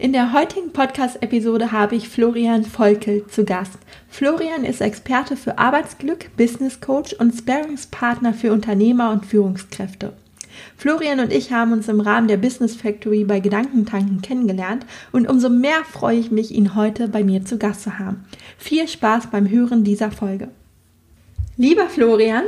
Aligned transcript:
In 0.00 0.14
der 0.14 0.32
heutigen 0.32 0.72
Podcast-Episode 0.72 1.72
habe 1.72 1.94
ich 1.94 2.08
Florian 2.08 2.64
Volkel 2.64 3.26
zu 3.26 3.44
Gast. 3.44 3.78
Florian 4.08 4.64
ist 4.64 4.80
Experte 4.80 5.36
für 5.36 5.58
Arbeitsglück, 5.58 6.34
Business 6.38 6.80
Coach 6.80 7.12
und 7.12 7.34
Sparringspartner 7.34 8.32
für 8.32 8.50
Unternehmer 8.50 9.10
und 9.10 9.26
Führungskräfte. 9.26 10.14
Florian 10.78 11.20
und 11.20 11.30
ich 11.30 11.52
haben 11.52 11.72
uns 11.72 11.86
im 11.88 12.00
Rahmen 12.00 12.28
der 12.28 12.38
Business 12.38 12.76
Factory 12.76 13.24
bei 13.24 13.40
Gedankentanken 13.40 14.22
kennengelernt 14.22 14.86
und 15.12 15.28
umso 15.28 15.50
mehr 15.50 15.84
freue 15.84 16.16
ich 16.16 16.30
mich, 16.30 16.50
ihn 16.50 16.74
heute 16.74 17.08
bei 17.08 17.22
mir 17.22 17.44
zu 17.44 17.58
Gast 17.58 17.82
zu 17.82 17.98
haben. 17.98 18.24
Viel 18.56 18.88
Spaß 18.88 19.26
beim 19.26 19.50
Hören 19.50 19.84
dieser 19.84 20.10
Folge. 20.10 20.48
Lieber 21.60 21.90
Florian, 21.90 22.44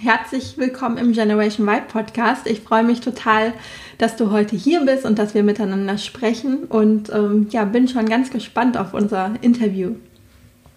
herzlich 0.00 0.56
willkommen 0.56 0.96
im 0.96 1.12
Generation 1.12 1.68
Y 1.68 1.86
Podcast. 1.86 2.46
Ich 2.46 2.60
freue 2.60 2.82
mich 2.82 3.02
total, 3.02 3.52
dass 3.98 4.16
du 4.16 4.30
heute 4.30 4.56
hier 4.56 4.80
bist 4.86 5.04
und 5.04 5.18
dass 5.18 5.34
wir 5.34 5.42
miteinander 5.42 5.98
sprechen 5.98 6.64
und 6.70 7.12
ähm, 7.12 7.48
ja, 7.50 7.66
bin 7.66 7.88
schon 7.88 8.06
ganz 8.06 8.30
gespannt 8.30 8.78
auf 8.78 8.94
unser 8.94 9.34
Interview. 9.42 9.96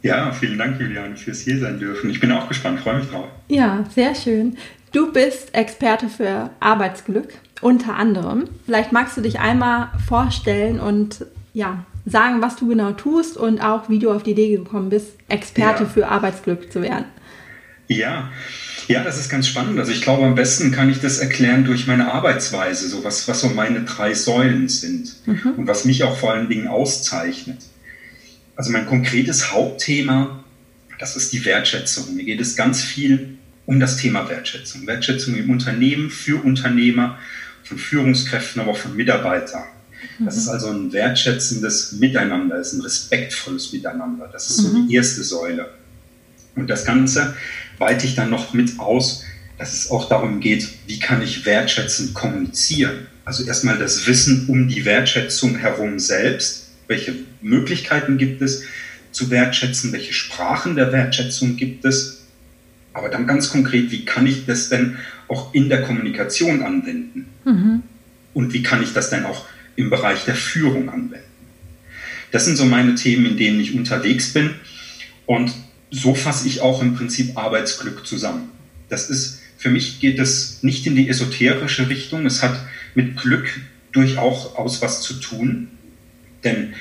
Ja, 0.01 0.33
vielen 0.33 0.57
Dank, 0.57 0.81
Juliane, 0.81 1.15
fürs 1.15 1.39
hier 1.39 1.59
sein 1.59 1.79
dürfen. 1.79 2.09
Ich 2.09 2.19
bin 2.19 2.29
auch 2.33 2.49
gespannt, 2.49 2.81
freue 2.81 2.97
mich 2.97 3.09
drauf. 3.09 3.27
Ja, 3.47 3.85
sehr 3.95 4.15
schön. 4.15 4.57
Du 4.91 5.13
bist 5.13 5.55
Experte 5.55 6.09
für 6.09 6.49
Arbeitsglück, 6.59 7.35
unter 7.61 7.95
anderem. 7.95 8.49
Vielleicht 8.65 8.91
magst 8.91 9.15
du 9.15 9.21
dich 9.21 9.39
einmal 9.39 9.91
vorstellen 10.05 10.81
und 10.81 11.25
ja, 11.53 11.85
sagen, 12.05 12.41
was 12.41 12.57
du 12.57 12.67
genau 12.67 12.91
tust 12.91 13.37
und 13.37 13.63
auch, 13.63 13.87
wie 13.87 13.99
du 13.99 14.11
auf 14.11 14.23
die 14.23 14.31
Idee 14.31 14.57
gekommen 14.57 14.89
bist, 14.89 15.13
Experte 15.29 15.83
ja. 15.83 15.89
für 15.89 16.09
Arbeitsglück 16.09 16.69
zu 16.69 16.81
werden. 16.81 17.05
Ja, 17.87 18.31
ja, 18.87 19.03
das 19.03 19.19
ist 19.19 19.29
ganz 19.29 19.47
spannend. 19.47 19.77
Also 19.79 19.91
ich 19.91 20.01
glaube, 20.01 20.25
am 20.25 20.35
besten 20.35 20.71
kann 20.71 20.89
ich 20.89 21.01
das 21.01 21.17
erklären 21.17 21.65
durch 21.65 21.87
meine 21.87 22.11
Arbeitsweise, 22.13 22.87
so 22.87 23.03
was, 23.03 23.27
was 23.27 23.41
so 23.41 23.49
meine 23.49 23.83
drei 23.83 24.13
Säulen 24.13 24.69
sind 24.69 25.13
mhm. 25.25 25.53
und 25.57 25.67
was 25.67 25.83
mich 25.83 26.03
auch 26.03 26.17
vor 26.17 26.33
allen 26.33 26.47
Dingen 26.47 26.67
auszeichnet. 26.67 27.57
Also 28.55 28.71
mein 28.71 28.85
konkretes 28.85 29.51
Hauptthema, 29.51 30.43
das 30.99 31.17
ist 31.17 31.33
die 31.33 31.43
Wertschätzung. 31.43 32.15
Mir 32.15 32.23
geht 32.23 32.39
es 32.39 32.55
ganz 32.55 32.81
viel 32.81 33.37
um 33.65 33.81
das 33.81 33.97
Thema 33.97 34.29
Wertschätzung. 34.29 34.87
Wertschätzung 34.87 35.35
im 35.35 35.49
Unternehmen, 35.49 36.09
für 36.09 36.41
Unternehmer, 36.41 37.19
von 37.63 37.77
Führungskräften, 37.77 38.61
aber 38.61 38.71
auch 38.71 38.77
von 38.77 38.95
Mitarbeitern. 38.95 39.63
Das 40.19 40.35
mhm. 40.35 40.41
ist 40.41 40.47
also 40.47 40.69
ein 40.69 40.93
wertschätzendes 40.93 41.91
Miteinander, 41.93 42.57
ist 42.57 42.73
ein 42.73 42.81
respektvolles 42.81 43.73
Miteinander. 43.73 44.29
Das 44.31 44.49
ist 44.49 44.57
so 44.57 44.69
mhm. 44.69 44.87
die 44.87 44.95
erste 44.95 45.23
Säule. 45.23 45.69
Und 46.55 46.69
das 46.69 46.85
Ganze 46.85 47.35
weite 47.77 48.05
ich 48.05 48.15
dann 48.15 48.29
noch 48.29 48.53
mit 48.53 48.79
aus, 48.79 49.23
dass 49.57 49.73
es 49.73 49.89
auch 49.89 50.07
darum 50.07 50.39
geht, 50.39 50.69
wie 50.85 50.99
kann 50.99 51.21
ich 51.21 51.45
wertschätzend 51.45 52.13
kommunizieren. 52.13 53.07
Also 53.25 53.43
erstmal 53.43 53.77
das 53.77 54.07
Wissen 54.07 54.47
um 54.47 54.67
die 54.67 54.85
Wertschätzung 54.85 55.57
herum 55.57 55.99
selbst, 55.99 56.69
welche 56.87 57.13
Möglichkeiten 57.41 58.17
gibt 58.17 58.41
es 58.41 58.63
zu 59.11 59.29
wertschätzen, 59.29 59.91
welche 59.91 60.13
Sprachen 60.13 60.75
der 60.75 60.91
Wertschätzung 60.91 61.57
gibt 61.57 61.85
es, 61.85 62.21
aber 62.93 63.09
dann 63.09 63.27
ganz 63.27 63.49
konkret, 63.49 63.91
wie 63.91 64.05
kann 64.05 64.25
ich 64.25 64.45
das 64.45 64.69
denn 64.69 64.97
auch 65.27 65.53
in 65.53 65.69
der 65.69 65.83
Kommunikation 65.83 66.63
anwenden? 66.63 67.27
Mhm. 67.45 67.83
Und 68.33 68.53
wie 68.53 68.63
kann 68.63 68.81
ich 68.81 68.93
das 68.93 69.09
denn 69.09 69.25
auch 69.25 69.45
im 69.75 69.89
Bereich 69.89 70.25
der 70.25 70.35
Führung 70.35 70.89
anwenden? 70.89 71.25
Das 72.31 72.45
sind 72.45 72.55
so 72.55 72.65
meine 72.65 72.95
Themen, 72.95 73.25
in 73.25 73.37
denen 73.37 73.59
ich 73.59 73.75
unterwegs 73.75 74.33
bin. 74.33 74.51
Und 75.25 75.51
so 75.91 76.15
fasse 76.15 76.47
ich 76.47 76.61
auch 76.61 76.81
im 76.81 76.95
Prinzip 76.95 77.37
Arbeitsglück 77.37 78.05
zusammen. 78.05 78.49
Das 78.89 79.09
ist, 79.09 79.39
für 79.57 79.69
mich 79.69 79.99
geht 79.99 80.19
es 80.19 80.63
nicht 80.63 80.85
in 80.85 80.95
die 80.95 81.09
esoterische 81.09 81.89
Richtung. 81.89 82.25
Es 82.25 82.43
hat 82.43 82.59
mit 82.95 83.17
Glück 83.17 83.59
durchaus 83.91 84.81
was 84.81 85.01
zu 85.01 85.15
tun. 85.15 85.69
Denn 86.43 86.73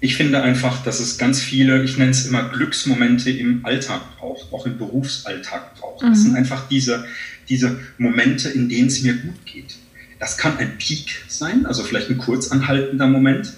ich 0.00 0.16
finde 0.16 0.42
einfach, 0.42 0.82
dass 0.82 1.00
es 1.00 1.18
ganz 1.18 1.40
viele, 1.40 1.84
ich 1.84 1.96
nenne 1.96 2.10
es 2.10 2.26
immer 2.26 2.48
Glücksmomente 2.48 3.30
im 3.30 3.64
Alltag 3.64 4.18
braucht, 4.18 4.52
auch 4.52 4.66
im 4.66 4.78
Berufsalltag 4.78 5.76
braucht. 5.76 6.02
Mhm. 6.02 6.08
Das 6.08 6.22
sind 6.22 6.34
einfach 6.34 6.68
diese, 6.68 7.04
diese 7.48 7.78
Momente, 7.98 8.48
in 8.48 8.68
denen 8.68 8.88
es 8.88 9.02
mir 9.02 9.14
gut 9.14 9.46
geht. 9.46 9.76
Das 10.18 10.38
kann 10.38 10.56
ein 10.58 10.78
Peak 10.78 11.24
sein, 11.28 11.66
also 11.66 11.84
vielleicht 11.84 12.10
ein 12.10 12.18
kurzanhaltender 12.18 13.06
Moment. 13.06 13.52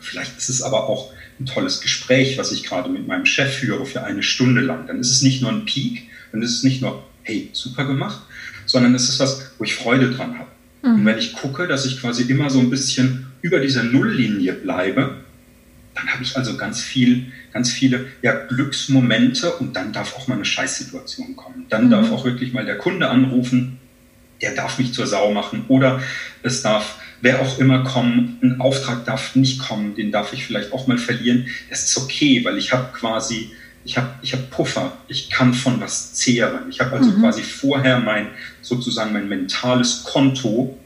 Vielleicht 0.00 0.36
ist 0.38 0.48
es 0.48 0.62
aber 0.62 0.88
auch 0.88 1.12
ein 1.40 1.46
tolles 1.46 1.80
Gespräch, 1.80 2.38
was 2.38 2.52
ich 2.52 2.64
gerade 2.64 2.88
mit 2.88 3.06
meinem 3.06 3.26
Chef 3.26 3.52
führe 3.52 3.86
für 3.86 4.04
eine 4.04 4.22
Stunde 4.22 4.60
lang. 4.60 4.86
Dann 4.86 5.00
ist 5.00 5.10
es 5.10 5.22
nicht 5.22 5.42
nur 5.42 5.50
ein 5.50 5.64
Peak, 5.64 6.08
dann 6.32 6.42
ist 6.42 6.56
es 6.56 6.62
nicht 6.62 6.80
nur, 6.80 7.04
hey, 7.22 7.50
super 7.52 7.84
gemacht, 7.84 8.20
sondern 8.66 8.94
es 8.94 9.08
ist 9.08 9.20
was, 9.20 9.52
wo 9.58 9.64
ich 9.64 9.74
Freude 9.74 10.10
dran 10.10 10.38
habe. 10.38 10.50
Mhm. 10.82 10.94
Und 10.94 11.06
wenn 11.06 11.18
ich 11.18 11.32
gucke, 11.32 11.66
dass 11.66 11.86
ich 11.86 12.00
quasi 12.00 12.24
immer 12.24 12.50
so 12.50 12.60
ein 12.60 12.70
bisschen 12.70 13.26
über 13.42 13.60
dieser 13.60 13.82
Nulllinie 13.82 14.52
bleibe, 14.52 15.16
dann 15.94 16.08
habe 16.08 16.22
ich 16.22 16.36
also 16.36 16.56
ganz 16.56 16.82
viel, 16.82 17.26
ganz 17.52 17.70
viele 17.70 18.06
ja, 18.22 18.32
Glücksmomente 18.32 19.52
und 19.52 19.76
dann 19.76 19.92
darf 19.92 20.16
auch 20.16 20.26
mal 20.26 20.34
eine 20.34 20.44
Scheißsituation 20.44 21.36
kommen. 21.36 21.66
Dann 21.68 21.86
mhm. 21.86 21.90
darf 21.90 22.10
auch 22.10 22.24
wirklich 22.24 22.52
mal 22.52 22.64
der 22.64 22.78
Kunde 22.78 23.08
anrufen, 23.08 23.78
der 24.42 24.54
darf 24.54 24.78
mich 24.78 24.92
zur 24.92 25.06
Sau 25.06 25.32
machen 25.32 25.64
oder 25.68 26.02
es 26.42 26.62
darf 26.62 26.98
wer 27.24 27.40
auch 27.40 27.58
immer 27.58 27.82
kommen, 27.84 28.38
ein 28.42 28.60
Auftrag 28.60 29.06
darf 29.06 29.34
nicht 29.34 29.58
kommen, 29.58 29.94
den 29.94 30.12
darf 30.12 30.34
ich 30.34 30.44
vielleicht 30.44 30.74
auch 30.74 30.86
mal 30.86 30.98
verlieren. 30.98 31.46
Das 31.70 31.84
ist 31.84 31.96
okay, 31.96 32.44
weil 32.44 32.58
ich 32.58 32.70
habe 32.70 32.90
quasi, 32.92 33.50
ich 33.82 33.96
habe 33.96 34.10
ich 34.20 34.34
hab 34.34 34.50
Puffer, 34.50 34.92
ich 35.08 35.30
kann 35.30 35.54
von 35.54 35.80
was 35.80 36.12
zehren. 36.12 36.68
Ich 36.68 36.80
habe 36.80 36.92
also 36.94 37.10
mhm. 37.10 37.20
quasi 37.20 37.42
vorher 37.42 37.98
mein, 37.98 38.28
sozusagen 38.60 39.14
mein 39.14 39.26
mentales 39.26 40.04
Konto 40.04 40.78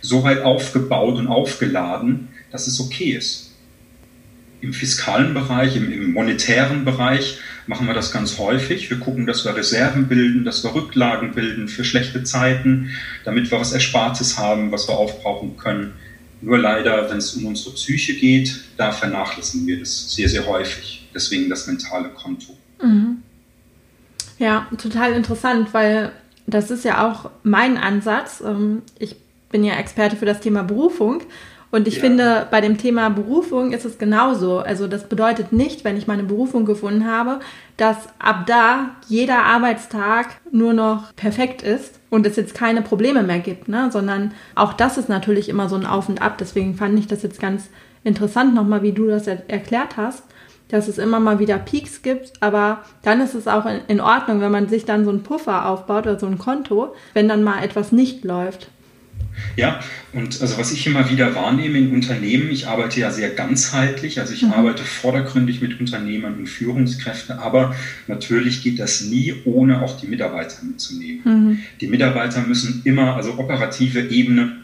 so 0.00 0.24
weit 0.24 0.42
aufgebaut 0.42 1.18
und 1.18 1.28
aufgeladen, 1.28 2.30
dass 2.50 2.66
es 2.66 2.80
okay 2.80 3.12
ist. 3.12 3.52
Im 4.60 4.72
fiskalen 4.72 5.34
Bereich, 5.34 5.76
im, 5.76 5.92
im, 5.92 6.12
monetären 6.12 6.84
Bereich 6.84 7.38
machen 7.66 7.86
wir 7.86 7.94
das 7.94 8.12
ganz 8.12 8.38
häufig. 8.38 8.90
Wir 8.90 8.98
gucken, 8.98 9.26
dass 9.26 9.44
wir 9.44 9.56
Reserven 9.56 10.08
bilden, 10.08 10.44
dass 10.44 10.62
wir 10.64 10.74
Rücklagen 10.74 11.32
bilden 11.32 11.68
für 11.68 11.84
schlechte 11.84 12.22
Zeiten, 12.24 12.90
damit 13.24 13.50
wir 13.50 13.58
was 13.58 13.72
Erspartes 13.72 14.38
haben, 14.38 14.72
was 14.72 14.88
wir 14.88 14.96
aufbrauchen 14.96 15.56
können. 15.56 15.94
Nur 16.40 16.58
leider, 16.58 17.10
wenn 17.10 17.18
es 17.18 17.34
um 17.34 17.46
unsere 17.46 17.74
Psyche 17.74 18.14
geht, 18.14 18.60
da 18.76 18.92
vernachlässigen 18.92 19.66
wir 19.66 19.80
das 19.80 20.12
sehr, 20.12 20.28
sehr 20.28 20.46
häufig. 20.46 21.08
Deswegen 21.14 21.48
das 21.48 21.66
mentale 21.66 22.10
Konto. 22.10 22.56
Mhm. 22.82 23.22
Ja, 24.38 24.68
total 24.76 25.12
interessant, 25.12 25.72
weil 25.72 26.12
das 26.46 26.70
ist 26.70 26.84
ja 26.84 27.08
auch 27.08 27.30
mein 27.42 27.78
Ansatz. 27.78 28.42
Ähm, 28.44 28.82
ich 28.98 29.16
bin 29.50 29.64
ja 29.64 29.74
Experte 29.76 30.16
für 30.16 30.26
das 30.26 30.40
Thema 30.40 30.62
Berufung 30.62 31.22
und 31.76 31.86
ich 31.86 31.96
ja. 31.96 32.00
finde, 32.00 32.46
bei 32.50 32.62
dem 32.62 32.78
Thema 32.78 33.10
Berufung 33.10 33.72
ist 33.72 33.84
es 33.84 33.98
genauso. 33.98 34.60
Also 34.60 34.88
das 34.88 35.10
bedeutet 35.10 35.52
nicht, 35.52 35.84
wenn 35.84 35.98
ich 35.98 36.06
meine 36.06 36.22
Berufung 36.22 36.64
gefunden 36.64 37.06
habe, 37.06 37.38
dass 37.76 37.98
ab 38.18 38.44
da 38.46 38.92
jeder 39.08 39.42
Arbeitstag 39.42 40.40
nur 40.50 40.72
noch 40.72 41.14
perfekt 41.16 41.60
ist 41.60 42.00
und 42.08 42.24
es 42.24 42.36
jetzt 42.36 42.54
keine 42.54 42.80
Probleme 42.80 43.22
mehr 43.22 43.40
gibt, 43.40 43.68
ne? 43.68 43.90
sondern 43.92 44.32
auch 44.54 44.72
das 44.72 44.96
ist 44.96 45.10
natürlich 45.10 45.50
immer 45.50 45.68
so 45.68 45.76
ein 45.76 45.84
Auf 45.84 46.08
und 46.08 46.22
Ab. 46.22 46.38
Deswegen 46.38 46.76
fand 46.76 46.98
ich 46.98 47.08
das 47.08 47.22
jetzt 47.22 47.40
ganz 47.40 47.68
interessant 48.04 48.54
nochmal, 48.54 48.80
wie 48.80 48.92
du 48.92 49.08
das 49.08 49.26
er 49.26 49.42
erklärt 49.50 49.98
hast, 49.98 50.22
dass 50.68 50.88
es 50.88 50.96
immer 50.96 51.20
mal 51.20 51.38
wieder 51.40 51.58
Peaks 51.58 52.00
gibt, 52.00 52.32
aber 52.40 52.84
dann 53.02 53.20
ist 53.20 53.34
es 53.34 53.46
auch 53.46 53.66
in, 53.66 53.80
in 53.86 54.00
Ordnung, 54.00 54.40
wenn 54.40 54.50
man 54.50 54.70
sich 54.70 54.86
dann 54.86 55.04
so 55.04 55.10
einen 55.10 55.24
Puffer 55.24 55.68
aufbaut 55.68 56.06
oder 56.06 56.18
so 56.18 56.26
ein 56.26 56.38
Konto, 56.38 56.94
wenn 57.12 57.28
dann 57.28 57.44
mal 57.44 57.62
etwas 57.62 57.92
nicht 57.92 58.24
läuft. 58.24 58.70
Ja, 59.56 59.80
und 60.12 60.40
also 60.40 60.58
was 60.58 60.72
ich 60.72 60.86
immer 60.86 61.10
wieder 61.10 61.34
wahrnehme 61.34 61.78
in 61.78 61.92
Unternehmen, 61.92 62.50
ich 62.50 62.68
arbeite 62.68 63.00
ja 63.00 63.10
sehr 63.10 63.30
ganzheitlich, 63.30 64.20
also 64.20 64.32
ich 64.32 64.42
mhm. 64.42 64.52
arbeite 64.52 64.82
vordergründig 64.82 65.60
mit 65.60 65.78
Unternehmern 65.80 66.34
und 66.34 66.46
Führungskräften, 66.46 67.38
aber 67.38 67.74
natürlich 68.06 68.62
geht 68.62 68.78
das 68.78 69.02
nie 69.02 69.34
ohne 69.44 69.82
auch 69.82 69.98
die 70.00 70.06
Mitarbeiter 70.06 70.62
mitzunehmen. 70.64 71.20
Mhm. 71.24 71.58
Die 71.80 71.86
Mitarbeiter 71.86 72.42
müssen 72.46 72.82
immer, 72.84 73.16
also 73.16 73.38
operative 73.38 74.08
Ebene 74.08 74.56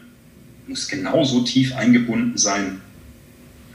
muss 0.67 0.87
genauso 0.87 1.41
tief 1.41 1.75
eingebunden 1.75 2.37
sein, 2.37 2.81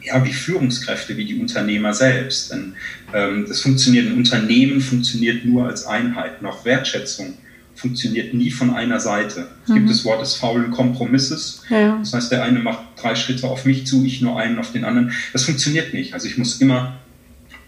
ja, 0.03 0.25
wie 0.25 0.33
Führungskräfte, 0.33 1.17
wie 1.17 1.25
die 1.25 1.39
Unternehmer 1.39 1.93
selbst. 1.93 2.53
Denn 2.53 2.75
ähm, 3.13 3.45
das 3.47 3.61
funktioniert, 3.61 4.07
ein 4.07 4.17
Unternehmen 4.17 4.81
funktioniert 4.81 5.45
nur 5.45 5.67
als 5.67 5.87
Einheit, 5.87 6.43
noch 6.43 6.65
Wertschätzung 6.65 7.35
funktioniert 7.79 8.35
nie 8.35 8.51
von 8.51 8.75
einer 8.75 8.99
Seite. 8.99 9.47
Es 9.63 9.71
mhm. 9.71 9.75
gibt 9.75 9.91
das 9.91 10.05
Wort 10.05 10.21
des 10.21 10.35
faulen 10.35 10.73
Kompromisses. 10.73 11.63
Ja. 11.71 11.97
Das 11.99 12.13
heißt, 12.13 12.33
der 12.33 12.43
eine 12.43 12.59
macht 12.59 12.81
drei 12.97 13.15
Schritte 13.15 13.47
auf 13.47 13.65
mich 13.65 13.87
zu, 13.87 14.05
ich 14.05 14.21
nur 14.21 14.39
einen 14.39 14.59
auf 14.59 14.73
den 14.73 14.85
anderen. 14.85 15.13
Das 15.33 15.45
funktioniert 15.45 15.95
nicht. 15.95 16.13
Also 16.13 16.27
ich 16.27 16.37
muss 16.37 16.61
immer, 16.61 16.99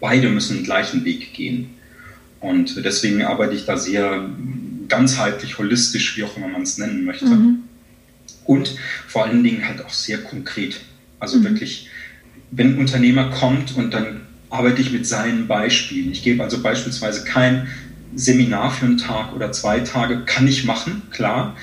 beide 0.01 0.29
müssen 0.29 0.57
den 0.57 0.65
gleichen 0.65 1.05
Weg 1.05 1.33
gehen. 1.33 1.69
Und 2.41 2.83
deswegen 2.83 3.23
arbeite 3.23 3.55
ich 3.55 3.65
da 3.65 3.77
sehr 3.77 4.29
ganzheitlich, 4.89 5.57
holistisch, 5.57 6.17
wie 6.17 6.25
auch 6.25 6.35
immer 6.35 6.49
man 6.49 6.63
es 6.63 6.77
nennen 6.77 7.05
möchte. 7.05 7.27
Mhm. 7.27 7.59
Und 8.43 8.75
vor 9.07 9.25
allen 9.25 9.43
Dingen 9.43 9.65
halt 9.65 9.85
auch 9.85 9.93
sehr 9.93 10.17
konkret. 10.17 10.81
Also 11.19 11.37
mhm. 11.37 11.45
wirklich, 11.45 11.87
wenn 12.51 12.73
ein 12.73 12.79
Unternehmer 12.79 13.29
kommt 13.29 13.77
und 13.77 13.93
dann 13.93 14.21
arbeite 14.49 14.81
ich 14.81 14.91
mit 14.91 15.07
seinen 15.07 15.47
Beispielen. 15.47 16.11
Ich 16.11 16.21
gebe 16.21 16.43
also 16.43 16.61
beispielsweise 16.61 17.23
kein 17.23 17.67
Seminar 18.15 18.71
für 18.71 18.85
einen 18.85 18.97
Tag 18.97 19.33
oder 19.33 19.51
zwei 19.51 19.79
Tage 19.79 20.23
kann 20.25 20.47
ich 20.47 20.65
machen, 20.65 21.03
klar, 21.11 21.55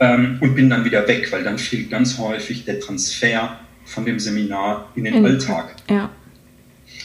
ähm, 0.00 0.38
und 0.40 0.54
bin 0.54 0.70
dann 0.70 0.84
wieder 0.84 1.06
weg, 1.08 1.32
weil 1.32 1.42
dann 1.42 1.58
fehlt 1.58 1.90
ganz 1.90 2.18
häufig 2.18 2.64
der 2.64 2.80
Transfer 2.80 3.58
von 3.84 4.04
dem 4.04 4.18
Seminar 4.18 4.90
in 4.94 5.04
den 5.04 5.14
in 5.14 5.24
Alltag. 5.24 5.76
Ja. 5.88 6.10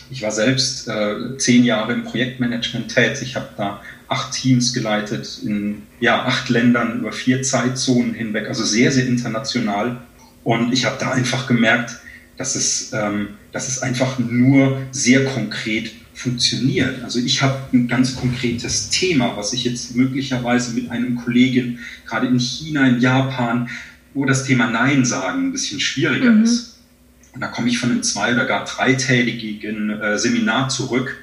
Ich 0.10 0.22
war 0.22 0.32
selbst 0.32 0.88
äh, 0.88 1.38
zehn 1.38 1.64
Jahre 1.64 1.94
im 1.94 2.04
Projektmanagement 2.04 2.94
tätig, 2.94 3.36
habe 3.36 3.50
da 3.56 3.82
acht 4.10 4.34
Teams 4.34 4.74
geleitet 4.74 5.40
in 5.44 5.84
ja, 6.02 6.26
acht 6.26 6.50
Ländern 6.50 7.00
über 7.00 7.14
vier 7.14 7.44
Zeitzonen 7.44 8.14
hinweg, 8.14 8.48
also 8.48 8.66
sehr, 8.66 8.92
sehr 8.92 9.08
international. 9.08 10.02
Und 10.44 10.74
ich 10.74 10.86
habe 10.86 10.98
da 11.00 11.12
einfach 11.12 11.48
gemerkt, 11.48 11.98
dass 12.36 12.56
es, 12.56 12.92
ähm, 12.94 13.30
dass 13.54 13.70
es 13.70 13.82
einfach 13.82 14.20
nur 14.20 14.82
sehr 14.92 15.24
konkret 15.26 15.92
funktioniert. 16.22 17.04
Also 17.04 17.20
ich 17.20 17.42
habe 17.42 17.58
ein 17.74 17.88
ganz 17.88 18.16
konkretes 18.16 18.90
Thema, 18.90 19.36
was 19.36 19.54
ich 19.54 19.64
jetzt 19.64 19.96
möglicherweise 19.96 20.74
mit 20.74 20.90
einem 20.92 21.16
Kollegen 21.16 21.80
gerade 22.06 22.28
in 22.28 22.40
China, 22.40 22.88
in 22.88 23.00
Japan, 23.00 23.70
wo 24.14 24.26
das 24.26 24.46
Thema 24.46 24.70
Nein 24.70 25.04
sagen 25.04 25.48
ein 25.48 25.52
bisschen 25.52 25.80
schwieriger 25.80 26.32
mhm. 26.32 26.44
ist. 26.44 26.80
Und 27.34 27.42
da 27.42 27.48
komme 27.48 27.70
ich 27.70 27.78
von 27.78 27.92
einem 27.92 28.04
zwei- 28.04 28.34
oder 28.34 28.46
gar 28.46 28.66
dreitägigen 28.66 29.90
äh, 29.90 30.20
Seminar 30.20 30.70
zurück 30.70 31.18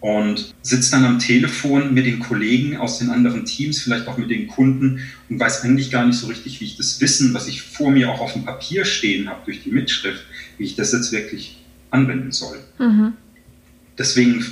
und 0.00 0.54
sitze 0.62 0.92
dann 0.92 1.04
am 1.04 1.18
Telefon 1.18 1.92
mit 1.92 2.06
den 2.06 2.18
Kollegen 2.18 2.76
aus 2.76 2.98
den 2.98 3.10
anderen 3.10 3.44
Teams, 3.44 3.82
vielleicht 3.82 4.08
auch 4.08 4.18
mit 4.18 4.30
den 4.30 4.48
Kunden 4.48 5.00
und 5.28 5.38
weiß 5.38 5.62
eigentlich 5.62 5.90
gar 5.90 6.06
nicht 6.06 6.18
so 6.18 6.26
richtig, 6.28 6.60
wie 6.60 6.64
ich 6.64 6.76
das 6.76 7.00
Wissen, 7.00 7.34
was 7.34 7.48
ich 7.48 7.62
vor 7.62 7.90
mir 7.90 8.10
auch 8.10 8.20
auf 8.20 8.32
dem 8.32 8.44
Papier 8.44 8.84
stehen 8.84 9.28
habe 9.28 9.42
durch 9.44 9.62
die 9.62 9.70
Mitschrift, 9.70 10.24
wie 10.58 10.64
ich 10.64 10.74
das 10.74 10.92
jetzt 10.92 11.12
wirklich 11.12 11.58
anwenden 11.90 12.32
soll. 12.32 12.58
Mhm. 12.78 13.12
Deswegen 14.02 14.44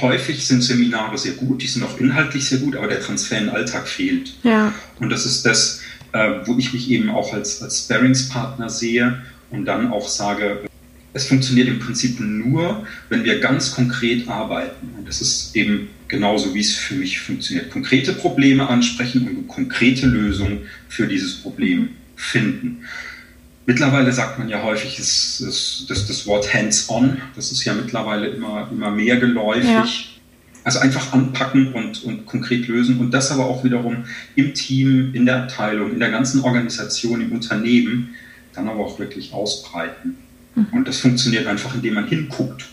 häufig 0.00 0.46
sind 0.46 0.62
Seminare 0.62 1.18
sehr 1.18 1.32
gut, 1.32 1.60
die 1.60 1.66
sind 1.66 1.82
auch 1.82 1.98
inhaltlich 1.98 2.48
sehr 2.48 2.58
gut, 2.58 2.76
aber 2.76 2.86
der 2.86 3.00
Transfer 3.00 3.36
in 3.36 3.46
den 3.46 3.52
Alltag 3.52 3.88
fehlt. 3.88 4.32
Ja. 4.44 4.72
Und 5.00 5.10
das 5.10 5.26
ist 5.26 5.44
das, 5.44 5.80
äh, 6.12 6.34
wo 6.44 6.56
ich 6.56 6.72
mich 6.72 6.88
eben 6.88 7.10
auch 7.10 7.32
als, 7.32 7.60
als 7.62 7.80
Sparringspartner 7.80 8.70
sehe 8.70 9.24
und 9.50 9.64
dann 9.64 9.90
auch 9.90 10.08
sage, 10.08 10.60
es 11.14 11.26
funktioniert 11.26 11.66
im 11.66 11.80
Prinzip 11.80 12.20
nur, 12.20 12.86
wenn 13.08 13.24
wir 13.24 13.40
ganz 13.40 13.74
konkret 13.74 14.28
arbeiten. 14.28 14.94
Und 14.96 15.08
das 15.08 15.20
ist 15.20 15.56
eben 15.56 15.88
genauso, 16.06 16.54
wie 16.54 16.60
es 16.60 16.76
für 16.76 16.94
mich 16.94 17.18
funktioniert. 17.18 17.72
Konkrete 17.72 18.12
Probleme 18.12 18.68
ansprechen 18.68 19.26
und 19.26 19.48
konkrete 19.48 20.06
Lösungen 20.06 20.60
für 20.88 21.08
dieses 21.08 21.34
Problem 21.42 21.88
finden. 22.14 22.84
Mittlerweile 23.66 24.12
sagt 24.12 24.38
man 24.38 24.48
ja 24.48 24.62
häufig, 24.62 24.98
ist, 24.98 25.40
ist, 25.40 25.86
das, 25.88 26.06
das 26.06 26.26
Wort 26.26 26.54
hands-on, 26.54 27.20
das 27.34 27.50
ist 27.50 27.64
ja 27.64 27.74
mittlerweile 27.74 28.28
immer, 28.28 28.68
immer 28.70 28.92
mehr 28.92 29.16
geläufig. 29.16 29.64
Ja. 29.66 29.86
Also 30.62 30.78
einfach 30.80 31.12
anpacken 31.12 31.72
und, 31.72 32.02
und 32.04 32.26
konkret 32.26 32.66
lösen 32.66 32.98
und 32.98 33.12
das 33.12 33.30
aber 33.30 33.46
auch 33.46 33.62
wiederum 33.62 34.04
im 34.34 34.54
Team, 34.54 35.14
in 35.14 35.26
der 35.26 35.44
Abteilung, 35.44 35.92
in 35.92 36.00
der 36.00 36.10
ganzen 36.10 36.40
Organisation, 36.40 37.20
im 37.20 37.30
Unternehmen, 37.32 38.14
dann 38.52 38.68
aber 38.68 38.80
auch 38.80 38.98
wirklich 38.98 39.32
ausbreiten. 39.32 40.16
Mhm. 40.56 40.66
Und 40.72 40.88
das 40.88 40.98
funktioniert 40.98 41.46
einfach, 41.46 41.74
indem 41.74 41.94
man 41.94 42.08
hinguckt. 42.08 42.66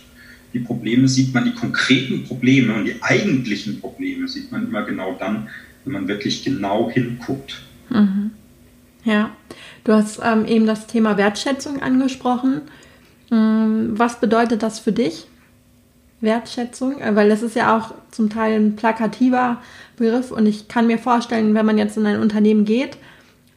Die 0.54 0.60
Probleme 0.60 1.08
sieht 1.08 1.34
man, 1.34 1.46
die 1.46 1.54
konkreten 1.54 2.24
Probleme 2.24 2.74
und 2.76 2.86
die 2.86 3.02
eigentlichen 3.02 3.80
Probleme 3.80 4.28
sieht 4.28 4.52
man 4.52 4.68
immer 4.68 4.84
genau 4.84 5.16
dann, 5.20 5.50
wenn 5.84 5.94
man 5.94 6.08
wirklich 6.08 6.44
genau 6.44 6.90
hinguckt. 6.92 7.62
Mhm. 7.90 8.32
Ja, 9.04 9.32
du 9.84 9.94
hast 9.94 10.20
ähm, 10.24 10.46
eben 10.46 10.66
das 10.66 10.88
Thema 10.88 11.18
Wertschätzung 11.18 11.82
angesprochen. 11.82 12.62
Ähm, 13.32 13.94
was 13.98 14.20
bedeutet 14.20 14.64
das 14.64 14.80
für 14.80 14.92
dich? 14.92 15.28
Wertschätzung, 16.22 17.02
äh, 17.02 17.16
weil 17.16 17.30
das 17.30 17.42
ist 17.42 17.56
ja 17.56 17.78
auch 17.78 17.94
zum 18.12 18.30
Teil 18.30 18.60
ein 18.60 18.76
plakativer 18.76 19.62
Begriff 19.98 20.32
und 20.32 20.46
ich 20.46 20.68
kann 20.68 20.88
mir 20.88 20.98
vorstellen, 20.98 21.54
wenn 21.54 21.66
man 21.66 21.78
jetzt 21.78 21.98
in 21.98 22.06
ein 22.06 22.22
Unternehmen 22.22 22.66
geht, 22.66 22.98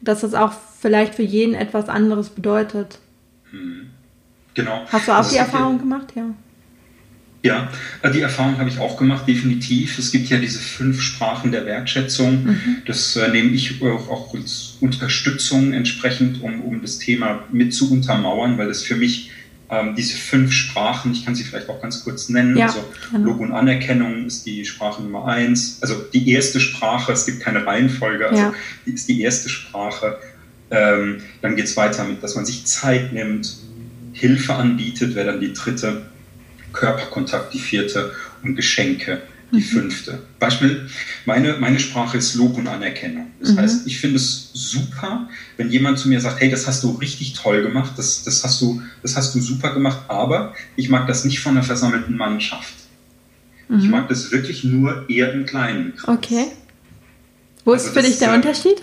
dass 0.01 0.21
das 0.21 0.33
auch 0.33 0.51
vielleicht 0.79 1.15
für 1.15 1.23
jeden 1.23 1.55
etwas 1.55 1.89
anderes 1.89 2.29
bedeutet. 2.29 2.99
Hm. 3.51 3.89
Genau. 4.53 4.81
Hast 4.91 5.07
du 5.07 5.11
auch 5.11 5.17
das 5.17 5.29
die 5.29 5.37
Erfahrung 5.37 5.79
gemacht? 5.79 6.13
Ja. 6.15 6.25
Ja, 7.47 7.69
äh, 8.01 8.11
die 8.11 8.19
Erfahrung 8.19 8.57
habe 8.57 8.69
ich 8.69 8.77
auch 8.77 8.97
gemacht, 8.97 9.25
definitiv. 9.25 9.97
Es 9.97 10.11
gibt 10.11 10.27
ja 10.29 10.37
diese 10.37 10.59
fünf 10.59 11.01
Sprachen 11.01 11.53
der 11.53 11.65
Wertschätzung. 11.65 12.43
Mhm. 12.43 12.77
Das 12.85 13.15
äh, 13.15 13.29
nehme 13.29 13.51
ich 13.51 13.81
auch, 13.81 14.09
auch, 14.09 14.33
als 14.35 14.75
Unterstützung 14.81 15.71
entsprechend, 15.71 16.41
um, 16.41 16.61
um 16.61 16.81
das 16.81 16.99
Thema 16.99 17.45
mit 17.51 17.73
zu 17.73 17.89
untermauern, 17.89 18.57
weil 18.57 18.69
es 18.69 18.83
für 18.83 18.97
mich 18.97 19.31
ähm, 19.69 19.95
diese 19.95 20.17
fünf 20.17 20.51
Sprachen, 20.51 21.13
ich 21.13 21.23
kann 21.23 21.35
sie 21.35 21.43
vielleicht 21.43 21.69
auch 21.69 21.81
ganz 21.81 22.03
kurz 22.03 22.27
nennen. 22.27 22.57
Ja, 22.57 22.65
also 22.65 22.83
Lob 23.17 23.39
und 23.39 23.53
Anerkennung 23.53 24.25
ist 24.25 24.45
die 24.45 24.65
Sprache 24.65 25.01
Nummer 25.01 25.25
eins. 25.25 25.79
Also 25.81 25.95
die 26.13 26.29
erste 26.29 26.59
Sprache, 26.59 27.13
es 27.13 27.25
gibt 27.25 27.39
keine 27.39 27.65
Reihenfolge, 27.65 28.27
also 28.27 28.41
ja. 28.41 28.53
die 28.85 28.91
ist 28.91 29.07
die 29.07 29.21
erste 29.21 29.47
Sprache. 29.47 30.17
Ähm, 30.69 31.21
dann 31.41 31.55
geht 31.55 31.65
es 31.65 31.77
weiter 31.77 32.03
mit, 32.03 32.21
dass 32.21 32.35
man 32.35 32.45
sich 32.45 32.65
Zeit 32.65 33.13
nimmt, 33.13 33.55
Hilfe 34.11 34.55
anbietet, 34.55 35.15
wäre 35.15 35.31
dann 35.31 35.39
die 35.39 35.53
dritte 35.53 36.07
Körperkontakt 36.73 37.53
die 37.53 37.59
vierte 37.59 38.11
und 38.43 38.55
Geschenke 38.55 39.21
die 39.51 39.57
mhm. 39.57 39.61
fünfte. 39.61 40.19
Beispiel, 40.39 40.89
meine, 41.25 41.57
meine 41.57 41.79
Sprache 41.79 42.17
ist 42.17 42.35
Lob 42.35 42.57
und 42.57 42.67
Anerkennung. 42.67 43.27
Das 43.39 43.51
mhm. 43.51 43.59
heißt, 43.59 43.87
ich 43.87 43.99
finde 43.99 44.17
es 44.17 44.49
super, 44.53 45.29
wenn 45.55 45.69
jemand 45.69 45.99
zu 45.99 46.09
mir 46.09 46.19
sagt, 46.19 46.41
hey, 46.41 46.49
das 46.49 46.67
hast 46.67 46.83
du 46.83 46.91
richtig 46.91 47.33
toll 47.33 47.63
gemacht, 47.63 47.93
das, 47.95 48.23
das, 48.23 48.43
hast 48.43 48.61
du, 48.61 48.81
das 49.01 49.15
hast 49.15 49.33
du 49.35 49.39
super 49.39 49.73
gemacht, 49.73 50.01
aber 50.09 50.53
ich 50.75 50.89
mag 50.89 51.07
das 51.07 51.23
nicht 51.23 51.39
von 51.39 51.53
einer 51.53 51.63
versammelten 51.63 52.17
Mannschaft. 52.17 52.73
Mhm. 53.69 53.79
Ich 53.79 53.85
mag 53.87 54.09
das 54.09 54.31
wirklich 54.31 54.63
nur 54.63 55.09
eher 55.09 55.31
im 55.33 55.45
Kleinen. 55.45 55.93
Okay. 56.03 56.47
Wo 57.63 57.73
ist 57.73 57.83
also 57.83 57.93
für 57.93 58.05
dich 58.05 58.17
der 58.17 58.33
Unterschied? 58.33 58.81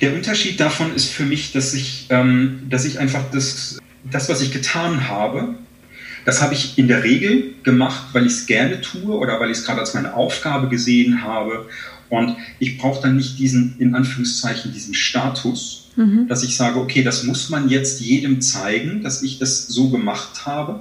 Der 0.00 0.14
Unterschied 0.14 0.58
davon 0.60 0.94
ist 0.94 1.10
für 1.10 1.24
mich, 1.24 1.52
dass 1.52 1.72
ich, 1.72 2.06
ähm, 2.10 2.62
dass 2.68 2.84
ich 2.84 2.98
einfach 2.98 3.30
das, 3.30 3.78
das, 4.10 4.28
was 4.28 4.42
ich 4.42 4.52
getan 4.52 5.08
habe, 5.08 5.54
das 6.24 6.42
habe 6.42 6.54
ich 6.54 6.78
in 6.78 6.88
der 6.88 7.02
Regel 7.02 7.54
gemacht, 7.62 8.08
weil 8.12 8.26
ich 8.26 8.32
es 8.32 8.46
gerne 8.46 8.80
tue 8.80 9.14
oder 9.16 9.40
weil 9.40 9.50
ich 9.50 9.58
es 9.58 9.64
gerade 9.64 9.80
als 9.80 9.94
meine 9.94 10.14
Aufgabe 10.14 10.68
gesehen 10.68 11.22
habe. 11.22 11.66
Und 12.08 12.36
ich 12.58 12.78
brauche 12.78 13.02
dann 13.02 13.16
nicht 13.16 13.38
diesen, 13.38 13.74
in 13.78 13.94
Anführungszeichen, 13.94 14.72
diesen 14.72 14.94
Status, 14.94 15.88
mhm. 15.96 16.28
dass 16.28 16.42
ich 16.42 16.56
sage, 16.56 16.78
okay, 16.78 17.02
das 17.02 17.24
muss 17.24 17.48
man 17.48 17.68
jetzt 17.68 18.00
jedem 18.00 18.40
zeigen, 18.40 19.02
dass 19.02 19.22
ich 19.22 19.38
das 19.38 19.66
so 19.66 19.88
gemacht 19.88 20.44
habe. 20.44 20.80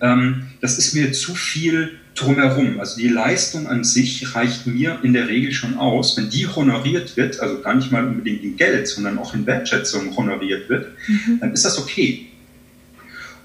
Ähm, 0.00 0.46
das 0.60 0.78
ist 0.78 0.94
mir 0.94 1.12
zu 1.12 1.34
viel 1.34 1.98
drumherum. 2.14 2.78
Also 2.80 2.98
die 2.98 3.08
Leistung 3.08 3.66
an 3.66 3.84
sich 3.84 4.34
reicht 4.34 4.66
mir 4.66 5.00
in 5.02 5.12
der 5.12 5.28
Regel 5.28 5.52
schon 5.52 5.76
aus. 5.76 6.16
Wenn 6.16 6.30
die 6.30 6.46
honoriert 6.46 7.16
wird, 7.16 7.40
also 7.40 7.60
gar 7.60 7.74
nicht 7.74 7.90
mal 7.90 8.06
unbedingt 8.06 8.44
in 8.44 8.56
Geld, 8.56 8.88
sondern 8.88 9.18
auch 9.18 9.34
in 9.34 9.46
Wertschätzung 9.46 10.16
honoriert 10.16 10.68
wird, 10.68 10.92
mhm. 11.06 11.40
dann 11.40 11.52
ist 11.52 11.64
das 11.64 11.78
okay. 11.78 12.26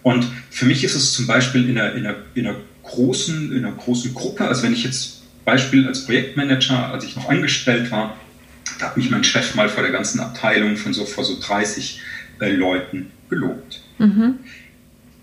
Und 0.04 0.28
für 0.50 0.66
mich 0.66 0.84
ist 0.84 0.96
es 0.96 1.14
zum 1.14 1.28
Beispiel 1.28 1.70
in 1.70 1.78
einer, 1.78 1.94
in 1.96 2.06
einer, 2.06 2.18
in 2.36 2.48
einer, 2.48 2.58
großen, 2.84 3.56
in 3.56 3.66
einer 3.66 3.76
großen 3.76 4.14
Gruppe, 4.14 4.46
also 4.46 4.64
wenn 4.64 4.74
ich 4.74 4.84
jetzt 4.84 5.22
Beispiel 5.46 5.88
als 5.88 6.06
Projektmanager, 6.06 6.92
als 6.92 7.06
ich 7.06 7.16
noch 7.16 7.30
angestellt 7.30 7.90
war, 7.92 8.18
da 8.80 8.88
hat 8.88 8.98
mich 8.98 9.10
mein 9.10 9.24
Chef 9.24 9.56
mal 9.56 9.70
vor 9.70 9.84
der 9.84 9.92
ganzen 9.92 10.20
Abteilung 10.20 10.78
von 10.78 10.94
so 10.94 11.06
vor 11.06 11.24
so 11.24 11.40
30 11.40 12.02
äh, 12.40 12.52
Leuten 12.52 13.12
gelobt. 13.30 13.82
Mhm. 14.00 14.40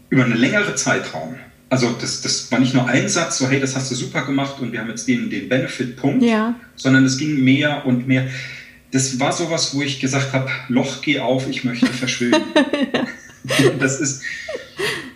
Über 0.08 0.24
einen 0.24 0.36
längeren 0.36 0.76
Zeitraum. 0.76 1.36
Also 1.68 1.94
das, 2.00 2.20
das 2.22 2.50
war 2.50 2.58
nicht 2.58 2.74
nur 2.74 2.88
ein 2.88 3.08
Satz, 3.08 3.38
so 3.38 3.48
hey, 3.48 3.60
das 3.60 3.76
hast 3.76 3.90
du 3.90 3.94
super 3.94 4.26
gemacht 4.26 4.60
und 4.60 4.72
wir 4.72 4.80
haben 4.80 4.88
jetzt 4.88 5.06
den, 5.06 5.30
den 5.30 5.48
Benefit-Punkt, 5.48 6.22
ja. 6.22 6.54
sondern 6.74 7.04
es 7.04 7.16
ging 7.16 7.44
mehr 7.44 7.86
und 7.86 8.08
mehr. 8.08 8.26
das 8.90 9.20
war 9.20 9.32
sowas, 9.32 9.72
wo 9.74 9.82
ich 9.82 10.00
gesagt 10.00 10.32
habe, 10.32 10.50
Loch, 10.68 11.00
geh 11.00 11.20
auf, 11.20 11.48
ich 11.48 11.62
möchte 11.62 11.86
verschwinden. 11.86 12.42
das 13.78 14.00
ist, 14.00 14.22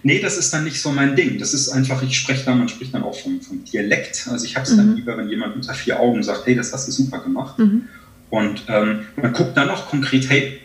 nee, 0.05 0.21
das 0.21 0.37
ist 0.37 0.53
dann 0.53 0.65
nicht 0.65 0.81
so 0.81 0.93
mein 0.93 1.17
Ding. 1.17 1.39
Das 1.39 1.53
ist 1.53 1.71
einfach, 1.71 2.03
ich 2.03 2.17
spreche 2.17 2.45
dann, 2.45 2.59
man 2.59 2.69
spricht 2.69 2.95
dann 2.95 3.03
auch 3.03 3.19
vom, 3.19 3.41
vom 3.41 3.65
Dialekt. 3.65 4.29
Also 4.31 4.45
ich 4.45 4.55
habe 4.55 4.65
es 4.65 4.73
mhm. 4.73 4.77
dann 4.77 4.97
lieber, 4.97 5.17
wenn 5.19 5.29
jemand 5.29 5.57
unter 5.57 5.75
vier 5.75 5.99
Augen 5.99 6.23
sagt, 6.23 6.47
hey, 6.47 6.55
das 6.55 6.73
hast 6.73 6.87
du 6.87 6.93
super 6.93 7.19
gemacht. 7.19 7.59
Mhm. 7.59 7.89
Und 8.31 8.65
ähm, 8.69 9.07
man 9.21 9.33
guckt 9.33 9.57
dann 9.57 9.71
auch 9.71 9.89
konkret, 9.89 10.29
hey, 10.29 10.61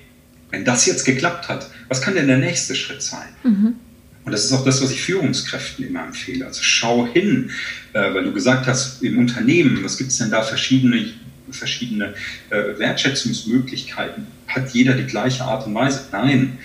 wenn 0.52 0.66
das 0.66 0.86
jetzt 0.86 1.06
geklappt 1.06 1.48
hat, 1.48 1.70
was 1.88 2.02
kann 2.02 2.16
denn 2.16 2.28
der 2.28 2.38
nächste 2.38 2.76
Schritt 2.76 3.02
sein? 3.02 3.30
Mhm. 3.44 3.76
Und 4.26 4.32
das 4.34 4.46
ist 4.46 4.52
auch 4.52 4.66
das, 4.66 4.82
was 4.84 4.92
ich 4.92 5.02
Führungskräften 5.02 5.88
immer 5.88 6.04
empfehle. 6.04 6.46
Also 6.46 6.62
schau 6.62 7.08
hin, 7.08 7.52
äh, 7.94 8.14
weil 8.14 8.26
du 8.26 8.34
gesagt 8.34 8.68
hast, 8.68 9.02
im 9.02 9.18
Unternehmen, 9.18 9.84
was 9.84 9.98
gibt 9.98 10.12
es 10.12 10.18
denn 10.18 10.32
da 10.32 10.44
verschiedene, 10.44 11.14
verschiedene 11.50 12.14
äh, 12.50 12.78
Wertschätzungsmöglichkeiten? 12.78 14.28
Hat 14.48 14.70
jeder 14.72 14.94
die 14.94 15.06
gleiche 15.06 15.46
Art 15.46 15.66
und 15.66 15.74
Weise? 15.76 16.08
Nein, 16.12 16.58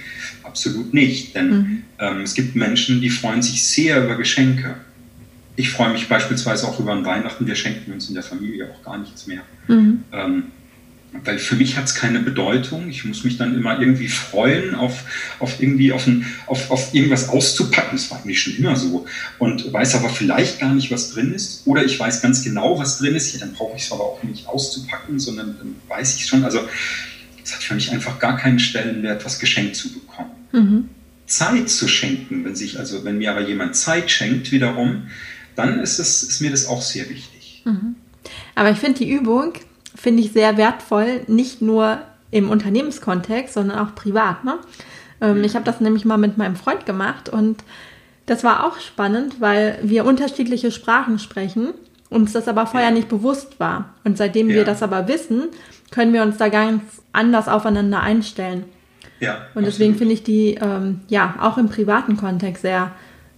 absolut 0.45 0.95
nicht. 0.95 1.35
Denn 1.35 1.51
mhm. 1.51 1.83
ähm, 1.99 2.21
es 2.23 2.35
gibt 2.35 2.55
Menschen, 2.55 3.01
die 3.01 3.11
freuen 3.11 3.43
sich 3.43 3.65
sehr 3.65 4.05
über 4.05 4.17
Geschenke. 4.17 4.77
Ich 5.57 5.71
freue 5.71 5.93
mich 5.93 6.09
beispielsweise 6.09 6.67
auch 6.67 6.81
über 6.81 6.93
ein 6.93 7.05
Weihnachten. 7.05 7.47
Wir 7.47 7.55
schenken 7.55 7.93
uns 7.93 8.09
in 8.09 8.15
der 8.15 8.25
Familie 8.25 8.71
auch 8.71 8.83
gar 8.85 8.99
nichts 8.99 9.27
mehr. 9.27 9.43
Mhm. 9.69 10.03
Ähm, 10.13 10.45
weil 11.23 11.39
für 11.39 11.55
mich 11.55 11.77
hat 11.77 11.85
es 11.85 11.95
keine 11.95 12.21
Bedeutung. 12.21 12.89
Ich 12.89 13.05
muss 13.05 13.23
mich 13.23 13.37
dann 13.37 13.55
immer 13.55 13.79
irgendwie 13.79 14.09
freuen, 14.09 14.75
auf, 14.75 15.05
auf 15.39 15.61
irgendwie 15.61 15.93
auf, 15.93 16.07
ein, 16.07 16.27
auf, 16.47 16.71
auf 16.71 16.93
irgendwas 16.93 17.29
auszupacken. 17.29 17.91
Das 17.93 18.11
war 18.11 18.21
eigentlich 18.21 18.43
schon 18.43 18.57
immer 18.57 18.75
so. 18.75 19.07
Und 19.39 19.73
weiß 19.73 19.95
aber 19.95 20.09
vielleicht 20.09 20.59
gar 20.59 20.75
nicht, 20.75 20.91
was 20.91 21.13
drin 21.13 21.33
ist. 21.33 21.67
Oder 21.67 21.85
ich 21.85 21.99
weiß 22.01 22.21
ganz 22.21 22.43
genau, 22.43 22.79
was 22.79 22.99
drin 22.99 23.15
ist. 23.15 23.33
Ja, 23.33 23.41
dann 23.41 23.53
brauche 23.53 23.77
ich 23.77 23.85
es 23.85 23.93
aber 23.93 24.03
auch 24.03 24.23
nicht 24.25 24.49
auszupacken, 24.49 25.19
sondern 25.21 25.57
dann 25.59 25.77
weiß 25.89 26.17
ich 26.17 26.27
schon. 26.27 26.45
Also 26.45 26.61
es 27.45 27.55
hat 27.55 27.63
für 27.63 27.75
mich 27.75 27.93
einfach 27.93 28.19
gar 28.19 28.37
keinen 28.37 28.59
Stellenwert, 28.59 29.25
was 29.25 29.39
geschenkt 29.39 29.77
zu 29.77 29.93
bekommen. 29.93 30.04
Mhm. 30.55 30.89
Zeit 31.27 31.69
zu 31.69 31.89
schenken, 31.89 32.45
wenn 32.45 32.55
sich, 32.55 32.79
also 32.79 33.05
wenn 33.05 33.19
mir 33.19 33.31
aber 33.31 33.41
jemand 33.41 33.77
Zeit 33.77 34.11
schenkt, 34.11 34.53
wiederum, 34.53 35.09
dann 35.57 35.81
ist, 35.81 35.99
es, 35.99 36.23
ist 36.23 36.41
mir 36.41 36.51
das 36.51 36.67
auch 36.67 36.83
sehr 36.83 37.09
wichtig. 37.09 37.63
Mhm. 37.65 37.97
Aber 38.55 38.71
ich 38.71 38.79
finde 38.79 38.99
die 38.99 39.11
Übung, 39.11 39.55
finde 39.95 40.23
ich 40.23 40.33
sehr 40.33 40.57
wertvoll, 40.57 41.23
nicht 41.27 41.63
nur 41.63 42.03
im 42.31 42.51
Unternehmenskontext, 42.51 43.55
sondern 43.55 43.79
auch 43.79 43.95
privat. 43.95 44.45
Ne? 44.45 44.59
Ähm, 45.21 45.39
mhm. 45.39 45.45
Ich 45.45 45.55
habe 45.55 45.65
das 45.65 45.81
nämlich 45.81 46.05
mal 46.05 46.19
mit 46.19 46.37
meinem 46.37 46.57
Freund 46.57 46.87
gemacht 46.87 47.29
und 47.29 47.65
das 48.27 48.45
war 48.45 48.65
auch 48.65 48.81
spannend, 48.81 49.41
weil 49.41 49.79
wir 49.83 50.05
unterschiedliche 50.05 50.71
Sprachen 50.71 51.19
sprechen, 51.19 51.75
uns 52.11 52.33
das 52.33 52.49
aber 52.49 52.67
vorher 52.67 52.91
ja. 52.91 52.95
nicht 52.95 53.09
bewusst 53.09 53.61
war. 53.61 53.95
Und 54.05 54.17
seitdem 54.17 54.49
ja. 54.49 54.57
wir 54.57 54.65
das 54.65 54.83
aber 54.83 55.09
wissen, 55.09 55.49
können 55.91 56.13
wir 56.13 56.23
uns 56.23 56.39
da 56.39 56.49
ganz 56.49 56.83
anders 57.13 57.49
aufeinander 57.49 58.01
einstellen. 58.01 58.65
Ja, 59.21 59.47
und 59.55 59.67
deswegen 59.67 59.95
finde 59.95 60.15
ich 60.15 60.23
die 60.23 60.55
ähm, 60.61 61.01
ja 61.09 61.37
auch 61.41 61.59
im 61.59 61.69
privaten 61.69 62.17
Kontext 62.17 62.63
sehr, 62.63 62.93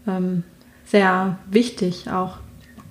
ähm, 0.06 0.42
sehr 0.84 1.38
wichtig 1.50 2.08
auch. 2.10 2.38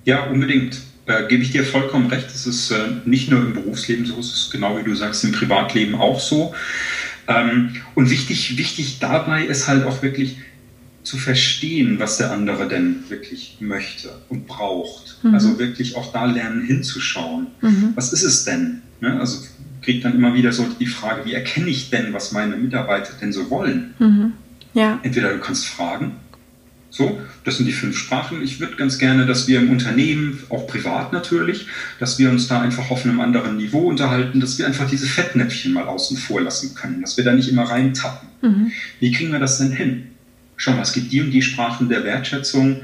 Ja, 0.05 0.25
unbedingt 0.25 0.81
äh, 1.07 1.27
gebe 1.27 1.43
ich 1.43 1.51
dir 1.51 1.63
vollkommen 1.63 2.07
recht. 2.07 2.27
Es 2.27 2.45
ist 2.45 2.71
äh, 2.71 2.87
nicht 3.05 3.29
nur 3.29 3.41
im 3.41 3.53
Berufsleben 3.53 4.05
so, 4.05 4.19
es 4.19 4.33
ist 4.33 4.51
genau 4.51 4.77
wie 4.77 4.83
du 4.83 4.95
sagst, 4.95 5.23
im 5.23 5.31
Privatleben 5.31 5.95
auch 5.95 6.19
so. 6.19 6.53
Ähm, 7.27 7.75
und 7.95 8.09
wichtig, 8.09 8.57
wichtig 8.57 8.99
dabei 8.99 9.45
ist 9.45 9.67
halt 9.67 9.85
auch 9.85 10.01
wirklich 10.03 10.37
zu 11.03 11.17
verstehen, 11.17 11.99
was 11.99 12.17
der 12.17 12.31
andere 12.31 12.67
denn 12.67 13.03
wirklich 13.09 13.57
möchte 13.59 14.09
und 14.29 14.47
braucht. 14.47 15.17
Mhm. 15.23 15.33
Also 15.33 15.59
wirklich 15.59 15.95
auch 15.95 16.11
da 16.11 16.25
lernen 16.25 16.63
hinzuschauen. 16.65 17.47
Mhm. 17.61 17.93
Was 17.95 18.11
ist 18.11 18.23
es 18.23 18.43
denn? 18.43 18.81
Ne? 19.01 19.19
Also 19.19 19.45
kriegt 19.85 20.03
dann 20.03 20.15
immer 20.15 20.33
wieder 20.33 20.51
so 20.51 20.65
die 20.79 20.87
Frage, 20.87 21.25
wie 21.25 21.33
erkenne 21.33 21.69
ich 21.69 21.91
denn, 21.91 22.11
was 22.11 22.31
meine 22.31 22.57
Mitarbeiter 22.57 23.13
denn 23.21 23.31
so 23.31 23.49
wollen? 23.49 23.93
Mhm. 23.99 24.33
Ja. 24.73 24.99
Entweder 25.03 25.31
du 25.31 25.39
kannst 25.39 25.67
fragen, 25.67 26.15
so, 26.89 27.19
das 27.43 27.57
sind 27.57 27.65
die 27.65 27.73
fünf 27.73 27.97
Sprachen. 27.97 28.41
Ich 28.41 28.59
würde 28.59 28.77
ganz 28.77 28.97
gerne, 28.97 29.25
dass 29.25 29.47
wir 29.47 29.59
im 29.59 29.69
Unternehmen, 29.69 30.39
auch 30.49 30.65
privat 30.65 31.13
natürlich, 31.13 31.67
dass 31.99 32.17
wir 32.17 32.29
uns 32.29 32.47
da 32.47 32.61
einfach 32.61 32.89
auf 32.89 33.03
einem 33.05 33.19
anderen 33.19 33.57
Niveau 33.57 33.89
unterhalten, 33.89 34.39
dass 34.39 34.57
wir 34.57 34.65
einfach 34.65 34.89
diese 34.89 35.05
Fettnäpfchen 35.05 35.73
mal 35.73 35.87
außen 35.87 36.17
vor 36.17 36.41
lassen 36.41 36.73
können, 36.73 37.01
dass 37.01 37.17
wir 37.17 37.23
da 37.23 37.33
nicht 37.33 37.49
immer 37.49 37.63
reintappen. 37.63 38.29
Mhm. 38.41 38.71
Wie 38.99 39.11
kriegen 39.11 39.31
wir 39.31 39.39
das 39.39 39.57
denn 39.57 39.71
hin? 39.71 40.07
Schau 40.55 40.71
mal, 40.71 40.83
es 40.83 40.93
gibt 40.93 41.11
die 41.11 41.21
und 41.21 41.31
die 41.31 41.41
Sprachen 41.41 41.89
der 41.89 42.05
Wertschätzung. 42.05 42.81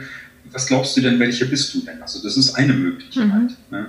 Was 0.51 0.67
glaubst 0.67 0.97
du 0.97 1.01
denn, 1.01 1.17
welche 1.19 1.45
bist 1.45 1.73
du 1.73 1.79
denn? 1.79 2.01
Also 2.01 2.21
das 2.21 2.35
ist 2.35 2.55
eine 2.55 2.73
Möglichkeit. 2.73 3.27
Mhm. 3.27 3.55
Ne? 3.71 3.87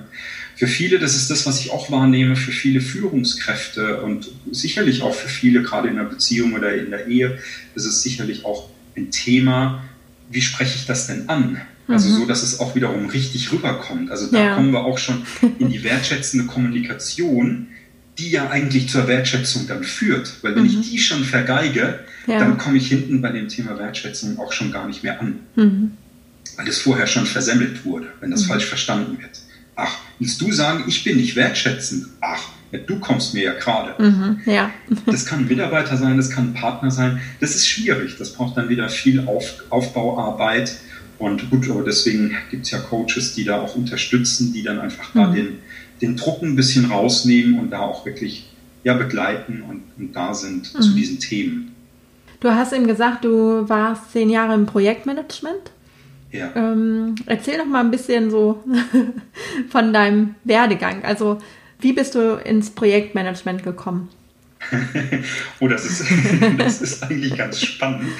Für 0.56 0.66
viele, 0.66 0.99
das 0.99 1.14
ist 1.16 1.30
das, 1.30 1.47
was 1.47 1.61
ich 1.61 1.71
auch 1.71 1.90
wahrnehme, 1.90 2.37
für 2.37 2.52
viele 2.52 2.80
Führungskräfte 2.80 4.02
und 4.02 4.28
sicherlich 4.50 5.02
auch 5.02 5.14
für 5.14 5.28
viele, 5.28 5.62
gerade 5.62 5.88
in 5.88 5.97
der 5.97 6.04
Beziehung 6.04 6.54
oder 6.54 6.75
in 6.75 6.90
der 6.90 7.06
Ehe, 7.06 7.38
ist 7.75 7.87
es 7.87 8.02
sicherlich 8.02 8.44
auch 8.44 8.68
ein 8.97 9.11
Thema, 9.11 9.82
wie 10.30 10.42
spreche 10.42 10.76
ich 10.76 10.87
das 10.87 11.06
denn 11.06 11.28
an? 11.28 11.61
Also 11.88 12.09
mhm. 12.09 12.21
so, 12.21 12.26
dass 12.26 12.42
es 12.42 12.61
auch 12.61 12.75
wiederum 12.75 13.06
richtig 13.06 13.52
rüberkommt. 13.52 14.11
Also 14.11 14.30
da 14.30 14.44
ja. 14.44 14.54
kommen 14.54 14.73
wir 14.73 14.85
auch 14.85 14.99
schon 14.99 15.23
in 15.59 15.68
die 15.71 15.82
wertschätzende 15.85 16.47
Kommunikation, 16.47 17.68
die 18.18 18.30
ja 18.30 18.50
eigentlich 18.50 18.88
zur 18.88 19.09
Wertschätzung 19.09 19.66
dann 19.66 19.82
führt. 19.82 20.35
Weil 20.42 20.54
wenn 20.54 20.62
mhm. 20.64 20.80
ich 20.80 20.90
die 20.90 20.99
schon 20.99 21.25
vergeige, 21.25 22.00
ja. 22.26 22.38
dann 22.38 22.59
komme 22.59 22.78
ich 22.78 22.88
hinten 22.88 23.21
bei 23.21 23.30
dem 23.30 23.49
Thema 23.49 23.78
Wertschätzung 23.78 24.38
auch 24.38 24.52
schon 24.52 24.71
gar 24.71 24.87
nicht 24.87 25.02
mehr 25.02 25.21
an. 25.21 25.40
Mhm. 25.56 25.92
Weil 26.56 26.66
das 26.66 26.78
vorher 26.78 27.06
schon 27.06 27.26
versemmelt 27.26 27.85
wurde, 27.85 28.09
wenn 28.21 28.30
das 28.30 28.44
mhm. 28.44 28.49
falsch 28.49 28.66
verstanden 28.66 29.18
wird. 29.21 29.41
Ach, 29.76 29.99
willst 30.19 30.41
du 30.41 30.52
sagen, 30.52 30.85
ich 30.87 31.02
bin 31.05 31.17
nicht 31.17 31.37
wertschätzend? 31.37 32.07
Ach, 32.21 32.49
ja, 32.73 32.79
du 32.79 32.99
kommst 32.99 33.35
mir 33.35 33.45
ja 33.45 33.52
gerade. 33.55 34.02
Mhm, 34.02 34.41
ja. 34.47 34.71
das 35.07 35.26
kann 35.26 35.41
ein 35.41 35.49
Mitarbeiter 35.49 35.97
sein, 35.97 36.17
das 36.17 36.31
kann 36.31 36.50
ein 36.50 36.55
Partner 36.55 36.91
sein. 36.91 37.21
Das 37.41 37.55
ist 37.55 37.67
schwierig. 37.67 38.17
Das 38.19 38.33
braucht 38.33 38.57
dann 38.57 38.69
wieder 38.69 38.88
viel 38.88 39.26
Auf, 39.26 39.64
Aufbauarbeit. 39.71 40.76
Und 41.19 41.50
gut, 41.50 41.71
aber 41.71 41.85
deswegen 41.85 42.37
gibt 42.50 42.64
es 42.64 42.73
ja 42.73 42.79
Coaches, 42.81 43.35
die 43.35 43.45
da 43.45 43.61
auch 43.61 43.76
unterstützen, 43.76 44.52
die 44.52 44.62
dann 44.62 44.81
einfach 44.81 45.14
mhm. 45.14 45.19
da 45.19 45.26
den, 45.29 45.59
den 46.00 46.17
Druck 46.17 46.43
ein 46.43 46.57
bisschen 46.57 46.87
rausnehmen 46.87 47.61
und 47.61 47.71
da 47.71 47.81
auch 47.81 48.05
wirklich 48.05 48.50
ja, 48.85 48.95
begleiten 48.95 49.62
und, 49.62 49.83
und 49.97 50.17
da 50.17 50.35
sind 50.35 50.75
mhm. 50.75 50.81
zu 50.81 50.95
diesen 50.95 51.21
Themen. 51.21 51.75
Du 52.41 52.50
hast 52.50 52.73
eben 52.73 52.88
gesagt, 52.88 53.25
du 53.25 53.69
warst 53.69 54.11
zehn 54.11 54.29
Jahre 54.29 54.55
im 54.55 54.67
Projektmanagement. 54.67 55.71
Ja. 56.32 56.50
Ähm, 56.56 57.14
erzähl 57.26 57.58
doch 57.58 57.66
mal 57.66 57.80
ein 57.80 57.90
bisschen 57.90 58.30
so 58.30 58.64
von 59.70 59.92
deinem 59.92 60.34
Werdegang. 60.44 61.04
Also 61.04 61.38
wie 61.80 61.92
bist 61.92 62.14
du 62.14 62.36
ins 62.36 62.70
Projektmanagement 62.70 63.62
gekommen? 63.62 64.08
oh, 65.60 65.68
das 65.68 65.84
ist, 65.84 66.04
das 66.58 66.80
ist 66.80 67.02
eigentlich 67.02 67.36
ganz 67.36 67.60
spannend. 67.60 68.12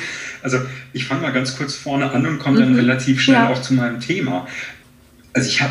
Also 0.43 0.59
ich 0.93 1.07
fange 1.07 1.23
mal 1.23 1.33
ganz 1.33 1.57
kurz 1.57 1.75
vorne 1.75 2.11
an 2.11 2.27
und 2.27 2.39
komme 2.39 2.59
dann 2.59 2.73
mhm. 2.73 2.79
relativ 2.79 3.21
schnell 3.21 3.37
ja. 3.37 3.49
auch 3.49 3.63
zu 3.63 3.75
meinem 3.75 4.01
Thema. 4.01 4.47
Also 5.33 5.49
ich 5.49 5.63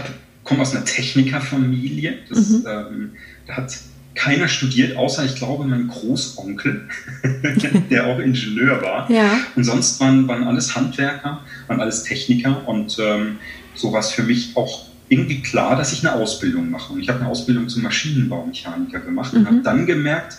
komme 0.43 0.61
aus 0.61 0.75
einer 0.75 0.85
Technikerfamilie. 0.85 2.19
Das, 2.29 2.49
mhm. 2.49 2.65
ähm, 2.67 3.11
da 3.45 3.57
hat 3.57 3.77
keiner 4.15 4.47
studiert, 4.47 4.97
außer 4.97 5.23
ich 5.25 5.35
glaube 5.35 5.65
mein 5.65 5.87
Großonkel, 5.87 6.87
der 7.89 8.07
auch 8.07 8.19
Ingenieur 8.19 8.81
war. 8.81 9.09
Ja. 9.09 9.39
Und 9.55 9.63
sonst 9.63 9.99
waren, 9.99 10.27
waren 10.27 10.43
alles 10.43 10.75
Handwerker, 10.75 11.41
waren 11.67 11.79
alles 11.79 12.03
Techniker 12.03 12.67
und 12.67 12.97
ähm, 12.99 13.37
so 13.73 13.93
war 13.93 14.01
es 14.01 14.11
für 14.11 14.23
mich 14.23 14.55
auch 14.55 14.85
irgendwie 15.07 15.41
klar, 15.41 15.75
dass 15.75 15.91
ich 15.93 16.05
eine 16.05 16.13
Ausbildung 16.13 16.69
mache. 16.69 16.93
Und 16.93 17.01
ich 17.01 17.09
habe 17.09 17.19
eine 17.19 17.29
Ausbildung 17.29 17.67
zum 17.67 17.83
Maschinenbaumechaniker 17.83 18.99
gemacht 18.99 19.33
mhm. 19.33 19.39
und 19.39 19.45
habe 19.47 19.61
dann 19.61 19.85
gemerkt, 19.85 20.37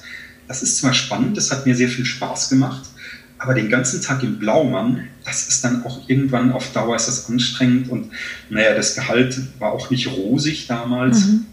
das 0.48 0.62
ist 0.62 0.78
zwar 0.78 0.94
spannend, 0.94 1.36
das 1.36 1.50
hat 1.50 1.66
mir 1.66 1.74
sehr 1.74 1.88
viel 1.88 2.04
Spaß 2.04 2.50
gemacht, 2.50 2.84
aber 3.38 3.54
den 3.54 3.68
ganzen 3.68 4.02
Tag 4.02 4.22
im 4.22 4.38
Blaumann, 4.38 5.08
das 5.24 5.48
ist 5.48 5.64
dann 5.64 5.84
auch 5.84 6.08
irgendwann 6.08 6.52
auf 6.52 6.72
Dauer 6.72 6.96
ist 6.96 7.08
das 7.08 7.28
anstrengend 7.28 7.88
und 7.88 8.10
naja, 8.50 8.74
das 8.74 8.94
Gehalt 8.94 9.40
war 9.58 9.72
auch 9.72 9.90
nicht 9.90 10.08
rosig 10.08 10.66
damals. 10.68 11.26
Mhm. 11.26 11.46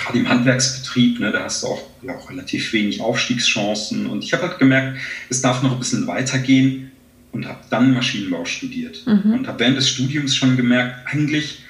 Gerade 0.00 0.18
im 0.18 0.28
Handwerksbetrieb, 0.28 1.20
ne, 1.20 1.32
da 1.32 1.44
hast 1.44 1.62
du 1.62 1.68
auch, 1.68 1.82
ja, 2.02 2.16
auch 2.16 2.30
relativ 2.30 2.72
wenig 2.72 3.00
Aufstiegschancen. 3.00 4.06
Und 4.06 4.24
ich 4.24 4.32
habe 4.32 4.48
halt 4.48 4.58
gemerkt, 4.58 4.98
es 5.28 5.42
darf 5.42 5.62
noch 5.62 5.72
ein 5.72 5.78
bisschen 5.78 6.06
weitergehen 6.06 6.90
und 7.32 7.46
habe 7.46 7.60
dann 7.70 7.92
Maschinenbau 7.92 8.44
studiert. 8.44 9.06
Mhm. 9.06 9.34
Und 9.34 9.48
habe 9.48 9.60
während 9.60 9.76
des 9.76 9.88
Studiums 9.88 10.34
schon 10.34 10.56
gemerkt, 10.56 11.06
eigentlich 11.06 11.64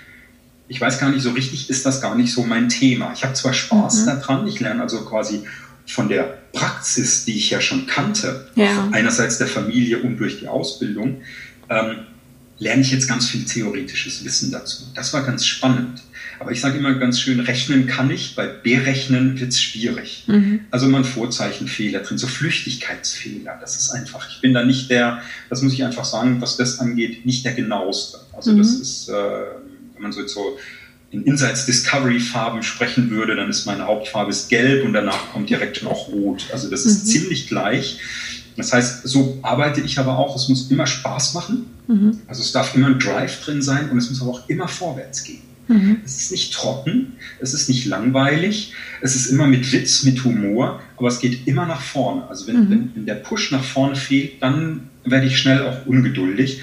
ich 0.71 0.81
weiß 0.81 1.01
gar 1.01 1.11
nicht 1.11 1.23
so 1.23 1.33
richtig, 1.33 1.69
ist 1.69 1.85
das 1.85 2.01
gar 2.01 2.15
nicht 2.15 2.33
so 2.33 2.45
mein 2.45 2.69
Thema. 2.69 3.13
Ich 3.13 3.25
habe 3.25 3.35
zwar 3.35 3.53
Spaß 3.53 4.03
mhm. 4.03 4.07
daran, 4.07 4.47
ich 4.47 4.61
lerne 4.61 4.83
also 4.83 5.05
quasi 5.05 5.43
von 5.85 6.09
der 6.09 6.39
Praxis, 6.53 7.25
die 7.25 7.37
ich 7.37 7.51
ja 7.51 7.61
schon 7.61 7.87
kannte, 7.87 8.49
ja. 8.55 8.89
einerseits 8.93 9.39
der 9.39 9.49
Familie 9.49 9.99
und 9.99 10.19
durch 10.19 10.39
die 10.39 10.47
Ausbildung, 10.47 11.23
ähm, 11.69 12.07
lerne 12.59 12.83
ich 12.83 12.93
jetzt 12.93 13.09
ganz 13.09 13.29
viel 13.29 13.45
theoretisches 13.45 14.25
Wissen 14.25 14.53
dazu. 14.53 14.85
Das 14.95 15.13
war 15.13 15.25
ganz 15.25 15.45
spannend. 15.45 16.03
Aber 16.41 16.53
ich 16.53 16.63
sage 16.63 16.79
immer 16.79 16.95
ganz 16.95 17.21
schön, 17.21 17.39
rechnen 17.39 17.87
kann 17.87 18.11
ich, 18.11 18.35
bei 18.35 18.47
berechnen 18.47 19.39
wird 19.39 19.51
es 19.51 19.61
schwierig. 19.61 20.25
Mhm. 20.27 20.61
Also 20.71 20.89
man 20.89 21.05
Vorzeichenfehler 21.05 22.01
drin, 22.01 22.17
so 22.17 22.27
Flüchtigkeitsfehler. 22.27 23.59
Das 23.61 23.77
ist 23.77 23.91
einfach, 23.91 24.27
ich 24.31 24.41
bin 24.41 24.55
da 24.55 24.65
nicht 24.65 24.91
der, 24.91 25.21
das 25.51 25.61
muss 25.61 25.75
ich 25.75 25.85
einfach 25.85 26.07
sagen, 26.07 26.41
was 26.41 26.57
das 26.57 26.81
angeht, 26.81 27.27
nicht 27.27 27.45
der 27.45 27.53
genaueste. 27.53 28.21
Also 28.33 28.53
mhm. 28.53 28.59
das 28.59 28.71
ist, 28.73 29.11
äh, 29.11 29.13
wenn 29.13 30.03
man 30.03 30.13
so, 30.13 30.27
so 30.27 30.59
in 31.11 31.25
Insights 31.25 31.67
Discovery 31.67 32.21
Farben 32.21 32.63
sprechen 32.63 33.11
würde, 33.11 33.37
dann 33.37 33.51
ist 33.51 33.67
meine 33.67 33.87
Hauptfarbe 33.87 34.31
ist 34.31 34.49
gelb 34.49 34.87
und 34.87 34.95
danach 34.95 35.33
kommt 35.33 35.51
direkt 35.51 35.85
auch 35.85 36.09
rot. 36.09 36.47
Also 36.55 36.71
das 36.71 36.87
ist 36.87 37.05
mhm. 37.05 37.09
ziemlich 37.11 37.49
gleich. 37.49 37.99
Das 38.57 38.73
heißt, 38.73 39.07
so 39.07 39.39
arbeite 39.43 39.83
ich 39.83 39.99
aber 39.99 40.19
auch. 40.19 40.37
Es 40.37 40.49
muss 40.49 40.71
immer 40.71 40.87
Spaß 40.87 41.35
machen. 41.35 41.67
Mhm. 41.87 42.19
Also 42.27 42.41
es 42.41 42.53
darf 42.53 42.75
immer 42.75 42.87
ein 42.87 42.99
Drive 42.99 43.45
drin 43.45 43.61
sein 43.61 43.91
und 43.91 43.99
es 43.99 44.09
muss 44.09 44.23
aber 44.23 44.31
auch 44.31 44.49
immer 44.49 44.69
vorwärts 44.69 45.23
gehen. 45.23 45.50
Mhm. 45.71 45.99
Es 46.05 46.21
ist 46.21 46.33
nicht 46.33 46.53
trocken, 46.53 47.13
es 47.39 47.55
ist 47.55 47.69
nicht 47.69 47.87
langweilig, 47.87 48.75
es 49.01 49.15
ist 49.15 49.29
immer 49.29 49.47
mit 49.47 49.73
Witz, 49.73 50.03
mit 50.03 50.25
Humor, 50.25 50.83
aber 50.97 51.09
es 51.09 51.21
geht 51.21 51.47
immer 51.47 51.65
nach 51.65 51.81
vorne. 51.81 52.27
Also 52.29 52.49
wenn, 52.49 52.65
mhm. 52.65 52.71
wenn, 52.71 52.91
wenn 52.97 53.07
der 53.07 53.15
Push 53.15 53.53
nach 53.53 53.63
vorne 53.63 53.95
fehlt, 53.95 54.43
dann 54.43 54.91
werde 55.05 55.27
ich 55.27 55.39
schnell 55.39 55.63
auch 55.63 55.87
ungeduldig. 55.87 56.61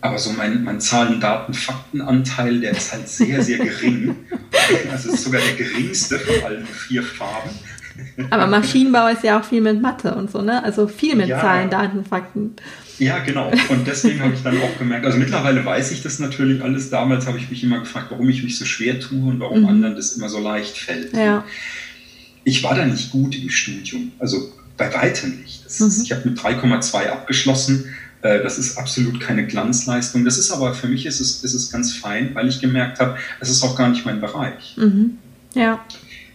Aber 0.00 0.18
so 0.18 0.32
mein, 0.32 0.64
mein 0.64 0.80
Zahlen, 0.80 1.20
Daten, 1.20 1.52
Faktenanteil, 1.52 2.60
der 2.60 2.70
ist 2.70 2.92
halt 2.92 3.08
sehr, 3.08 3.42
sehr 3.42 3.58
gering. 3.58 4.16
Also 4.90 5.12
ist 5.12 5.24
sogar 5.24 5.40
der 5.40 5.54
geringste 5.54 6.18
von 6.18 6.44
allen 6.44 6.66
vier 6.66 7.02
Farben. 7.02 7.48
Aber 8.30 8.46
Maschinenbau 8.46 9.08
ist 9.08 9.22
ja 9.22 9.40
auch 9.40 9.44
viel 9.44 9.60
mit 9.60 9.80
Mathe 9.80 10.14
und 10.14 10.30
so, 10.30 10.42
ne? 10.42 10.62
Also 10.62 10.88
viel 10.88 11.14
mit 11.16 11.28
ja, 11.28 11.40
Zahlen, 11.40 11.70
Daten, 11.70 12.04
Fakten. 12.04 12.54
Ja, 12.98 13.18
genau. 13.20 13.52
Und 13.68 13.86
deswegen 13.86 14.20
habe 14.20 14.34
ich 14.34 14.42
dann 14.42 14.58
auch 14.58 14.78
gemerkt, 14.78 15.06
also 15.06 15.18
mittlerweile 15.18 15.64
weiß 15.64 15.92
ich 15.92 16.02
das 16.02 16.18
natürlich 16.18 16.62
alles. 16.62 16.90
Damals 16.90 17.26
habe 17.26 17.38
ich 17.38 17.50
mich 17.50 17.62
immer 17.62 17.78
gefragt, 17.80 18.06
warum 18.10 18.28
ich 18.28 18.42
mich 18.42 18.58
so 18.58 18.64
schwer 18.64 18.98
tue 18.98 19.30
und 19.30 19.40
warum 19.40 19.60
mhm. 19.60 19.68
anderen 19.68 19.96
das 19.96 20.12
immer 20.12 20.28
so 20.28 20.40
leicht 20.40 20.76
fällt. 20.76 21.14
Ja. 21.14 21.44
Ich 22.44 22.62
war 22.62 22.74
da 22.74 22.84
nicht 22.84 23.10
gut 23.10 23.40
im 23.40 23.50
Studium, 23.50 24.12
also 24.18 24.52
bei 24.76 24.92
weitem 24.92 25.40
nicht. 25.42 25.66
Ist, 25.66 25.80
mhm. 25.80 26.02
Ich 26.02 26.12
habe 26.12 26.28
mit 26.28 26.38
3,2 26.38 27.08
abgeschlossen 27.08 27.84
äh, 28.22 28.42
das 28.42 28.58
ist 28.58 28.76
absolut 28.76 29.20
keine 29.20 29.46
Glanzleistung. 29.46 30.24
Das 30.24 30.38
ist 30.38 30.50
aber 30.50 30.74
für 30.74 30.88
mich 30.88 31.06
ist 31.06 31.20
es, 31.20 31.44
ist 31.44 31.54
es 31.54 31.70
ganz 31.70 31.94
fein, 31.94 32.34
weil 32.34 32.48
ich 32.48 32.60
gemerkt 32.60 33.00
habe, 33.00 33.16
es 33.40 33.48
ist 33.48 33.62
auch 33.62 33.76
gar 33.76 33.88
nicht 33.88 34.04
mein 34.04 34.20
Bereich. 34.20 34.76
Mhm. 34.76 35.18
Ja. 35.54 35.84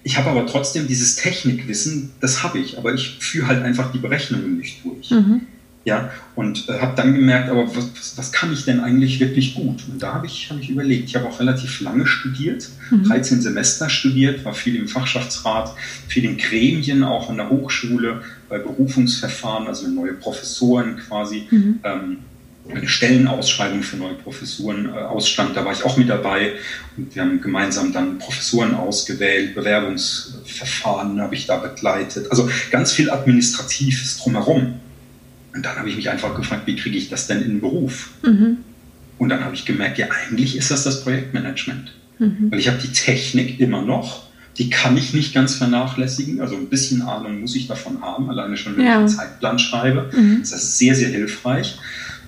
Ich 0.03 0.17
habe 0.17 0.29
aber 0.29 0.45
trotzdem 0.45 0.88
dieses 0.88 1.15
Technikwissen, 1.15 2.12
das 2.19 2.43
habe 2.43 2.60
ich, 2.60 2.77
aber 2.77 2.93
ich 2.93 3.17
führe 3.19 3.48
halt 3.48 3.63
einfach 3.63 3.91
die 3.91 4.00
Berechnungen 4.00 4.57
nicht 4.57 4.83
durch. 4.83 5.12
Mhm. 5.12 5.41
Ja, 5.86 6.12
und 6.36 6.69
äh, 6.69 6.79
habe 6.79 6.93
dann 6.95 7.13
gemerkt, 7.13 7.50
aber 7.50 7.67
was, 7.75 8.17
was, 8.17 8.31
kann 8.31 8.53
ich 8.53 8.63
denn 8.63 8.79
eigentlich 8.79 9.19
wirklich 9.19 9.53
gut? 9.53 9.83
Und 9.91 10.01
da 10.01 10.13
habe 10.13 10.27
ich, 10.27 10.50
hab 10.50 10.57
ich 10.60 10.69
überlegt. 10.69 11.10
Ich 11.10 11.15
habe 11.15 11.27
auch 11.27 11.41
relativ 11.41 11.81
lange 11.81 12.07
studiert, 12.07 12.69
mhm. 12.89 13.03
13 13.03 13.41
Semester 13.41 13.89
studiert, 13.89 14.45
war 14.45 14.53
viel 14.53 14.77
im 14.77 14.88
Fachschaftsrat, 14.88 15.74
viel 16.07 16.24
in 16.24 16.38
Gremien, 16.38 17.03
auch 17.03 17.29
an 17.29 17.36
der 17.36 17.50
Hochschule, 17.50 18.22
bei 18.48 18.60
Berufungsverfahren, 18.60 19.67
also 19.67 19.89
neue 19.89 20.13
Professoren 20.13 20.98
quasi. 20.98 21.48
Mhm. 21.51 21.79
Ähm, 21.83 22.17
eine 22.70 22.88
Stellenausschreibung 22.88 23.84
für 23.84 23.98
neue 23.98 24.13
Professuren 24.13 24.88
äh, 24.88 24.91
ausstand, 24.91 25.55
da 25.55 25.65
war 25.65 25.74
ich 25.74 25.84
auch 25.84 25.98
mit 25.98 26.10
dabei 26.10 26.53
und 26.96 27.13
wir 27.13 27.22
haben 27.22 27.41
gemeinsam 27.41 27.91
dann 27.91 28.20
Professuren 28.20 28.74
ausgewählt, 28.74 29.53
Bewerbungsverfahren 29.53 31.20
habe 31.20 31.36
ich 31.36 31.46
da 31.46 31.58
begleitet, 31.58 32.32
also 32.32 32.50
ganz 32.72 32.93
viel 32.93 33.10
Administratives 33.10 34.17
drumherum. 34.20 34.79
Und 35.53 35.63
dann 35.63 35.75
habe 35.75 35.89
ich 35.89 35.96
mich 35.96 36.10
einfach 36.10 36.36
gefragt, 36.36 36.65
wie 36.65 36.75
kriege 36.75 36.98
ich 36.98 37.10
das 37.10 37.27
denn 37.27 37.41
in 37.41 37.50
den 37.50 37.62
Beruf? 37.62 38.12
Mhm. 38.24 38.58
Und 39.20 39.29
dann 39.29 39.43
habe 39.43 39.53
ich 39.53 39.65
gemerkt, 39.65 40.00
ja, 40.00 40.08
eigentlich 40.10 40.58
ist 40.58 40.72
das 40.72 40.84
das 40.84 41.03
Projektmanagement. 41.03 41.93
Mhm. 42.17 42.51
Weil 42.51 42.60
ich 42.60 42.67
habe 42.67 42.79
die 42.79 42.91
Technik 42.91 43.60
immer 43.60 43.84
noch, 43.84 44.24
die 44.58 44.70
kann 44.70 44.98
ich 44.98 45.13
nicht 45.13 45.34
ganz 45.34 45.55
vernachlässigen. 45.55 46.41
Also 46.41 46.55
ein 46.55 46.70
bisschen 46.70 47.01
Ahnung 47.03 47.41
muss 47.41 47.55
ich 47.55 47.67
davon 47.67 48.01
haben, 48.01 48.29
alleine 48.29 48.58
schon, 48.58 48.77
wenn 48.77 48.86
ja. 48.86 48.91
ich 48.91 48.98
einen 48.98 49.08
Zeitplan 49.10 49.60
schreibe. 49.60 50.10
Mhm. 50.15 50.39
Das 50.41 50.51
ist 50.51 50.77
sehr, 50.77 50.96
sehr 50.96 51.10
hilfreich. 51.10 51.77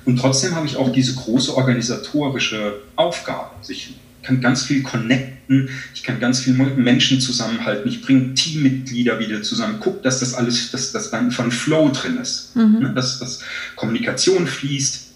Und 0.06 0.18
trotzdem 0.18 0.56
habe 0.56 0.68
ich 0.68 0.78
auch 0.78 0.92
diese 0.92 1.16
große 1.16 1.56
organisatorische 1.56 2.82
Aufgabe. 2.96 3.50
Also 3.58 3.72
ich 3.72 3.96
kann 4.22 4.42
ganz 4.42 4.64
viel 4.64 4.84
connecten, 4.84 5.70
ich 5.94 6.04
kann 6.04 6.20
ganz 6.20 6.40
viel 6.40 6.54
Menschen 6.54 7.22
zusammenhalten, 7.22 7.88
ich 7.88 8.02
bringe 8.02 8.34
Teammitglieder 8.34 9.20
wieder 9.20 9.42
zusammen, 9.44 9.80
gucke, 9.80 10.02
dass 10.02 10.20
das 10.20 10.34
alles, 10.34 10.72
dass 10.72 10.92
das 10.92 11.12
dann 11.12 11.32
von 11.32 11.52
Flow 11.52 11.90
drin 11.90 12.18
ist, 12.18 12.56
mhm. 12.56 12.80
ne? 12.80 12.94
dass, 12.94 13.20
dass 13.20 13.42
Kommunikation 13.76 14.48
fließt. 14.48 15.14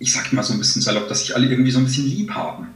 Ich 0.00 0.12
sage 0.12 0.28
immer 0.32 0.42
so 0.42 0.52
ein 0.52 0.58
bisschen 0.58 0.82
salopp, 0.82 1.08
dass 1.08 1.20
sich 1.20 1.34
alle 1.34 1.48
irgendwie 1.48 1.70
so 1.70 1.78
ein 1.78 1.84
bisschen 1.84 2.06
lieb 2.06 2.30
haben. 2.30 2.68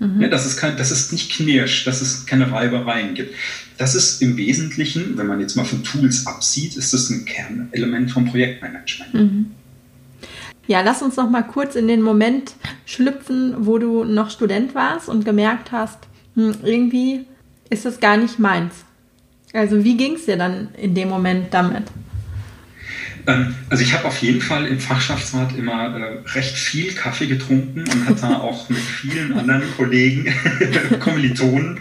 Mhm. 0.00 0.20
Ja, 0.20 0.28
dass, 0.28 0.46
es 0.46 0.56
kein, 0.56 0.76
dass 0.76 0.90
es 0.90 1.10
nicht 1.10 1.32
knirscht, 1.32 1.86
dass 1.86 2.00
es 2.00 2.26
keine 2.26 2.50
Reibereien 2.52 3.14
gibt. 3.14 3.34
Das 3.78 3.94
ist 3.94 4.22
im 4.22 4.36
Wesentlichen, 4.36 5.16
wenn 5.16 5.26
man 5.26 5.40
jetzt 5.40 5.56
mal 5.56 5.64
von 5.64 5.82
Tools 5.82 6.26
absieht, 6.26 6.76
ist 6.76 6.92
das 6.92 7.10
ein 7.10 7.24
Kernelement 7.24 8.10
vom 8.10 8.26
Projektmanagement. 8.26 9.14
Mhm. 9.14 9.46
Ja, 10.68 10.82
lass 10.82 11.00
uns 11.00 11.16
noch 11.16 11.30
mal 11.30 11.42
kurz 11.42 11.76
in 11.76 11.88
den 11.88 12.02
Moment 12.02 12.52
schlüpfen, 12.84 13.54
wo 13.66 13.78
du 13.78 14.04
noch 14.04 14.30
Student 14.30 14.74
warst 14.74 15.08
und 15.08 15.24
gemerkt 15.24 15.72
hast, 15.72 15.98
hm, 16.34 16.56
irgendwie 16.62 17.24
ist 17.70 17.86
das 17.86 18.00
gar 18.00 18.18
nicht 18.18 18.38
meins. 18.38 18.84
Also 19.54 19.82
wie 19.82 19.96
ging 19.96 20.14
es 20.14 20.26
dir 20.26 20.36
dann 20.36 20.68
in 20.74 20.94
dem 20.94 21.08
Moment 21.08 21.54
damit? 21.54 21.84
Ähm, 23.26 23.54
also 23.70 23.82
ich 23.82 23.94
habe 23.94 24.04
auf 24.04 24.18
jeden 24.18 24.42
Fall 24.42 24.66
im 24.66 24.78
Fachschaftsrat 24.78 25.56
immer 25.56 25.96
äh, 25.96 26.28
recht 26.34 26.56
viel 26.56 26.92
Kaffee 26.92 27.28
getrunken 27.28 27.84
und 27.90 28.06
hatte 28.06 28.38
auch 28.38 28.68
mit 28.68 28.78
vielen 28.78 29.38
anderen 29.38 29.62
Kollegen, 29.74 30.34
Kommilitonen, 31.00 31.80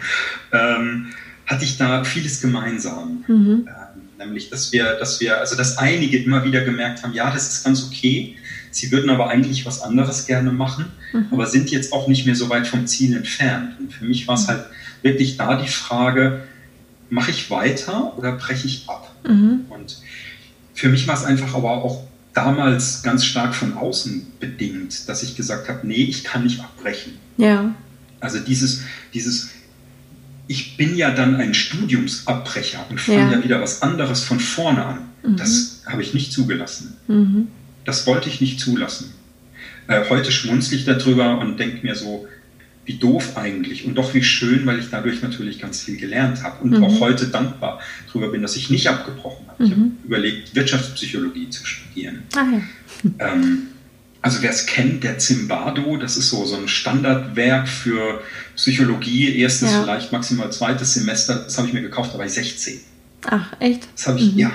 ähm, 0.53 1.07
hatte 1.45 1.65
ich 1.65 1.77
da 1.77 2.05
vieles 2.05 2.41
gemeinsam. 2.41 3.25
Mhm. 3.27 3.67
Ähm, 3.67 4.01
nämlich, 4.17 4.49
dass 4.49 4.71
wir, 4.71 4.95
dass 4.97 5.19
wir, 5.19 5.39
also 5.39 5.57
dass 5.57 5.77
einige 5.77 6.17
immer 6.19 6.45
wieder 6.45 6.61
gemerkt 6.61 7.03
haben, 7.03 7.13
ja, 7.13 7.29
das 7.31 7.49
ist 7.49 7.65
ganz 7.65 7.85
okay, 7.85 8.37
Sie 8.71 8.91
würden 8.91 9.09
aber 9.09 9.29
eigentlich 9.29 9.65
was 9.65 9.81
anderes 9.81 10.25
gerne 10.25 10.51
machen, 10.51 10.85
mhm. 11.13 11.27
aber 11.31 11.47
sind 11.47 11.71
jetzt 11.71 11.93
auch 11.93 12.07
nicht 12.07 12.25
mehr 12.25 12.35
so 12.35 12.49
weit 12.49 12.67
vom 12.67 12.87
Ziel 12.87 13.15
entfernt. 13.15 13.79
Und 13.79 13.93
für 13.93 14.05
mich 14.05 14.27
war 14.27 14.35
es 14.35 14.47
halt 14.47 14.65
wirklich 15.01 15.37
da 15.37 15.61
die 15.61 15.67
Frage, 15.67 16.43
mache 17.09 17.31
ich 17.31 17.49
weiter 17.49 18.17
oder 18.17 18.33
breche 18.33 18.67
ich 18.67 18.87
ab? 18.87 19.13
Mhm. 19.27 19.61
Und 19.69 19.97
für 20.73 20.89
mich 20.89 21.07
war 21.07 21.15
es 21.15 21.23
einfach 21.23 21.55
aber 21.55 21.83
auch 21.83 22.03
damals 22.33 23.01
ganz 23.01 23.25
stark 23.25 23.55
von 23.55 23.73
außen 23.73 24.33
bedingt, 24.39 25.09
dass 25.09 25.23
ich 25.23 25.35
gesagt 25.35 25.69
habe, 25.69 25.87
nee, 25.87 26.03
ich 26.03 26.23
kann 26.23 26.43
nicht 26.43 26.59
abbrechen. 26.59 27.13
Ja. 27.37 27.73
Also 28.19 28.39
dieses, 28.39 28.83
dieses, 29.13 29.49
ich 30.47 30.77
bin 30.77 30.95
ja 30.95 31.11
dann 31.11 31.35
ein 31.35 31.53
Studiumsabbrecher 31.53 32.85
und 32.89 33.01
fange 33.01 33.19
ja. 33.19 33.31
ja 33.31 33.43
wieder 33.43 33.61
was 33.61 33.81
anderes 33.81 34.23
von 34.23 34.39
vorne 34.39 34.85
an. 34.85 34.99
Mhm. 35.23 35.37
Das 35.37 35.81
habe 35.87 36.01
ich 36.01 36.13
nicht 36.13 36.31
zugelassen. 36.31 36.97
Mhm. 37.07 37.47
Das 37.87 38.05
wollte 38.05 38.27
ich 38.27 38.41
nicht 38.41 38.59
zulassen. 38.59 39.13
Äh, 39.87 40.09
heute 40.09 40.29
schmunzle 40.29 40.75
ich 40.75 40.83
darüber 40.83 41.39
und 41.39 41.57
denke 41.57 41.85
mir 41.85 41.95
so, 41.95 42.27
wie 42.83 42.95
doof 42.95 43.37
eigentlich 43.37 43.85
und 43.85 43.95
doch 43.95 44.13
wie 44.13 44.23
schön, 44.23 44.65
weil 44.65 44.77
ich 44.77 44.89
dadurch 44.91 45.21
natürlich 45.21 45.57
ganz 45.57 45.81
viel 45.81 45.95
gelernt 45.95 46.43
habe 46.43 46.63
und 46.63 46.71
mhm. 46.71 46.83
auch 46.83 46.99
heute 46.99 47.27
dankbar 47.27 47.79
darüber 48.07 48.29
bin, 48.29 48.41
dass 48.41 48.57
ich 48.57 48.69
nicht 48.69 48.89
abgebrochen 48.89 49.47
habe. 49.47 49.63
Mhm. 49.63 49.69
Ich 49.69 49.75
habe 49.77 49.91
überlegt, 50.03 50.53
Wirtschaftspsychologie 50.53 51.49
zu 51.49 51.65
studieren. 51.65 52.23
Ah, 52.35 52.43
ja. 52.51 53.31
ähm, 53.31 53.67
also 54.21 54.41
wer 54.41 54.49
es 54.49 54.65
kennt, 54.65 55.05
der 55.05 55.17
Zimbardo, 55.17 55.95
das 55.95 56.17
ist 56.17 56.29
so, 56.29 56.43
so 56.43 56.57
ein 56.57 56.67
Standardwerk 56.67 57.69
für 57.69 58.21
Psychologie, 58.57 59.39
erstes, 59.39 59.71
ja. 59.71 59.83
vielleicht 59.83 60.11
maximal 60.11 60.51
zweites 60.51 60.93
Semester, 60.93 61.35
das 61.35 61.57
habe 61.57 61.69
ich 61.69 61.73
mir 61.73 61.81
gekauft, 61.81 62.13
da 62.13 62.17
war 62.17 62.25
ich 62.25 62.33
16. 62.33 62.81
Ach, 63.27 63.53
echt? 63.61 63.87
Das 63.95 64.07
habe 64.07 64.19
ich, 64.19 64.33
mhm. 64.33 64.39
ja, 64.39 64.51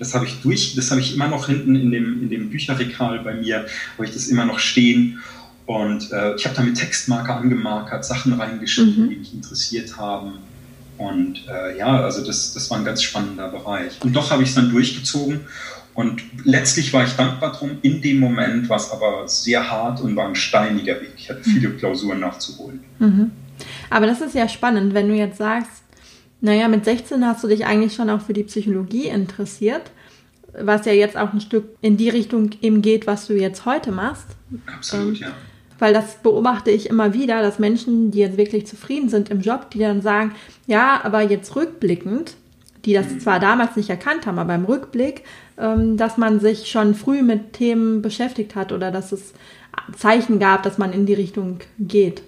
das 0.00 0.14
habe 0.14 0.24
ich 0.24 0.40
durch, 0.40 0.74
das 0.74 0.90
habe 0.90 1.00
ich 1.00 1.14
immer 1.14 1.28
noch 1.28 1.46
hinten 1.46 1.76
in 1.76 1.90
dem, 1.92 2.22
in 2.22 2.30
dem 2.30 2.50
Bücherregal 2.50 3.20
bei 3.20 3.34
mir, 3.34 3.66
wo 3.96 4.02
ich 4.02 4.10
das 4.10 4.26
immer 4.26 4.46
noch 4.46 4.58
stehen. 4.58 5.20
Und 5.66 6.10
äh, 6.10 6.34
ich 6.34 6.46
habe 6.46 6.56
da 6.56 6.62
mit 6.62 6.76
Textmarker 6.76 7.36
angemarkert, 7.36 8.04
Sachen 8.04 8.32
reingeschrieben, 8.32 9.04
mhm. 9.04 9.10
die 9.10 9.16
mich 9.16 9.34
interessiert 9.34 9.96
haben. 9.98 10.38
Und 10.96 11.46
äh, 11.48 11.78
ja, 11.78 12.02
also 12.02 12.24
das, 12.24 12.54
das 12.54 12.70
war 12.70 12.78
ein 12.78 12.84
ganz 12.84 13.02
spannender 13.02 13.48
Bereich. 13.48 13.92
Und 14.00 14.16
doch 14.16 14.30
habe 14.30 14.42
ich 14.42 14.48
es 14.48 14.54
dann 14.54 14.70
durchgezogen. 14.70 15.40
Und 15.94 16.22
letztlich 16.44 16.92
war 16.94 17.04
ich 17.04 17.12
dankbar 17.12 17.52
drum. 17.52 17.72
In 17.82 18.00
dem 18.00 18.20
Moment 18.20 18.68
war 18.70 18.78
es 18.78 18.90
aber 18.90 19.28
sehr 19.28 19.70
hart 19.70 20.00
und 20.00 20.16
war 20.16 20.26
ein 20.26 20.34
steiniger 20.34 20.98
Weg. 21.00 21.12
Ich 21.18 21.28
hatte 21.28 21.42
viele 21.44 21.68
mhm. 21.68 21.78
Klausuren 21.78 22.20
nachzuholen. 22.20 22.80
Mhm. 22.98 23.30
Aber 23.90 24.06
das 24.06 24.22
ist 24.22 24.34
ja 24.34 24.48
spannend, 24.48 24.94
wenn 24.94 25.08
du 25.08 25.14
jetzt 25.14 25.36
sagst, 25.36 25.82
naja, 26.40 26.68
mit 26.68 26.84
16 26.84 27.24
hast 27.26 27.44
du 27.44 27.48
dich 27.48 27.66
eigentlich 27.66 27.94
schon 27.94 28.10
auch 28.10 28.20
für 28.20 28.32
die 28.32 28.44
Psychologie 28.44 29.06
interessiert, 29.06 29.90
was 30.58 30.86
ja 30.86 30.92
jetzt 30.92 31.16
auch 31.16 31.32
ein 31.32 31.40
Stück 31.40 31.64
in 31.80 31.96
die 31.96 32.08
Richtung 32.08 32.50
eben 32.62 32.82
geht, 32.82 33.06
was 33.06 33.26
du 33.26 33.34
jetzt 33.34 33.66
heute 33.66 33.92
machst. 33.92 34.26
Absolut, 34.66 35.20
ähm, 35.20 35.28
ja. 35.28 35.32
Weil 35.78 35.94
das 35.94 36.16
beobachte 36.16 36.70
ich 36.70 36.88
immer 36.90 37.14
wieder, 37.14 37.42
dass 37.42 37.58
Menschen, 37.58 38.10
die 38.10 38.18
jetzt 38.18 38.36
wirklich 38.36 38.66
zufrieden 38.66 39.08
sind 39.08 39.30
im 39.30 39.40
Job, 39.40 39.70
die 39.70 39.78
dann 39.78 40.02
sagen, 40.02 40.34
ja, 40.66 41.00
aber 41.02 41.22
jetzt 41.22 41.56
rückblickend, 41.56 42.34
die 42.84 42.92
das 42.92 43.08
mhm. 43.08 43.20
zwar 43.20 43.40
damals 43.40 43.76
nicht 43.76 43.90
erkannt 43.90 44.26
haben, 44.26 44.38
aber 44.38 44.54
im 44.54 44.64
Rückblick, 44.64 45.24
ähm, 45.58 45.96
dass 45.96 46.16
man 46.16 46.40
sich 46.40 46.70
schon 46.70 46.94
früh 46.94 47.22
mit 47.22 47.52
Themen 47.52 48.02
beschäftigt 48.02 48.54
hat 48.56 48.72
oder 48.72 48.90
dass 48.90 49.12
es 49.12 49.32
Zeichen 49.96 50.38
gab, 50.38 50.62
dass 50.62 50.78
man 50.78 50.92
in 50.92 51.06
die 51.06 51.14
Richtung 51.14 51.60
geht. 51.78 52.22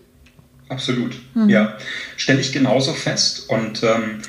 Absolut, 0.72 1.18
mhm. 1.34 1.50
ja. 1.50 1.76
Stelle 2.16 2.40
ich 2.40 2.50
genauso 2.50 2.94
fest. 2.94 3.48
Und 3.48 3.82
ähm, 3.82 4.22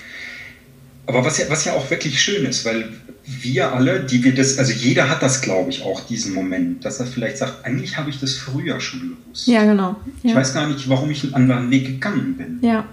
aber 1.06 1.24
was 1.24 1.38
ja, 1.38 1.46
was 1.50 1.64
ja 1.66 1.74
auch 1.74 1.90
wirklich 1.90 2.22
schön 2.22 2.46
ist, 2.46 2.66
weil 2.66 2.92
wir 3.26 3.72
alle, 3.72 4.04
die 4.04 4.24
wir 4.24 4.36
das, 4.36 4.58
also 4.58 4.74
jeder 4.74 5.10
hat 5.10 5.22
das, 5.22 5.42
glaube 5.42 5.70
ich, 5.70 5.84
auch 5.84 6.02
diesen 6.02 6.34
Moment, 6.34 6.84
dass 6.84 7.00
er 7.00 7.06
vielleicht 7.06 7.38
sagt, 7.38 7.66
eigentlich 7.66 7.98
habe 7.98 8.10
ich 8.10 8.20
das 8.20 8.34
früher 8.34 8.82
schon 8.82 9.16
gewusst. 9.18 9.48
Ja, 9.48 9.64
genau. 9.64 9.96
Ja. 10.22 10.32
Ich 10.32 10.36
weiß 10.36 10.54
gar 10.54 10.68
nicht, 10.68 10.90
warum 10.90 11.10
ich 11.10 11.24
einen 11.24 11.34
anderen 11.34 11.72
Weg 11.72 11.86
gegangen 11.86 12.36
bin. 12.36 12.60
Ja. 12.62 12.86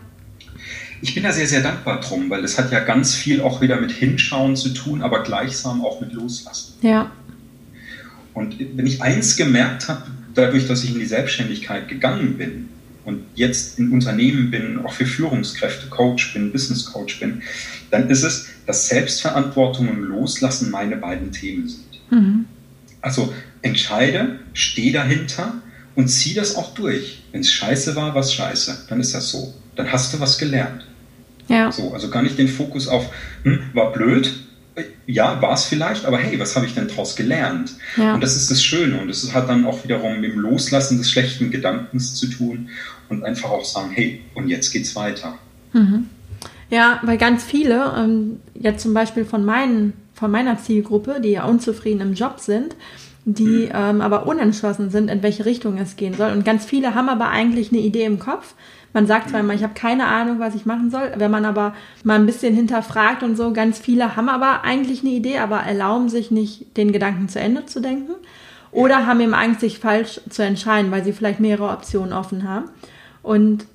Ich 1.02 1.14
bin 1.14 1.24
da 1.24 1.32
sehr, 1.32 1.46
sehr 1.46 1.62
dankbar 1.62 2.00
drum, 2.00 2.30
weil 2.30 2.44
es 2.44 2.58
hat 2.58 2.70
ja 2.70 2.80
ganz 2.80 3.14
viel 3.14 3.40
auch 3.40 3.60
wieder 3.60 3.80
mit 3.80 3.90
Hinschauen 3.90 4.54
zu 4.54 4.68
tun, 4.68 5.02
aber 5.02 5.22
gleichsam 5.24 5.84
auch 5.84 6.00
mit 6.00 6.12
Loslassen. 6.12 6.74
Ja. 6.82 7.10
Und 8.34 8.56
wenn 8.76 8.86
ich 8.86 9.02
eins 9.02 9.36
gemerkt 9.36 9.88
habe, 9.88 10.02
dadurch, 10.34 10.68
dass 10.68 10.84
ich 10.84 10.92
in 10.92 11.00
die 11.00 11.06
Selbstständigkeit 11.06 11.88
gegangen 11.88 12.36
bin 12.36 12.68
und 13.10 13.24
jetzt 13.34 13.78
in 13.78 13.90
Unternehmen 13.90 14.50
bin, 14.50 14.78
auch 14.84 14.92
für 14.92 15.04
Führungskräfte 15.04 15.88
Coach 15.88 16.32
bin, 16.32 16.52
Business 16.52 16.86
Coach 16.86 17.18
bin, 17.18 17.42
dann 17.90 18.08
ist 18.08 18.22
es, 18.22 18.48
dass 18.66 18.86
Selbstverantwortung 18.86 19.88
und 19.88 20.02
Loslassen 20.02 20.70
meine 20.70 20.96
beiden 20.96 21.32
Themen 21.32 21.68
sind. 21.68 22.00
Mhm. 22.10 22.44
Also 23.02 23.34
entscheide, 23.62 24.38
stehe 24.54 24.92
dahinter 24.92 25.54
und 25.96 26.08
zieh 26.08 26.34
das 26.34 26.54
auch 26.54 26.72
durch. 26.74 27.22
Wenn 27.32 27.40
es 27.40 27.50
scheiße 27.50 27.96
war, 27.96 28.14
was 28.14 28.32
scheiße, 28.32 28.86
dann 28.88 29.00
ist 29.00 29.12
das 29.14 29.30
so. 29.30 29.52
Dann 29.74 29.90
hast 29.90 30.14
du 30.14 30.20
was 30.20 30.38
gelernt. 30.38 30.86
Ja. 31.48 31.72
So, 31.72 31.92
also 31.92 32.10
gar 32.10 32.22
nicht 32.22 32.38
den 32.38 32.48
Fokus 32.48 32.86
auf, 32.86 33.12
hm, 33.42 33.58
war 33.74 33.92
blöd, 33.92 34.32
ja, 35.06 35.40
war 35.40 35.54
es 35.54 35.64
vielleicht, 35.64 36.04
aber 36.04 36.18
hey, 36.18 36.38
was 36.38 36.56
habe 36.56 36.66
ich 36.66 36.74
denn 36.74 36.88
daraus 36.88 37.16
gelernt? 37.16 37.72
Ja. 37.96 38.14
Und 38.14 38.22
das 38.22 38.36
ist 38.36 38.50
das 38.50 38.62
Schöne 38.62 39.00
und 39.00 39.08
es 39.08 39.32
hat 39.34 39.48
dann 39.48 39.64
auch 39.64 39.84
wiederum 39.84 40.20
mit 40.20 40.32
dem 40.32 40.40
Loslassen 40.40 40.98
des 40.98 41.10
schlechten 41.10 41.50
Gedankens 41.50 42.14
zu 42.14 42.26
tun 42.26 42.68
und 43.08 43.24
einfach 43.24 43.50
auch 43.50 43.64
sagen, 43.64 43.90
hey, 43.90 44.22
und 44.34 44.48
jetzt 44.48 44.72
geht's 44.72 44.94
weiter. 44.96 45.38
Mhm. 45.72 46.08
Ja, 46.70 47.00
weil 47.02 47.18
ganz 47.18 47.42
viele, 47.42 47.92
ähm, 47.96 48.40
jetzt 48.54 48.82
zum 48.82 48.94
Beispiel 48.94 49.24
von, 49.24 49.44
meinen, 49.44 49.92
von 50.14 50.30
meiner 50.30 50.58
Zielgruppe, 50.58 51.20
die 51.20 51.30
ja 51.30 51.44
unzufrieden 51.44 52.00
im 52.00 52.14
Job 52.14 52.38
sind, 52.38 52.76
die 53.24 53.66
mhm. 53.66 53.72
ähm, 53.74 54.00
aber 54.00 54.26
unentschlossen 54.26 54.90
sind, 54.90 55.10
in 55.10 55.22
welche 55.22 55.44
Richtung 55.44 55.76
es 55.78 55.96
gehen 55.96 56.14
soll. 56.14 56.32
Und 56.32 56.44
ganz 56.44 56.64
viele 56.64 56.94
haben 56.94 57.08
aber 57.08 57.28
eigentlich 57.28 57.72
eine 57.72 57.80
Idee 57.80 58.04
im 58.04 58.18
Kopf, 58.18 58.54
man 58.92 59.06
sagt 59.06 59.30
zwar 59.30 59.40
immer, 59.40 59.54
ich 59.54 59.62
habe 59.62 59.74
keine 59.74 60.06
Ahnung, 60.06 60.40
was 60.40 60.54
ich 60.54 60.66
machen 60.66 60.90
soll, 60.90 61.12
wenn 61.16 61.30
man 61.30 61.44
aber 61.44 61.74
mal 62.02 62.18
ein 62.18 62.26
bisschen 62.26 62.54
hinterfragt 62.54 63.22
und 63.22 63.36
so, 63.36 63.52
ganz 63.52 63.78
viele 63.78 64.16
haben 64.16 64.28
aber 64.28 64.62
eigentlich 64.64 65.00
eine 65.02 65.10
Idee, 65.10 65.38
aber 65.38 65.58
erlauben 65.60 66.08
sich 66.08 66.30
nicht, 66.30 66.76
den 66.76 66.92
Gedanken 66.92 67.28
zu 67.28 67.38
Ende 67.38 67.66
zu 67.66 67.80
denken 67.80 68.14
oder 68.72 69.06
haben 69.06 69.20
eben 69.20 69.34
Angst, 69.34 69.60
sich 69.60 69.78
falsch 69.78 70.20
zu 70.28 70.42
entscheiden, 70.42 70.90
weil 70.90 71.04
sie 71.04 71.12
vielleicht 71.12 71.40
mehrere 71.40 71.70
Optionen 71.70 72.12
offen 72.12 72.48
haben. 72.48 72.66
Und 73.22 73.66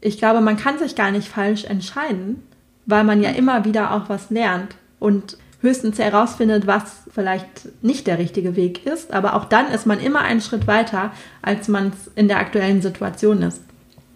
ich 0.00 0.18
glaube, 0.18 0.40
man 0.40 0.56
kann 0.56 0.78
sich 0.78 0.96
gar 0.96 1.10
nicht 1.10 1.28
falsch 1.28 1.64
entscheiden, 1.64 2.42
weil 2.86 3.04
man 3.04 3.22
ja 3.22 3.30
immer 3.30 3.64
wieder 3.64 3.92
auch 3.92 4.08
was 4.08 4.30
lernt 4.30 4.74
und 4.98 5.36
höchstens 5.60 5.98
herausfindet, 5.98 6.66
was 6.66 7.04
vielleicht 7.14 7.68
nicht 7.82 8.06
der 8.06 8.18
richtige 8.18 8.56
Weg 8.56 8.84
ist. 8.84 9.12
Aber 9.12 9.34
auch 9.34 9.44
dann 9.44 9.70
ist 9.70 9.86
man 9.86 10.00
immer 10.00 10.20
einen 10.20 10.40
Schritt 10.40 10.66
weiter, 10.66 11.12
als 11.40 11.68
man 11.68 11.88
es 11.88 12.10
in 12.16 12.26
der 12.26 12.38
aktuellen 12.38 12.82
Situation 12.82 13.42
ist. 13.42 13.62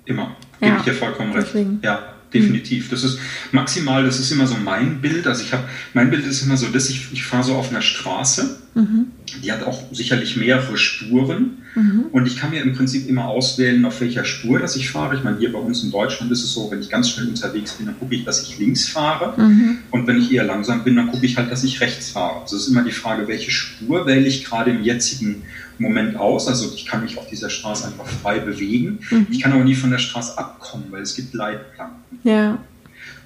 Immer. 0.07 0.37
Ja, 0.61 0.69
Gebe 0.69 0.79
ich 0.79 0.85
dir 0.85 0.95
vollkommen 0.95 1.33
recht. 1.33 1.49
Deswegen. 1.49 1.81
Ja, 1.83 2.15
definitiv. 2.33 2.91
Das 2.91 3.05
ist 3.05 3.19
maximal, 3.53 4.05
das 4.05 4.19
ist 4.19 4.31
immer 4.31 4.47
so 4.47 4.57
mein 4.57 5.01
Bild. 5.01 5.27
Also 5.27 5.43
ich 5.43 5.53
habe, 5.53 5.65
mein 5.95 6.11
Bild 6.11 6.27
ist 6.27 6.43
immer 6.43 6.57
so, 6.57 6.67
dass 6.69 6.89
ich, 6.89 7.13
ich 7.13 7.25
fahre 7.25 7.43
so 7.43 7.55
auf 7.55 7.71
einer 7.71 7.83
Straße, 7.83 8.59
mhm. 8.75 9.07
die 9.43 9.53
hat 9.53 9.63
auch 9.65 9.83
sicherlich 9.93 10.37
mehrere 10.37 10.77
Spuren. 10.77 11.59
Mhm. 11.75 12.07
Und 12.11 12.27
ich 12.27 12.37
kann 12.37 12.51
mir 12.51 12.63
im 12.63 12.75
Prinzip 12.75 13.09
immer 13.09 13.27
auswählen, 13.27 13.85
auf 13.85 14.01
welcher 14.01 14.25
Spur 14.25 14.59
dass 14.59 14.77
ich 14.77 14.91
fahre. 14.91 15.17
Ich 15.17 15.25
meine, 15.25 15.39
hier 15.39 15.53
bei 15.53 15.59
uns 15.59 15.83
in 15.83 15.91
Deutschland 15.91 16.33
ist 16.33 16.43
es 16.43 16.53
so, 16.53 16.71
wenn 16.71 16.81
ich 16.81 16.89
ganz 16.89 17.11
schnell 17.11 17.29
unterwegs 17.29 17.73
bin, 17.75 17.87
dann 17.87 17.99
gucke 17.99 18.15
ich, 18.15 18.25
dass 18.25 18.43
ich 18.43 18.59
links 18.59 18.89
fahre. 18.89 19.39
Mhm. 19.41 19.79
Und 19.91 20.07
wenn 20.07 20.19
ich 20.19 20.33
eher 20.33 20.45
langsam 20.45 20.85
bin, 20.85 20.97
dann 20.97 21.09
gucke 21.09 21.27
ich 21.27 21.37
halt, 21.37 21.51
dass 21.51 21.65
ich 21.65 21.81
rechts 21.81 22.11
fahre. 22.11 22.43
Also 22.43 22.57
es 22.57 22.63
ist 22.63 22.69
immer 22.69 22.83
die 22.83 22.93
Frage, 22.93 23.29
welche 23.29 23.51
Spur 23.51 24.07
wähle 24.07 24.27
ich 24.27 24.45
gerade 24.45 24.71
im 24.71 24.83
jetzigen 24.83 25.43
Moment 25.79 26.17
aus. 26.17 26.49
Also 26.49 26.73
ich 26.75 26.87
kann 26.87 27.03
mich 27.03 27.19
auf 27.19 27.29
dieser 27.29 27.51
Straße 27.51 27.87
einfach 27.87 28.07
frei 28.07 28.39
bewegen. 28.39 29.01
Mhm. 29.11 29.27
Ich 29.31 29.41
kann 29.41 29.53
aber 29.53 29.65
nie 29.65 29.75
von 29.75 29.91
der 29.91 29.99
Straße 29.99 30.37
abkommen, 30.39 30.87
weil 30.91 31.03
es 31.03 31.15
gibt 31.15 31.35
Leitplanken. 31.35 32.19
Ja. 32.25 32.59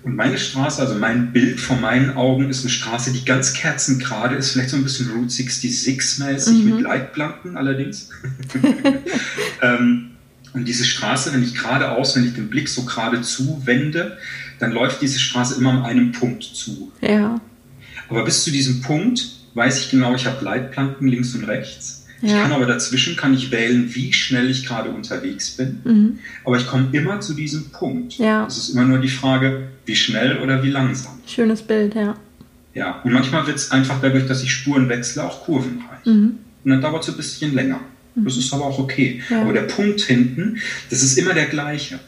Und 0.03 0.17
meine 0.17 0.39
Straße, 0.39 0.81
also 0.81 0.95
mein 0.95 1.33
Bild 1.33 1.61
vor 1.61 1.77
meinen 1.77 2.17
Augen 2.17 2.49
ist 2.49 2.63
eine 2.63 2.71
Straße, 2.71 3.13
die 3.13 3.25
ganz 3.25 3.53
kerzengerade 3.53 4.35
ist, 4.35 4.53
vielleicht 4.53 4.71
so 4.71 4.77
ein 4.77 4.83
bisschen 4.83 5.11
Route 5.11 5.29
66-mäßig 5.29 6.53
mhm. 6.53 6.71
mit 6.71 6.81
Leitplanken 6.81 7.57
allerdings. 7.57 8.09
ähm, 9.63 10.13
und 10.53 10.65
diese 10.67 10.85
Straße, 10.85 11.33
wenn 11.33 11.43
ich 11.43 11.55
geradeaus, 11.55 12.17
wenn 12.17 12.25
ich 12.25 12.35
den 12.35 12.49
Blick 12.49 12.69
so 12.69 12.85
gerade 12.85 13.21
zuwende, 13.21 14.17
dann 14.59 14.73
läuft 14.73 15.03
diese 15.03 15.19
Straße 15.19 15.57
immer 15.57 15.73
an 15.73 15.85
einem 15.85 16.13
Punkt 16.13 16.43
zu. 16.43 16.91
Ja. 17.03 17.41
Aber 18.09 18.25
bis 18.25 18.43
zu 18.43 18.51
diesem 18.51 18.81
Punkt 18.81 19.21
weiß 19.55 19.79
ich 19.81 19.91
genau, 19.91 20.15
ich 20.15 20.27
habe 20.27 20.45
Leitplanken 20.45 21.09
links 21.09 21.35
und 21.35 21.45
rechts. 21.45 22.00
Ich 22.23 22.33
kann 22.33 22.53
aber 22.53 22.67
dazwischen 22.67 23.17
kann 23.17 23.33
ich 23.33 23.51
wählen, 23.51 23.95
wie 23.95 24.13
schnell 24.13 24.51
ich 24.51 24.67
gerade 24.67 24.91
unterwegs 24.91 25.53
bin. 25.53 25.81
Mhm. 25.85 26.19
Aber 26.45 26.59
ich 26.59 26.67
komme 26.67 26.89
immer 26.93 27.21
zu 27.21 27.35
diesem 27.35 27.71
Punkt. 27.71 28.19
Ja. 28.19 28.47
Es 28.47 28.59
ist 28.59 28.71
immer 28.71 28.85
nur 28.85 28.99
die 28.99 29.09
Frage, 29.09 29.69
wie 29.87 29.97
schnell 29.97 30.39
oder 30.39 30.63
wie 30.63 30.71
langsam. 30.71 31.19
Schönes 31.27 31.63
Bild, 31.63 31.95
ja. 31.95 32.17
Ja, 32.75 33.01
und 33.03 33.13
manchmal 33.13 33.47
wird 33.47 33.57
es 33.57 33.71
einfach 33.71 34.01
dadurch, 34.01 34.27
dass 34.27 34.43
ich 34.43 34.53
Spuren 34.53 34.89
wechsle, 34.89 35.25
auch 35.25 35.45
kurvenreich. 35.45 36.05
Mhm. 36.05 36.39
Und 36.63 36.71
dann 36.71 36.81
dauert 36.81 37.03
es 37.03 37.09
ein 37.09 37.17
bisschen 37.17 37.55
länger. 37.55 37.81
Mhm. 38.15 38.25
Das 38.25 38.37
ist 38.37 38.53
aber 38.53 38.67
auch 38.67 38.79
okay. 38.79 39.23
Ja. 39.31 39.43
Aber 39.43 39.53
der 39.53 39.63
Punkt 39.63 40.01
hinten, 40.03 40.59
das 40.91 41.03
ist 41.03 41.17
immer 41.17 41.33
der 41.33 41.47
gleiche. 41.47 41.99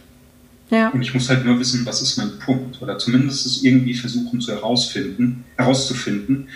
Ja. 0.70 0.88
Und 0.88 1.03
ich 1.03 1.12
muss 1.12 1.29
halt 1.29 1.44
nur 1.44 1.59
wissen, 1.59 1.85
was 1.85 2.01
ist 2.01 2.16
mein 2.16 2.38
Punkt. 2.38 2.81
Oder 2.81 2.98
zumindest 2.98 3.44
es 3.46 3.62
irgendwie 3.62 3.94
versuchen 3.94 4.40
zu 4.40 4.53
herausfinden, 4.53 5.44
herauszufinden. 5.57 6.48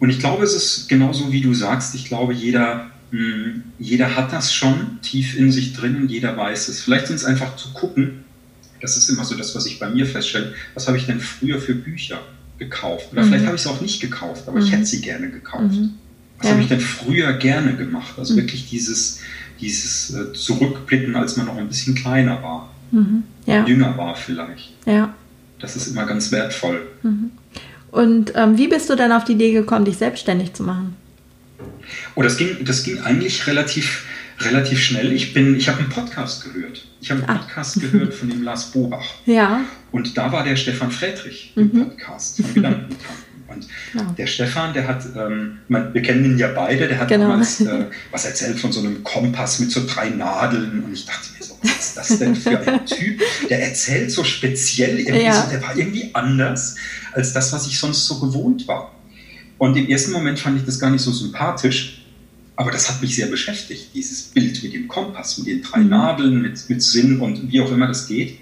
Und 0.00 0.10
ich 0.10 0.18
glaube, 0.18 0.44
es 0.44 0.54
ist 0.54 0.88
genauso, 0.88 1.32
wie 1.32 1.40
du 1.40 1.54
sagst. 1.54 1.94
Ich 1.94 2.04
glaube, 2.04 2.32
jeder, 2.32 2.90
mh, 3.10 3.20
hm, 3.20 3.62
jeder 3.78 4.16
hat 4.16 4.32
das 4.32 4.52
schon 4.52 5.00
tief 5.02 5.36
in 5.36 5.50
sich 5.50 5.72
drin 5.72 5.96
und 5.96 6.10
jeder 6.10 6.36
weiß 6.36 6.68
es. 6.68 6.80
Vielleicht 6.82 7.08
sind 7.08 7.16
es 7.16 7.24
einfach 7.24 7.56
zu 7.56 7.72
gucken. 7.72 8.24
Das 8.80 8.96
ist 8.96 9.08
immer 9.08 9.24
so 9.24 9.34
das, 9.34 9.54
was 9.54 9.66
ich 9.66 9.78
bei 9.78 9.90
mir 9.90 10.06
feststelle. 10.06 10.54
Was 10.74 10.86
habe 10.86 10.96
ich 10.98 11.06
denn 11.06 11.20
früher 11.20 11.58
für 11.60 11.74
Bücher 11.74 12.20
gekauft? 12.58 13.08
Oder 13.12 13.22
mhm. 13.22 13.28
vielleicht 13.28 13.46
habe 13.46 13.56
ich 13.56 13.62
es 13.62 13.66
auch 13.66 13.80
nicht 13.80 14.00
gekauft, 14.00 14.44
aber 14.46 14.60
mhm. 14.60 14.66
ich 14.66 14.72
hätte 14.72 14.86
sie 14.86 15.00
gerne 15.00 15.30
gekauft. 15.30 15.74
Mhm. 15.74 15.94
Was 16.38 16.46
ja. 16.46 16.52
habe 16.52 16.62
ich 16.62 16.68
denn 16.68 16.80
früher 16.80 17.32
gerne 17.32 17.74
gemacht? 17.76 18.14
Also 18.16 18.34
mhm. 18.34 18.38
wirklich 18.38 18.68
dieses, 18.68 19.20
dieses 19.60 20.14
äh, 20.14 20.32
Zurückblicken, 20.32 21.16
als 21.16 21.36
man 21.36 21.46
noch 21.46 21.56
ein 21.56 21.66
bisschen 21.66 21.96
kleiner 21.96 22.42
war. 22.42 22.72
Mhm. 22.92 23.24
Ja. 23.46 23.66
Jünger 23.66 23.96
war 23.96 24.14
vielleicht. 24.14 24.72
Ja. 24.86 25.14
Das 25.58 25.74
ist 25.74 25.88
immer 25.88 26.06
ganz 26.06 26.30
wertvoll. 26.30 26.86
Mhm. 27.02 27.32
Und 27.90 28.32
ähm, 28.34 28.58
wie 28.58 28.68
bist 28.68 28.90
du 28.90 28.96
dann 28.96 29.12
auf 29.12 29.24
die 29.24 29.32
Idee 29.32 29.52
gekommen, 29.52 29.84
dich 29.84 29.96
selbstständig 29.96 30.52
zu 30.54 30.62
machen? 30.62 30.96
Oh, 32.14 32.22
das 32.22 32.36
ging, 32.36 32.64
das 32.64 32.82
ging 32.84 33.00
eigentlich 33.00 33.46
relativ, 33.46 34.04
relativ 34.40 34.80
schnell. 34.80 35.12
Ich, 35.12 35.34
ich 35.34 35.68
habe 35.68 35.78
einen 35.78 35.88
Podcast 35.88 36.44
gehört. 36.44 36.86
Ich 37.00 37.10
habe 37.10 37.22
einen 37.22 37.30
ah. 37.30 37.38
Podcast 37.38 37.80
gehört 37.80 38.14
von 38.14 38.28
dem 38.28 38.42
Lars 38.42 38.70
Bobach. 38.70 39.06
Ja. 39.26 39.62
Und 39.90 40.18
da 40.18 40.30
war 40.32 40.44
der 40.44 40.56
Stefan 40.56 40.90
Friedrich 40.90 41.52
im 41.56 41.70
mhm. 41.72 41.88
Podcast 41.88 42.42
von 42.42 42.54
Gedankentanken. 42.54 43.27
Und 43.48 43.66
genau. 43.92 44.12
der 44.12 44.26
Stefan, 44.26 44.74
der 44.74 44.86
hat, 44.86 45.04
ähm, 45.16 45.58
man, 45.68 45.92
wir 45.94 46.02
kennen 46.02 46.24
ihn 46.24 46.38
ja 46.38 46.48
beide, 46.48 46.86
der 46.86 46.98
hat 46.98 47.08
genau. 47.08 47.28
damals 47.28 47.60
äh, 47.60 47.86
was 48.10 48.24
erzählt 48.26 48.58
von 48.58 48.72
so 48.72 48.80
einem 48.80 49.02
Kompass 49.02 49.58
mit 49.58 49.70
so 49.70 49.86
drei 49.86 50.10
Nadeln. 50.10 50.84
Und 50.84 50.92
ich 50.92 51.06
dachte 51.06 51.28
mir 51.36 51.44
so, 51.44 51.58
was 51.62 51.78
ist 51.78 51.96
das 51.96 52.18
denn 52.18 52.36
für 52.36 52.60
ein 52.60 52.86
Typ? 52.86 53.20
Der 53.48 53.66
erzählt 53.66 54.10
so 54.10 54.22
speziell, 54.22 55.00
ja. 55.00 55.42
so, 55.42 55.50
der 55.50 55.62
war 55.62 55.76
irgendwie 55.76 56.10
anders 56.12 56.76
als 57.12 57.32
das, 57.32 57.52
was 57.52 57.66
ich 57.66 57.78
sonst 57.78 58.06
so 58.06 58.20
gewohnt 58.20 58.68
war. 58.68 58.92
Und 59.58 59.76
im 59.76 59.88
ersten 59.88 60.12
Moment 60.12 60.38
fand 60.38 60.58
ich 60.58 60.64
das 60.64 60.78
gar 60.78 60.90
nicht 60.90 61.02
so 61.02 61.10
sympathisch, 61.10 62.04
aber 62.54 62.70
das 62.70 62.88
hat 62.88 63.00
mich 63.00 63.14
sehr 63.14 63.26
beschäftigt, 63.26 63.90
dieses 63.94 64.22
Bild 64.22 64.62
mit 64.62 64.72
dem 64.72 64.88
Kompass, 64.88 65.38
mit 65.38 65.46
den 65.46 65.62
drei 65.62 65.78
mhm. 65.78 65.90
Nadeln, 65.90 66.42
mit, 66.42 66.68
mit 66.68 66.82
Sinn 66.82 67.20
und 67.20 67.50
wie 67.50 67.60
auch 67.60 67.70
immer 67.70 67.86
das 67.86 68.06
geht, 68.06 68.38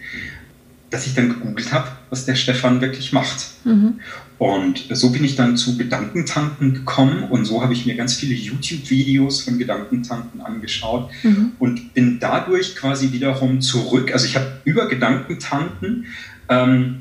dass 0.91 1.07
ich 1.07 1.15
dann 1.15 1.29
gegoogelt 1.29 1.73
habe, 1.73 1.89
was 2.11 2.25
der 2.25 2.35
Stefan 2.35 2.81
wirklich 2.81 3.13
macht. 3.13 3.47
Mhm. 3.65 4.01
Und 4.39 4.85
so 4.91 5.11
bin 5.11 5.25
ich 5.25 5.35
dann 5.35 5.57
zu 5.57 5.79
Gedankentanken 5.79 6.75
gekommen 6.75 7.25
und 7.25 7.47
so 7.47 7.63
habe 7.63 7.73
ich 7.73 7.87
mir 7.87 7.95
ganz 7.95 8.15
viele 8.15 8.35
YouTube-Videos 8.35 9.41
von 9.41 9.59
Gedankentanken 9.59 10.43
angeschaut 10.43 11.11
mhm. 11.23 11.53
und 11.59 11.95
bin 11.95 12.19
dadurch 12.21 12.77
quasi 12.77 13.13
wiederum 13.13 13.63
zurück. 13.63 14.13
Also 14.13 14.27
ich 14.27 14.37
habe 14.37 14.61
über 14.65 14.89
Gedankentanken 14.89 16.07
ähm, 16.51 16.97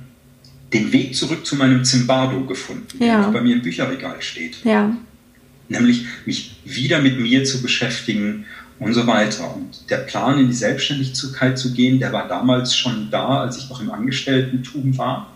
den 0.73 0.93
Weg 0.93 1.13
zurück 1.15 1.45
zu 1.45 1.57
meinem 1.57 1.83
Zimbardo 1.83 2.45
gefunden, 2.45 3.03
ja. 3.03 3.23
der 3.23 3.31
bei 3.31 3.41
mir 3.41 3.55
im 3.55 3.61
Bücherregal 3.61 4.21
steht. 4.21 4.63
Ja. 4.63 4.95
Nämlich 5.67 6.05
mich 6.25 6.55
wieder 6.63 7.01
mit 7.01 7.19
mir 7.19 7.43
zu 7.43 7.61
beschäftigen 7.61 8.45
und 8.79 8.93
so 8.93 9.07
weiter. 9.07 9.55
Und 9.55 9.89
der 9.89 9.97
Plan, 9.97 10.39
in 10.39 10.47
die 10.47 10.53
Selbstständigkeit 10.53 11.57
zu 11.57 11.73
gehen, 11.73 11.99
der 11.99 12.13
war 12.13 12.29
damals 12.29 12.75
schon 12.75 13.09
da, 13.11 13.41
als 13.41 13.57
ich 13.57 13.69
noch 13.69 13.81
im 13.81 13.91
Angestelltentum 13.91 14.97
war, 14.97 15.34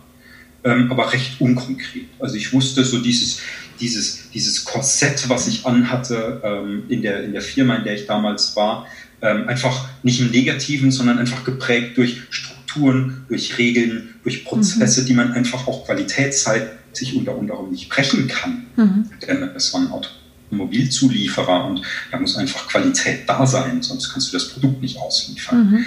ähm, 0.64 0.92
aber 0.92 1.12
recht 1.14 1.40
unkonkret. 1.40 2.06
Also 2.20 2.36
ich 2.36 2.52
wusste 2.54 2.84
so 2.84 3.00
dieses, 3.00 3.42
dieses, 3.80 4.30
dieses 4.32 4.66
Korsett, 4.66 5.30
was 5.30 5.48
ich 5.48 5.66
anhatte 5.66 6.42
ähm, 6.44 6.84
in, 6.90 7.02
der, 7.02 7.24
in 7.24 7.34
der 7.34 7.42
Firma, 7.42 7.76
in 7.76 7.84
der 7.84 7.96
ich 7.96 8.06
damals 8.06 8.56
war, 8.56 8.88
ähm, 9.22 9.48
einfach 9.48 9.88
nicht 10.04 10.20
im 10.20 10.32
Negativen, 10.32 10.92
sondern 10.92 11.20
einfach 11.20 11.44
geprägt 11.44 11.98
durch 11.98 12.22
Strukturen, 12.30 13.26
durch 13.28 13.58
Regeln, 13.58 14.16
durch 14.24 14.46
Prozesse, 14.46 15.02
mhm. 15.02 15.06
die 15.06 15.14
man 15.14 15.32
einfach 15.34 15.68
auch 15.68 15.86
Qualitätszeit 15.86 16.72
sich 16.94 17.16
unter 17.16 17.36
anderem 17.36 17.72
nicht 17.72 17.90
brechen 17.90 18.28
kann. 18.28 18.66
Mhm. 18.76 19.10
Denn 19.26 19.44
es 19.56 19.74
war 19.74 19.82
ein 19.82 19.92
Automobilzulieferer 19.92 21.66
und 21.66 21.82
da 22.12 22.20
muss 22.20 22.36
einfach 22.36 22.68
Qualität 22.68 23.28
da 23.28 23.46
sein, 23.46 23.82
sonst 23.82 24.12
kannst 24.12 24.30
du 24.30 24.38
das 24.38 24.50
Produkt 24.50 24.82
nicht 24.82 24.98
ausliefern. 24.98 25.72
Mhm. 25.72 25.86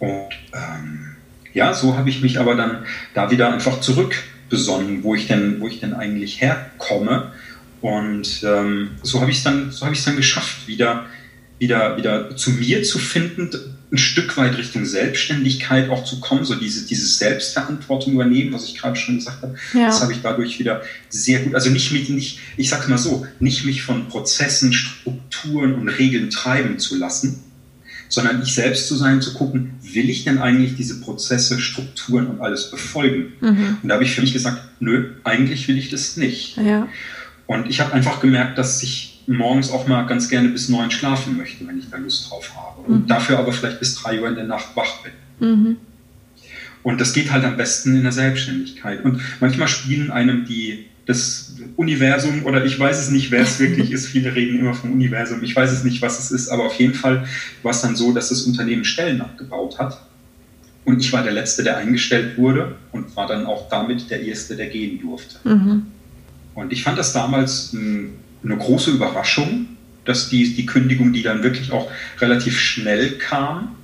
Und 0.00 0.34
ähm, 0.52 1.13
ja, 1.54 1.72
so 1.72 1.96
habe 1.96 2.10
ich 2.10 2.20
mich 2.20 2.38
aber 2.38 2.54
dann 2.56 2.84
da 3.14 3.30
wieder 3.30 3.52
einfach 3.52 3.80
zurückbesonnen, 3.80 5.04
wo 5.04 5.14
ich 5.14 5.28
denn, 5.28 5.60
wo 5.60 5.68
ich 5.68 5.80
denn 5.80 5.94
eigentlich 5.94 6.40
herkomme. 6.40 7.32
Und 7.80 8.42
ähm, 8.44 8.90
so 9.02 9.20
habe 9.20 9.30
ich 9.30 9.38
es 9.38 9.44
dann, 9.44 9.70
so 9.70 9.84
habe 9.84 9.94
ich 9.94 10.00
es 10.00 10.04
dann 10.04 10.16
geschafft, 10.16 10.66
wieder, 10.66 11.06
wieder, 11.58 11.96
wieder 11.96 12.36
zu 12.36 12.50
mir 12.50 12.82
zu 12.82 12.98
finden, 12.98 13.50
ein 13.92 13.98
Stück 13.98 14.36
weit 14.36 14.58
Richtung 14.58 14.84
Selbstständigkeit 14.84 15.88
auch 15.88 16.04
zu 16.04 16.18
kommen, 16.18 16.44
so 16.44 16.56
diese, 16.56 16.84
diese 16.84 17.06
Selbstverantwortung 17.06 18.14
übernehmen, 18.14 18.52
was 18.52 18.64
ich 18.64 18.76
gerade 18.76 18.96
schon 18.96 19.16
gesagt 19.16 19.42
habe. 19.42 19.54
Ja. 19.72 19.86
Das 19.86 20.02
habe 20.02 20.12
ich 20.12 20.20
dadurch 20.20 20.58
wieder 20.58 20.82
sehr 21.08 21.40
gut, 21.40 21.54
also 21.54 21.70
nicht 21.70 21.92
mit, 21.92 22.08
nicht, 22.08 22.40
ich 22.56 22.68
sage 22.70 22.90
mal 22.90 22.98
so, 22.98 23.24
nicht 23.38 23.64
mich 23.64 23.82
von 23.82 24.08
Prozessen, 24.08 24.72
Strukturen 24.72 25.74
und 25.74 25.88
Regeln 25.88 26.30
treiben 26.30 26.80
zu 26.80 26.96
lassen, 26.96 27.43
sondern 28.08 28.42
ich 28.42 28.54
selbst 28.54 28.88
zu 28.88 28.96
sein, 28.96 29.20
zu 29.20 29.34
gucken, 29.34 29.74
will 29.82 30.08
ich 30.08 30.24
denn 30.24 30.38
eigentlich 30.38 30.76
diese 30.76 31.00
Prozesse, 31.00 31.58
Strukturen 31.58 32.26
und 32.26 32.40
alles 32.40 32.70
befolgen? 32.70 33.32
Mhm. 33.40 33.78
Und 33.82 33.88
da 33.88 33.94
habe 33.94 34.04
ich 34.04 34.14
für 34.14 34.20
mich 34.20 34.32
gesagt, 34.32 34.60
nö, 34.80 35.10
eigentlich 35.24 35.68
will 35.68 35.78
ich 35.78 35.90
das 35.90 36.16
nicht. 36.16 36.56
Ja. 36.56 36.88
Und 37.46 37.68
ich 37.68 37.80
habe 37.80 37.92
einfach 37.92 38.20
gemerkt, 38.20 38.58
dass 38.58 38.82
ich 38.82 39.22
morgens 39.26 39.70
auch 39.70 39.86
mal 39.86 40.04
ganz 40.04 40.28
gerne 40.28 40.48
bis 40.48 40.68
neun 40.68 40.90
schlafen 40.90 41.36
möchte, 41.36 41.66
wenn 41.66 41.78
ich 41.78 41.90
da 41.90 41.96
Lust 41.96 42.30
drauf 42.30 42.50
habe. 42.56 42.92
Und 42.92 43.02
mhm. 43.02 43.06
dafür 43.06 43.38
aber 43.38 43.52
vielleicht 43.52 43.80
bis 43.80 43.94
drei 43.94 44.20
Uhr 44.20 44.28
in 44.28 44.34
der 44.34 44.44
Nacht 44.44 44.74
wach 44.74 45.02
bin. 45.02 45.48
Mhm. 45.48 45.76
Und 46.82 47.00
das 47.00 47.14
geht 47.14 47.32
halt 47.32 47.44
am 47.44 47.56
besten 47.56 47.96
in 47.96 48.02
der 48.02 48.12
Selbstständigkeit. 48.12 49.04
Und 49.04 49.20
manchmal 49.40 49.68
spielen 49.68 50.10
einem 50.10 50.44
die 50.44 50.86
das 51.06 51.54
Universum 51.76 52.44
oder 52.44 52.64
ich 52.64 52.78
weiß 52.78 52.98
es 52.98 53.10
nicht, 53.10 53.30
wer 53.30 53.42
es 53.42 53.60
wirklich 53.60 53.90
ist. 53.90 54.06
Viele 54.06 54.34
reden 54.34 54.58
immer 54.58 54.74
vom 54.74 54.92
Universum. 54.92 55.42
Ich 55.42 55.54
weiß 55.54 55.70
es 55.70 55.84
nicht, 55.84 56.00
was 56.00 56.18
es 56.18 56.30
ist, 56.30 56.48
aber 56.48 56.64
auf 56.64 56.74
jeden 56.74 56.94
Fall 56.94 57.26
war 57.62 57.72
es 57.72 57.82
dann 57.82 57.96
so, 57.96 58.12
dass 58.12 58.30
das 58.30 58.42
Unternehmen 58.42 58.84
Stellen 58.84 59.20
abgebaut 59.20 59.78
hat. 59.78 60.00
Und 60.84 61.00
ich 61.00 61.12
war 61.12 61.22
der 61.22 61.32
Letzte, 61.32 61.62
der 61.62 61.76
eingestellt 61.78 62.36
wurde 62.36 62.76
und 62.92 63.14
war 63.16 63.26
dann 63.26 63.46
auch 63.46 63.68
damit 63.68 64.10
der 64.10 64.22
Erste, 64.22 64.56
der 64.56 64.66
gehen 64.66 65.00
durfte. 65.00 65.36
Mhm. 65.48 65.86
Und 66.54 66.72
ich 66.72 66.82
fand 66.82 66.98
das 66.98 67.12
damals 67.12 67.74
eine 67.74 68.56
große 68.56 68.90
Überraschung, 68.90 69.68
dass 70.04 70.28
die, 70.28 70.54
die 70.54 70.66
Kündigung, 70.66 71.12
die 71.12 71.22
dann 71.22 71.42
wirklich 71.42 71.72
auch 71.72 71.90
relativ 72.20 72.58
schnell 72.58 73.12
kam, 73.12 73.76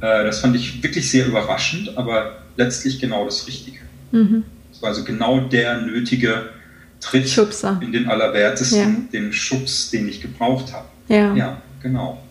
äh, 0.00 0.24
das 0.24 0.40
fand 0.40 0.56
ich 0.56 0.82
wirklich 0.82 1.08
sehr 1.08 1.26
überraschend, 1.26 1.96
aber 1.96 2.42
letztlich 2.56 2.98
genau 2.98 3.24
das 3.24 3.46
Richtige. 3.46 3.78
Mhm 4.10 4.44
also 4.80 5.04
genau 5.04 5.40
der 5.40 5.80
nötige 5.82 6.50
Tritt 7.00 7.28
Schubser. 7.28 7.78
in 7.82 7.92
den 7.92 8.08
Allerwertesten, 8.08 8.78
ja. 8.78 9.20
den 9.20 9.32
Schubs, 9.32 9.90
den 9.90 10.08
ich 10.08 10.22
gebraucht 10.22 10.72
habe. 10.72 10.86
Ja, 11.08 11.34
ja 11.34 11.62
genau. 11.82 12.22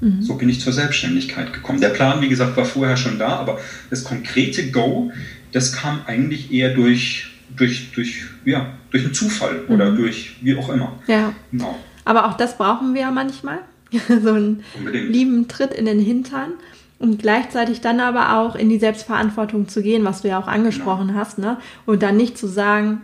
Mhm. 0.00 0.22
So 0.22 0.34
bin 0.34 0.48
ich 0.48 0.60
zur 0.60 0.72
Selbstständigkeit 0.72 1.52
gekommen. 1.52 1.80
Der 1.80 1.88
Plan, 1.88 2.20
wie 2.20 2.28
gesagt, 2.28 2.56
war 2.56 2.64
vorher 2.64 2.96
schon 2.96 3.18
da, 3.18 3.28
aber 3.28 3.58
das 3.90 4.04
konkrete 4.04 4.70
Go, 4.70 5.10
das 5.52 5.72
kam 5.72 6.00
eigentlich 6.06 6.52
eher 6.52 6.74
durch, 6.74 7.30
durch, 7.56 7.92
durch, 7.94 8.24
ja, 8.44 8.74
durch 8.90 9.04
einen 9.04 9.14
Zufall 9.14 9.62
mhm. 9.66 9.74
oder 9.74 9.92
durch 9.92 10.36
wie 10.42 10.56
auch 10.56 10.68
immer. 10.68 10.98
Ja. 11.06 11.32
Genau. 11.50 11.78
Aber 12.04 12.26
auch 12.26 12.36
das 12.36 12.58
brauchen 12.58 12.94
wir 12.94 13.02
ja 13.02 13.10
manchmal. 13.10 13.60
so 14.08 14.32
einen 14.32 14.64
Unbedingt. 14.76 15.10
lieben 15.10 15.48
Tritt 15.48 15.72
in 15.72 15.86
den 15.86 16.00
Hintern 16.00 16.54
und 16.98 17.18
gleichzeitig 17.18 17.80
dann 17.80 18.00
aber 18.00 18.38
auch 18.38 18.54
in 18.54 18.68
die 18.68 18.78
Selbstverantwortung 18.78 19.68
zu 19.68 19.82
gehen, 19.82 20.04
was 20.04 20.22
du 20.22 20.28
ja 20.28 20.38
auch 20.38 20.46
angesprochen 20.46 21.08
genau. 21.08 21.18
hast, 21.18 21.38
ne? 21.38 21.58
Und 21.84 22.02
dann 22.02 22.16
nicht 22.16 22.38
zu 22.38 22.46
sagen, 22.46 23.02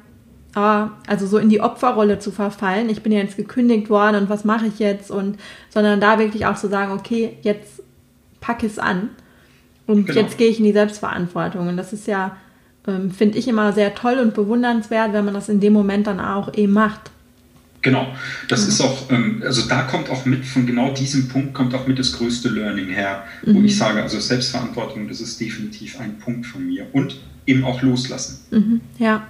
ah, 0.54 0.90
also 1.06 1.26
so 1.26 1.38
in 1.38 1.48
die 1.48 1.60
Opferrolle 1.60 2.18
zu 2.18 2.30
verfallen, 2.30 2.88
ich 2.88 3.02
bin 3.02 3.12
ja 3.12 3.18
jetzt 3.18 3.36
gekündigt 3.36 3.90
worden 3.90 4.22
und 4.22 4.30
was 4.30 4.44
mache 4.44 4.66
ich 4.66 4.78
jetzt 4.78 5.10
und 5.10 5.38
sondern 5.68 6.00
da 6.00 6.18
wirklich 6.18 6.46
auch 6.46 6.56
zu 6.56 6.68
sagen, 6.68 6.92
okay, 6.92 7.36
jetzt 7.42 7.82
packe 8.40 8.66
ich 8.66 8.72
es 8.72 8.78
an 8.78 9.10
und 9.86 10.06
genau. 10.06 10.20
jetzt 10.20 10.38
gehe 10.38 10.48
ich 10.48 10.58
in 10.58 10.64
die 10.64 10.72
Selbstverantwortung 10.72 11.68
und 11.68 11.76
das 11.76 11.92
ist 11.92 12.06
ja 12.06 12.36
ähm, 12.86 13.10
finde 13.10 13.38
ich 13.38 13.48
immer 13.48 13.72
sehr 13.72 13.94
toll 13.94 14.18
und 14.18 14.34
bewundernswert, 14.34 15.12
wenn 15.12 15.24
man 15.24 15.34
das 15.34 15.48
in 15.48 15.60
dem 15.60 15.72
Moment 15.72 16.06
dann 16.06 16.20
auch 16.20 16.54
eben 16.54 16.72
macht. 16.72 17.10
Genau, 17.82 18.14
das 18.46 18.62
mhm. 18.62 18.68
ist 18.68 18.80
auch, 18.80 19.10
ähm, 19.10 19.42
also 19.44 19.68
da 19.68 19.82
kommt 19.82 20.08
auch 20.08 20.24
mit, 20.24 20.46
von 20.46 20.66
genau 20.66 20.94
diesem 20.94 21.28
Punkt 21.28 21.52
kommt 21.52 21.74
auch 21.74 21.88
mit 21.88 21.98
das 21.98 22.12
größte 22.12 22.48
Learning 22.48 22.88
her, 22.88 23.24
mhm. 23.44 23.56
wo 23.56 23.62
ich 23.62 23.76
sage, 23.76 24.00
also 24.02 24.20
Selbstverantwortung, 24.20 25.08
das 25.08 25.20
ist 25.20 25.40
definitiv 25.40 25.98
ein 25.98 26.18
Punkt 26.18 26.46
von 26.46 26.64
mir 26.64 26.86
und 26.92 27.20
eben 27.44 27.64
auch 27.64 27.82
loslassen. 27.82 28.38
Mhm. 28.52 28.80
Ja. 28.98 29.26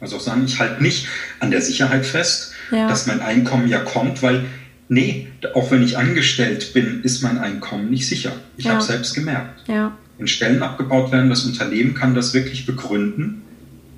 Also 0.00 0.16
auch 0.16 0.20
sagen, 0.20 0.42
ich 0.44 0.58
halte 0.58 0.82
nicht 0.82 1.06
an 1.38 1.52
der 1.52 1.62
Sicherheit 1.62 2.04
fest, 2.04 2.52
ja. 2.72 2.88
dass 2.88 3.06
mein 3.06 3.20
Einkommen 3.20 3.68
ja 3.68 3.78
kommt, 3.78 4.20
weil 4.20 4.46
nee, 4.88 5.28
auch 5.54 5.70
wenn 5.70 5.82
ich 5.84 5.96
angestellt 5.96 6.74
bin, 6.74 7.04
ist 7.04 7.22
mein 7.22 7.38
Einkommen 7.38 7.88
nicht 7.88 8.08
sicher. 8.08 8.32
Ich 8.56 8.64
ja. 8.64 8.72
habe 8.72 8.82
selbst 8.82 9.14
gemerkt. 9.14 9.68
Ja. 9.68 9.96
Wenn 10.18 10.26
Stellen 10.26 10.60
abgebaut 10.62 11.12
werden, 11.12 11.30
das 11.30 11.44
Unternehmen 11.44 11.94
kann 11.94 12.16
das 12.16 12.34
wirklich 12.34 12.66
begründen 12.66 13.41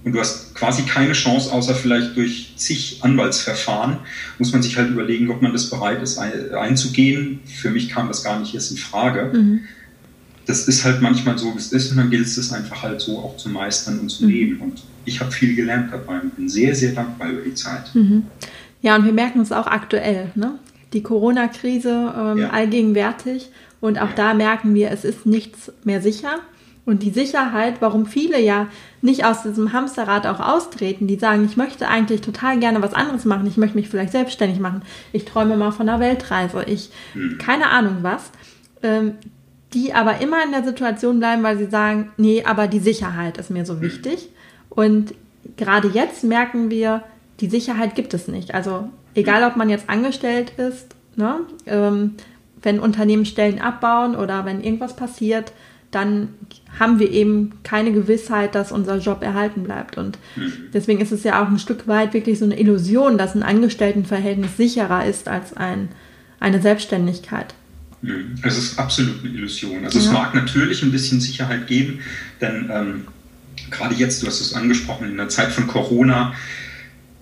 und 0.05 0.13
du 0.13 0.21
hast 0.21 0.55
quasi 0.55 0.83
keine 0.83 1.15
Chance, 1.15 1.51
außer 1.51 1.75
vielleicht 1.75 2.17
durch 2.17 2.53
zig 2.57 2.99
Anwaltsverfahren, 3.01 3.99
muss 4.39 4.53
man 4.53 4.63
sich 4.63 4.77
halt 4.77 4.91
überlegen, 4.91 5.31
ob 5.31 5.41
man 5.41 5.53
das 5.53 5.71
bereit 5.71 6.03
ist 6.03 6.19
einzugehen. 6.19 7.41
Für 7.47 7.71
mich 7.71 7.89
kam 7.89 8.09
das 8.09 8.23
gar 8.23 8.39
nicht 8.39 8.55
erst 8.55 8.71
in 8.71 8.77
Frage. 8.77 9.33
Mhm. 9.33 9.61
Das 10.47 10.69
ist 10.69 10.85
halt 10.85 11.01
manchmal 11.01 11.39
so, 11.39 11.55
wie 11.55 11.59
es 11.59 11.73
ist, 11.73 11.91
und 11.91 11.97
dann 11.97 12.11
gilt 12.11 12.27
es 12.27 12.53
einfach 12.53 12.83
halt 12.83 13.01
so 13.01 13.19
auch 13.19 13.39
zu 13.39 13.49
meistern 13.49 13.99
und 13.99 14.11
zu 14.11 14.25
mhm. 14.25 14.31
leben. 14.31 14.61
Und 14.61 14.83
ich 15.07 15.21
habe 15.21 15.33
viel 15.33 15.57
gelernt 15.57 15.91
dabei 15.91 16.21
und 16.21 16.37
bin 16.37 16.51
sehr, 16.51 16.75
sehr 16.75 16.93
dankbar 16.93 17.31
über 17.31 17.41
die 17.41 17.55
Zeit. 17.55 17.95
Mhm. 17.95 18.25
Ja, 18.83 18.97
und 18.97 19.07
wir 19.07 19.13
merken 19.15 19.41
es 19.41 19.53
auch 19.53 19.67
aktuell, 19.67 20.31
ne? 20.35 20.59
Die 20.93 21.03
Corona-Krise 21.03 22.13
ähm, 22.17 22.39
ja. 22.39 22.51
allgegenwärtig. 22.51 23.49
Und 23.81 23.99
auch 23.99 24.11
ja. 24.11 24.17
da 24.17 24.35
merken 24.35 24.75
wir, 24.75 24.91
es 24.91 25.05
ist 25.05 25.25
nichts 25.25 25.73
mehr 25.83 26.03
sicher. 26.03 26.41
Und 26.87 27.03
die 27.03 27.11
Sicherheit, 27.11 27.77
warum 27.81 28.05
viele 28.05 28.39
ja 28.41 28.69
nicht 29.01 29.25
aus 29.25 29.43
diesem 29.43 29.73
Hamsterrad 29.73 30.27
auch 30.27 30.41
austreten, 30.41 31.07
die 31.07 31.17
sagen, 31.17 31.45
ich 31.45 31.57
möchte 31.57 31.89
eigentlich 31.89 32.21
total 32.21 32.59
gerne 32.59 32.83
was 32.83 32.93
anderes 32.93 33.25
machen, 33.25 33.47
ich 33.47 33.57
möchte 33.57 33.77
mich 33.77 33.89
vielleicht 33.89 34.13
selbstständig 34.13 34.61
machen, 34.61 34.83
ich 35.13 35.25
träume 35.25 35.57
mal 35.57 35.71
von 35.71 35.89
einer 35.89 36.01
Weltreise, 36.01 36.65
ich 36.67 36.91
hm. 37.15 37.39
keine 37.39 37.71
Ahnung 37.71 37.99
was, 38.03 38.31
ähm, 38.83 39.15
die 39.73 39.95
aber 39.95 40.21
immer 40.21 40.45
in 40.45 40.53
der 40.53 40.63
Situation 40.63 41.19
bleiben, 41.19 41.43
weil 41.43 41.57
sie 41.57 41.67
sagen, 41.67 42.13
nee, 42.19 42.45
aber 42.45 42.69
die 42.69 42.81
Sicherheit 42.81 43.39
ist 43.39 43.51
mir 43.51 43.65
so 43.65 43.75
hm. 43.75 43.81
wichtig. 43.81 44.29
Und 44.69 45.15
gerade 45.57 45.89
jetzt 45.89 46.23
merken 46.23 46.71
wir, 46.71 47.03
die 47.41 47.49
Sicherheit 47.49 47.95
gibt 47.95 48.13
es 48.13 48.29
nicht. 48.29 48.55
Also 48.55 48.91
egal, 49.15 49.43
ob 49.45 49.57
man 49.57 49.71
jetzt 49.71 49.89
angestellt 49.89 50.53
ist, 50.59 50.95
ne, 51.17 51.41
ähm, 51.67 52.15
wenn 52.63 52.81
Unternehmen 52.81 53.27
Stellen 53.27 53.61
abbauen 53.61 54.17
oder 54.17 54.45
wenn 54.45 54.63
irgendwas 54.63 54.97
passiert, 54.97 55.53
dann 55.95 56.29
haben 56.79 56.99
wir 56.99 57.11
eben 57.11 57.53
keine 57.63 57.93
Gewissheit, 57.93 58.55
dass 58.55 58.73
unser 58.73 58.99
Job 58.99 59.23
erhalten 59.23 59.63
bleibt. 59.63 59.97
Und 59.97 60.19
mhm. 60.37 60.53
deswegen 60.73 61.01
ist 61.01 61.13
es 61.13 61.23
ja 61.25 61.43
auch 61.43 61.49
ein 61.49 61.59
Stück 61.59 61.87
weit 61.87 62.15
wirklich 62.15 62.39
so 62.39 62.45
eine 62.45 62.59
Illusion, 62.59 63.17
dass 63.19 63.35
ein 63.35 63.43
Angestelltenverhältnis 63.43 64.57
sicherer 64.57 65.07
ist 65.07 65.29
als 65.29 65.57
ein, 65.57 65.89
eine 66.41 66.61
Selbstständigkeit. 66.61 67.55
Mhm. 68.03 68.35
Es 68.43 68.59
ist 68.59 68.79
absolut 68.79 69.25
eine 69.25 69.33
Illusion. 69.33 69.85
Also 69.85 69.99
ja. 69.99 70.05
es 70.05 70.13
mag 70.13 70.35
natürlich 70.35 70.83
ein 70.83 70.91
bisschen 70.91 71.21
Sicherheit 71.21 71.67
geben, 71.67 72.01
denn 72.41 72.71
ähm, 72.73 73.05
gerade 73.71 73.95
jetzt, 73.95 74.23
du 74.23 74.27
hast 74.27 74.41
es 74.41 74.55
angesprochen, 74.55 75.09
in 75.09 75.17
der 75.17 75.29
Zeit 75.29 75.53
von 75.53 75.67
Corona 75.67 76.35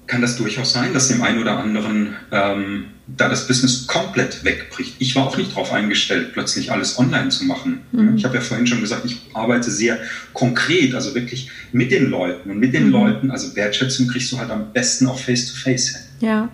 kann 0.06 0.20
das 0.20 0.36
durchaus 0.36 0.72
sein, 0.72 0.92
dass 0.92 1.08
dem 1.08 1.22
einen 1.22 1.40
oder 1.40 1.58
anderen 1.58 2.14
ähm, 2.30 2.84
da 3.06 3.28
das 3.28 3.48
Business 3.48 3.86
komplett 3.86 4.44
wegbricht. 4.44 4.94
Ich 4.98 5.16
war 5.16 5.26
auch 5.26 5.36
nicht 5.36 5.52
darauf 5.52 5.72
eingestellt, 5.72 6.32
plötzlich 6.32 6.70
alles 6.70 6.98
online 6.98 7.30
zu 7.30 7.44
machen. 7.44 7.80
Mhm. 7.90 8.16
Ich 8.16 8.24
habe 8.24 8.36
ja 8.36 8.40
vorhin 8.40 8.66
schon 8.66 8.80
gesagt, 8.80 9.04
ich 9.04 9.20
arbeite 9.34 9.70
sehr 9.70 9.98
konkret, 10.32 10.94
also 10.94 11.14
wirklich 11.14 11.50
mit 11.72 11.90
den 11.90 12.10
Leuten 12.10 12.50
und 12.50 12.58
mit 12.58 12.72
den 12.74 12.86
mhm. 12.86 12.92
Leuten, 12.92 13.30
also 13.30 13.54
Wertschätzung 13.56 14.06
kriegst 14.06 14.30
du 14.32 14.38
halt 14.38 14.50
am 14.50 14.72
besten 14.72 15.06
auch 15.06 15.18
face-to-face 15.18 15.88
hin. 15.88 16.00
Ja. 16.20 16.48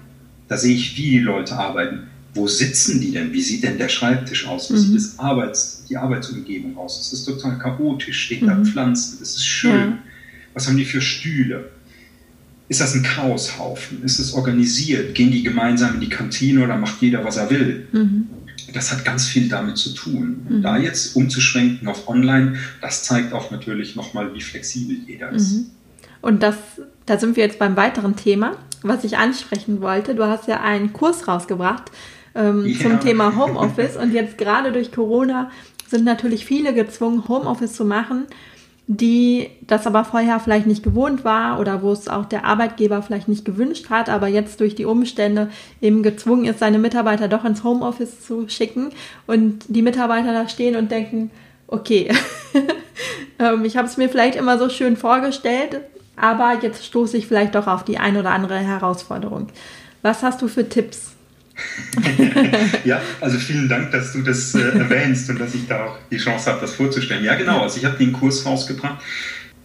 Da 0.49 0.57
sehe 0.57 0.75
ich, 0.75 0.97
wie 0.97 1.11
die 1.11 1.19
Leute 1.19 1.55
arbeiten. 1.55 2.05
Wo 2.33 2.47
sitzen 2.47 3.01
die 3.01 3.13
denn? 3.13 3.33
Wie 3.33 3.43
sieht 3.43 3.65
denn 3.65 3.79
der 3.79 3.89
Schreibtisch 3.89 4.47
aus? 4.47 4.71
Wie 4.71 4.75
mhm. 4.75 4.79
sieht 4.79 4.97
das 4.97 5.19
Arbeits-, 5.19 5.85
die 5.89 5.97
Arbeitsumgebung 5.97 6.77
aus? 6.79 7.01
Es 7.01 7.13
ist 7.13 7.25
total 7.25 7.59
chaotisch, 7.59 8.25
steht 8.25 8.43
da 8.43 8.55
mhm. 8.55 8.65
Pflanzen, 8.65 9.19
das 9.21 9.37
ist 9.37 9.47
schön. 9.47 9.71
Ja. 9.71 9.99
Was 10.55 10.67
haben 10.67 10.77
die 10.77 10.85
für 10.85 11.03
Stühle? 11.03 11.71
Ist 12.69 12.81
das 12.81 12.95
ein 12.95 13.03
Chaoshaufen? 13.03 14.03
Ist 14.05 14.19
es 14.19 14.35
organisiert? 14.35 15.15
Gehen 15.15 15.31
die 15.31 15.43
gemeinsam 15.43 15.95
in 15.95 16.01
die 16.01 16.09
Kantine 16.09 16.65
oder 16.65 16.77
macht 16.77 17.01
jeder, 17.01 17.25
was 17.25 17.39
er 17.39 17.49
will? 17.51 17.89
Mhm. 17.93 18.29
Das 18.75 18.93
hat 18.93 19.05
ganz 19.05 19.27
viel 19.27 19.49
damit 19.49 19.79
zu 19.79 19.95
tun. 19.95 20.47
Mhm. 20.49 20.63
Da 20.63 20.77
jetzt 20.77 21.17
umzuschwenken 21.17 21.89
auf 21.89 22.09
Online, 22.09 22.57
das 22.83 23.05
zeigt 23.05 23.33
auch 23.33 23.51
natürlich 23.51 23.97
nochmal, 23.97 24.35
wie 24.35 24.43
flexibel 24.43 24.97
jeder 25.07 25.31
ist. 25.33 25.53
Mhm. 25.53 25.67
Und 26.21 26.43
das, 26.43 26.57
da 27.07 27.19
sind 27.19 27.37
wir 27.37 27.45
jetzt 27.45 27.59
beim 27.59 27.77
weiteren 27.77 28.17
Thema, 28.17 28.57
was 28.83 29.05
ich 29.05 29.17
ansprechen 29.17 29.81
wollte. 29.81 30.15
Du 30.15 30.25
hast 30.25 30.47
ja 30.47 30.61
einen 30.61 30.93
Kurs 30.93 31.27
rausgebracht 31.27 31.91
ähm, 32.35 32.67
ja. 32.67 32.79
zum 32.81 33.01
Thema 33.01 33.35
Homeoffice 33.37 33.97
und 33.97 34.13
jetzt 34.13 34.37
gerade 34.37 34.73
durch 34.73 34.93
Corona 34.93 35.51
sind 35.89 36.05
natürlich 36.05 36.45
viele 36.45 36.75
gezwungen, 36.75 37.27
Homeoffice 37.29 37.73
zu 37.73 37.87
machen 37.87 38.27
die 38.91 39.51
das 39.67 39.87
aber 39.87 40.03
vorher 40.03 40.41
vielleicht 40.41 40.67
nicht 40.67 40.83
gewohnt 40.83 41.23
war 41.23 41.61
oder 41.61 41.83
wo 41.83 41.93
es 41.93 42.09
auch 42.09 42.25
der 42.25 42.47
Arbeitgeber 42.47 43.03
vielleicht 43.03 43.29
nicht 43.29 43.45
gewünscht 43.45 43.91
hat, 43.91 44.09
aber 44.09 44.29
jetzt 44.29 44.61
durch 44.61 44.75
die 44.75 44.87
Umstände 44.87 45.51
eben 45.83 46.03
gezwungen 46.03 46.47
ist, 46.47 46.61
seine 46.61 46.79
Mitarbeiter 46.79 47.29
doch 47.29 47.45
ins 47.45 47.63
Homeoffice 47.63 48.25
zu 48.25 48.49
schicken 48.49 48.89
und 49.27 49.65
die 49.69 49.83
Mitarbeiter 49.83 50.33
da 50.33 50.49
stehen 50.49 50.75
und 50.75 50.91
denken, 50.91 51.31
okay, 51.67 52.11
ähm, 53.39 53.67
ich 53.67 53.77
habe 53.77 53.87
es 53.87 53.99
mir 53.99 54.09
vielleicht 54.09 54.37
immer 54.37 54.59
so 54.59 54.71
schön 54.71 54.97
vorgestellt, 54.97 55.83
aber 56.17 56.57
jetzt 56.63 56.87
stoße 56.87 57.19
ich 57.19 57.27
vielleicht 57.27 57.57
doch 57.57 57.67
auf 57.67 57.85
die 57.85 57.99
ein 57.99 58.17
oder 58.17 58.31
andere 58.31 58.57
Herausforderung. 58.57 59.49
Was 60.01 60.23
hast 60.23 60.41
du 60.41 60.49
für 60.49 60.67
Tipps? 60.67 61.18
ja, 62.85 63.01
also 63.21 63.39
vielen 63.39 63.69
Dank, 63.69 63.91
dass 63.91 64.13
du 64.13 64.23
das 64.23 64.55
äh, 64.55 64.61
erwähnst 64.61 65.29
und 65.31 65.41
dass 65.41 65.55
ich 65.55 65.67
da 65.67 65.87
auch 65.87 65.99
die 66.11 66.19
Chance 66.19 66.51
habe, 66.51 66.61
das 66.61 66.75
vorzustellen. 66.75 67.25
Ja, 67.25 67.35
genau. 67.35 67.63
Also 67.63 67.79
ich 67.79 67.85
habe 67.85 67.97
den 67.97 68.13
Kurs 68.13 68.45
rausgebracht. 68.47 69.03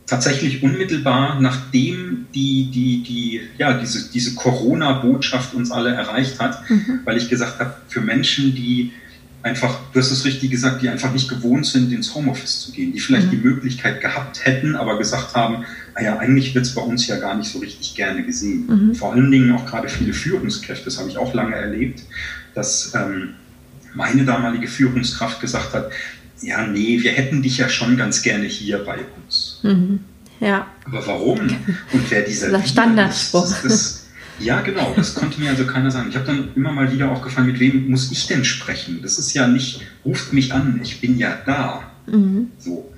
Tatsächlich 0.06 0.62
unmittelbar, 0.62 1.40
nachdem 1.40 2.28
die, 2.36 2.70
die, 2.72 3.04
die, 3.04 3.42
ja, 3.58 3.74
diese, 3.74 4.12
diese 4.12 4.36
Corona-Botschaft 4.36 5.54
uns 5.54 5.72
alle 5.72 5.92
erreicht 5.94 6.40
hat, 6.40 6.70
mhm. 6.70 7.00
weil 7.06 7.18
ich 7.18 7.30
gesagt 7.30 7.60
habe, 7.60 7.76
für 7.88 8.02
Menschen, 8.02 8.54
die 8.54 8.92
einfach, 9.44 9.80
du 9.92 10.00
hast 10.00 10.12
es 10.12 10.26
richtig 10.26 10.52
gesagt, 10.52 10.82
die 10.82 10.90
einfach 10.90 11.14
nicht 11.14 11.30
gewohnt 11.30 11.66
sind, 11.66 11.92
ins 11.92 12.14
Homeoffice 12.16 12.62
zu 12.62 12.72
gehen, 12.72 12.94
die 12.94 13.00
vielleicht 13.00 13.28
mhm. 13.28 13.32
die 13.32 13.38
Möglichkeit 13.38 14.02
gehabt 14.02 14.46
hätten, 14.46 14.76
aber 14.76 14.98
gesagt 14.98 15.36
haben, 15.36 15.66
naja, 15.96 16.16
ah 16.16 16.20
eigentlich 16.20 16.56
wird 16.56 16.66
es 16.66 16.74
bei 16.74 16.82
uns 16.82 17.08
ja 17.08 17.18
gar 17.18 17.36
nicht 17.36 17.52
so 17.52 17.60
richtig 17.60 17.96
gerne 17.96 18.24
gesehen. 18.24 18.66
Mhm. 18.68 18.96
Vor 18.96 19.14
allen 19.14 19.30
Dingen 19.32 19.52
auch 19.52 19.66
gerade 19.66 19.90
viele 19.90 20.14
Führungskräfte, 20.14 20.86
das 20.86 21.00
habe 21.00 21.10
ich 21.10 21.18
auch 21.18 21.34
lange 21.34 21.56
erlebt, 21.56 22.04
dass 22.56 22.94
ähm, 22.96 23.36
meine 23.94 24.26
damalige 24.26 24.68
Führungskraft 24.68 25.40
gesagt 25.40 25.74
hat, 25.74 25.92
ja, 26.42 26.66
nee, 26.66 27.00
wir 27.02 27.12
hätten 27.12 27.42
dich 27.42 27.58
ja 27.58 27.70
schon 27.70 27.96
ganz 27.96 28.22
gerne 28.22 28.46
hier 28.46 28.80
bei 28.80 29.00
uns. 29.24 29.60
Mhm. 29.64 30.00
Ja. 30.40 30.68
Aber 30.86 31.06
warum? 31.08 31.40
Und 31.40 32.12
wer 32.12 32.22
dieser 32.24 32.50
das 32.52 32.70
Standardspruch. 32.70 33.46
Ist, 33.46 33.64
das, 33.64 34.08
ja, 34.40 34.62
genau, 34.62 34.94
das 34.96 35.14
konnte 35.14 35.40
mir 35.40 35.52
also 35.52 35.66
keiner 35.66 35.90
sagen. 35.90 36.10
Ich 36.10 36.16
habe 36.16 36.26
dann 36.26 36.50
immer 36.56 36.72
mal 36.72 36.92
wieder 36.92 37.12
auch 37.12 37.22
gefragt, 37.22 37.48
mit 37.48 37.60
wem 37.60 37.90
muss 37.90 38.12
ich 38.12 38.28
denn 38.28 38.44
sprechen? 38.44 39.00
Das 39.02 39.20
ist 39.20 39.34
ja 39.34 39.48
nicht, 39.48 39.82
ruft 40.04 40.34
mich 40.34 40.54
an, 40.54 40.80
ich 40.84 41.00
bin 41.00 41.18
ja 41.18 41.38
da. 41.46 41.84
Mhm. 42.08 42.52
So. 42.58 42.93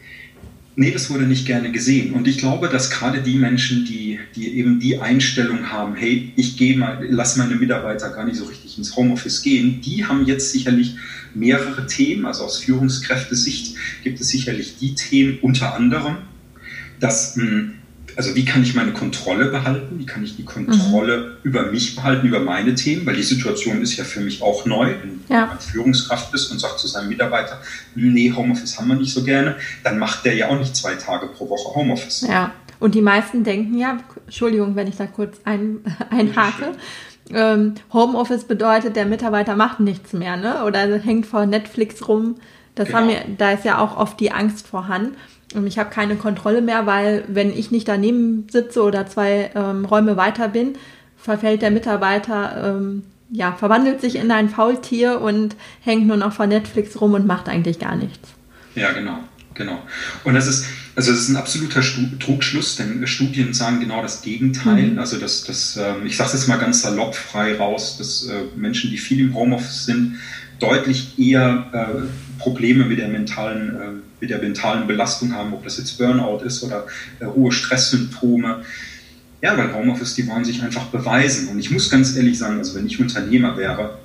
Nee, 0.78 0.92
das 0.92 1.10
wurde 1.10 1.26
nicht 1.26 1.46
gerne 1.46 1.72
gesehen. 1.72 2.14
Und 2.14 2.28
ich 2.28 2.38
glaube, 2.38 2.68
dass 2.68 2.90
gerade 2.90 3.22
die 3.22 3.36
Menschen, 3.36 3.86
die, 3.86 4.20
die 4.36 4.58
eben 4.58 4.80
die 4.80 5.00
Einstellung 5.00 5.72
haben, 5.72 5.96
hey, 5.96 6.34
ich 6.36 6.58
gehe 6.58 6.78
mal, 6.78 7.06
lass 7.10 7.38
meine 7.38 7.56
Mitarbeiter 7.56 8.10
gar 8.10 8.26
nicht 8.26 8.36
so 8.36 8.46
richtig 8.46 8.78
ins 8.78 8.98
Homeoffice 8.98 9.42
gehen, 9.42 9.80
die 9.80 10.06
haben 10.06 10.26
jetzt 10.26 10.52
sicherlich 10.52 10.96
mehrere 11.34 11.88
Themen. 11.88 12.26
Also 12.26 12.44
aus 12.44 12.58
Führungskräftesicht 12.58 13.76
gibt 14.04 14.20
es 14.20 14.28
sicherlich 14.28 14.76
die 14.78 14.96
Themen 14.96 15.40
unter 15.42 15.76
anderem, 15.76 16.18
dass 17.00 17.38
mh, 17.38 17.44
hm, 17.44 17.74
also 18.16 18.36
wie 18.36 18.46
kann 18.46 18.64
ich 18.64 18.76
meine 18.76 18.94
Kontrolle 18.94 19.46
behalten? 19.46 20.00
Wie 20.00 20.06
kann 20.06 20.24
ich 20.24 20.36
die 20.36 20.46
Kontrolle 20.46 21.18
mhm. 21.18 21.34
über 21.44 21.72
mich 21.72 21.96
behalten, 21.96 22.28
über 22.28 22.40
meine 22.40 22.76
Themen? 22.76 23.06
Weil 23.06 23.16
die 23.16 23.24
Situation 23.24 23.82
ist 23.82 23.98
ja 23.98 24.04
für 24.04 24.22
mich 24.22 24.42
auch 24.42 24.66
neu. 24.66 24.96
Wenn 25.02 25.22
ja. 25.30 25.48
man 25.48 25.60
Führungskraft 25.60 26.34
ist 26.34 26.52
und 26.52 26.60
sagt 26.60 26.80
zu 26.80 26.88
seinem 26.88 27.10
Mitarbeiter, 27.10 27.62
nee, 27.96 28.32
Homeoffice 28.36 28.78
haben 28.78 28.88
wir 28.88 28.96
nicht 28.96 29.14
so 29.14 29.24
gerne, 29.24 29.56
dann 29.84 30.00
macht 30.00 30.26
der 30.26 30.36
ja 30.36 30.50
auch 30.50 30.58
nicht 30.58 30.76
zwei 30.76 30.96
Tage 30.96 31.28
pro 31.28 31.50
Woche 31.50 31.76
Homeoffice. 31.76 32.26
Ja, 32.28 32.52
und 32.80 32.96
die 32.96 33.02
meisten 33.02 33.44
denken 33.44 33.78
ja, 33.78 33.98
Entschuldigung, 34.26 34.76
wenn 34.76 34.88
ich 34.88 34.96
da 34.96 35.08
kurz 35.08 35.38
ein, 35.44 35.80
einhake, 36.10 36.74
ähm, 37.34 37.76
Homeoffice 37.92 38.44
bedeutet, 38.44 38.96
der 38.96 39.06
Mitarbeiter 39.06 39.56
macht 39.56 39.80
nichts 39.80 40.14
mehr, 40.14 40.38
ne? 40.38 40.64
Oder 40.64 41.00
hängt 41.00 41.26
vor 41.26 41.46
Netflix 41.46 42.08
rum. 42.08 42.36
Das 42.76 42.88
genau. 42.88 43.00
haben 43.00 43.10
wir, 43.10 43.22
da 43.38 43.52
ist 43.52 43.66
ja 43.66 43.80
auch 43.80 43.98
oft 43.98 44.20
die 44.20 44.32
Angst 44.32 44.68
vorhanden. 44.68 45.16
Und 45.56 45.68
ich 45.68 45.78
habe 45.78 45.90
keine 45.90 46.16
Kontrolle 46.16 46.62
mehr, 46.62 46.86
weil 46.86 47.24
wenn 47.28 47.52
ich 47.52 47.72
nicht 47.72 47.88
daneben 47.88 48.48
sitze 48.50 48.84
oder 48.84 49.08
zwei 49.08 49.52
ähm, 49.56 49.86
Räume 49.86 50.18
weiter 50.18 50.50
bin, 50.50 50.74
verfällt 51.18 51.62
der 51.62 51.72
Mitarbeiter, 51.72 52.76
ähm, 52.78 53.04
ja, 53.32 53.54
verwandelt 53.54 54.02
sich 54.02 54.16
in 54.16 54.32
ein 54.32 54.50
Faultier 54.50 55.22
und 55.22 55.56
hängt 55.82 56.08
nur 56.08 56.18
noch 56.18 56.34
vor 56.34 56.48
Netflix 56.48 57.00
rum 57.02 57.14
und 57.14 57.26
macht 57.26 57.50
eigentlich 57.50 57.80
gar 57.80 57.96
nichts. 57.96 58.30
Ja, 58.76 58.92
genau, 58.92 59.20
genau. 59.54 59.82
Und 60.24 60.36
das 60.36 60.48
ist, 60.48 60.66
also 60.96 61.12
das 61.12 61.22
ist 61.22 61.30
ein 61.30 61.38
absoluter 61.38 61.82
Trugschluss, 62.20 62.76
denn 62.76 63.06
Studien 63.08 63.54
sagen 63.54 63.80
genau 63.80 64.02
das 64.02 64.22
Gegenteil. 64.22 64.92
Mhm. 64.92 65.00
Also 65.00 65.18
das, 65.18 65.44
das, 65.44 65.78
ähm, 65.78 66.06
ich 66.06 66.18
sage 66.18 66.28
es 66.28 66.34
jetzt 66.34 66.48
mal 66.48 66.58
ganz 66.58 66.82
salopp 66.82 67.16
frei 67.16 67.58
raus, 67.58 67.98
dass 67.98 68.28
äh, 68.28 68.44
Menschen, 68.56 68.92
die 68.92 68.98
viel 68.98 69.20
im 69.22 69.34
Homeoffice 69.34 69.86
sind, 69.86 70.18
deutlich 70.60 71.18
eher 71.18 71.68
äh, 71.74 72.25
Probleme 72.38 72.86
mit 72.86 73.00
der 73.00 73.08
mentalen, 73.08 73.76
äh, 73.76 74.02
mit 74.20 74.30
der 74.30 74.40
mentalen 74.40 74.88
Belastung 74.88 75.34
haben, 75.34 75.54
ob 75.54 75.64
das 75.64 75.78
jetzt 75.78 75.98
Burnout 75.98 76.44
ist 76.44 76.64
oder 76.64 76.86
äh, 77.20 77.26
hohe 77.26 77.52
Stresssymptome. 77.52 78.64
Ja, 79.42 79.58
weil 79.58 79.74
Homeoffice, 79.74 80.16
die 80.16 80.28
wollen 80.28 80.46
sich 80.46 80.62
einfach 80.62 80.86
beweisen. 80.86 81.50
Und 81.50 81.60
ich 81.60 81.70
muss 81.70 81.90
ganz 81.90 82.16
ehrlich 82.16 82.38
sagen, 82.38 82.58
also 82.58 82.76
wenn 82.76 82.88
ich 82.88 83.00
Unternehmer 83.00 83.56
wäre 83.58 83.98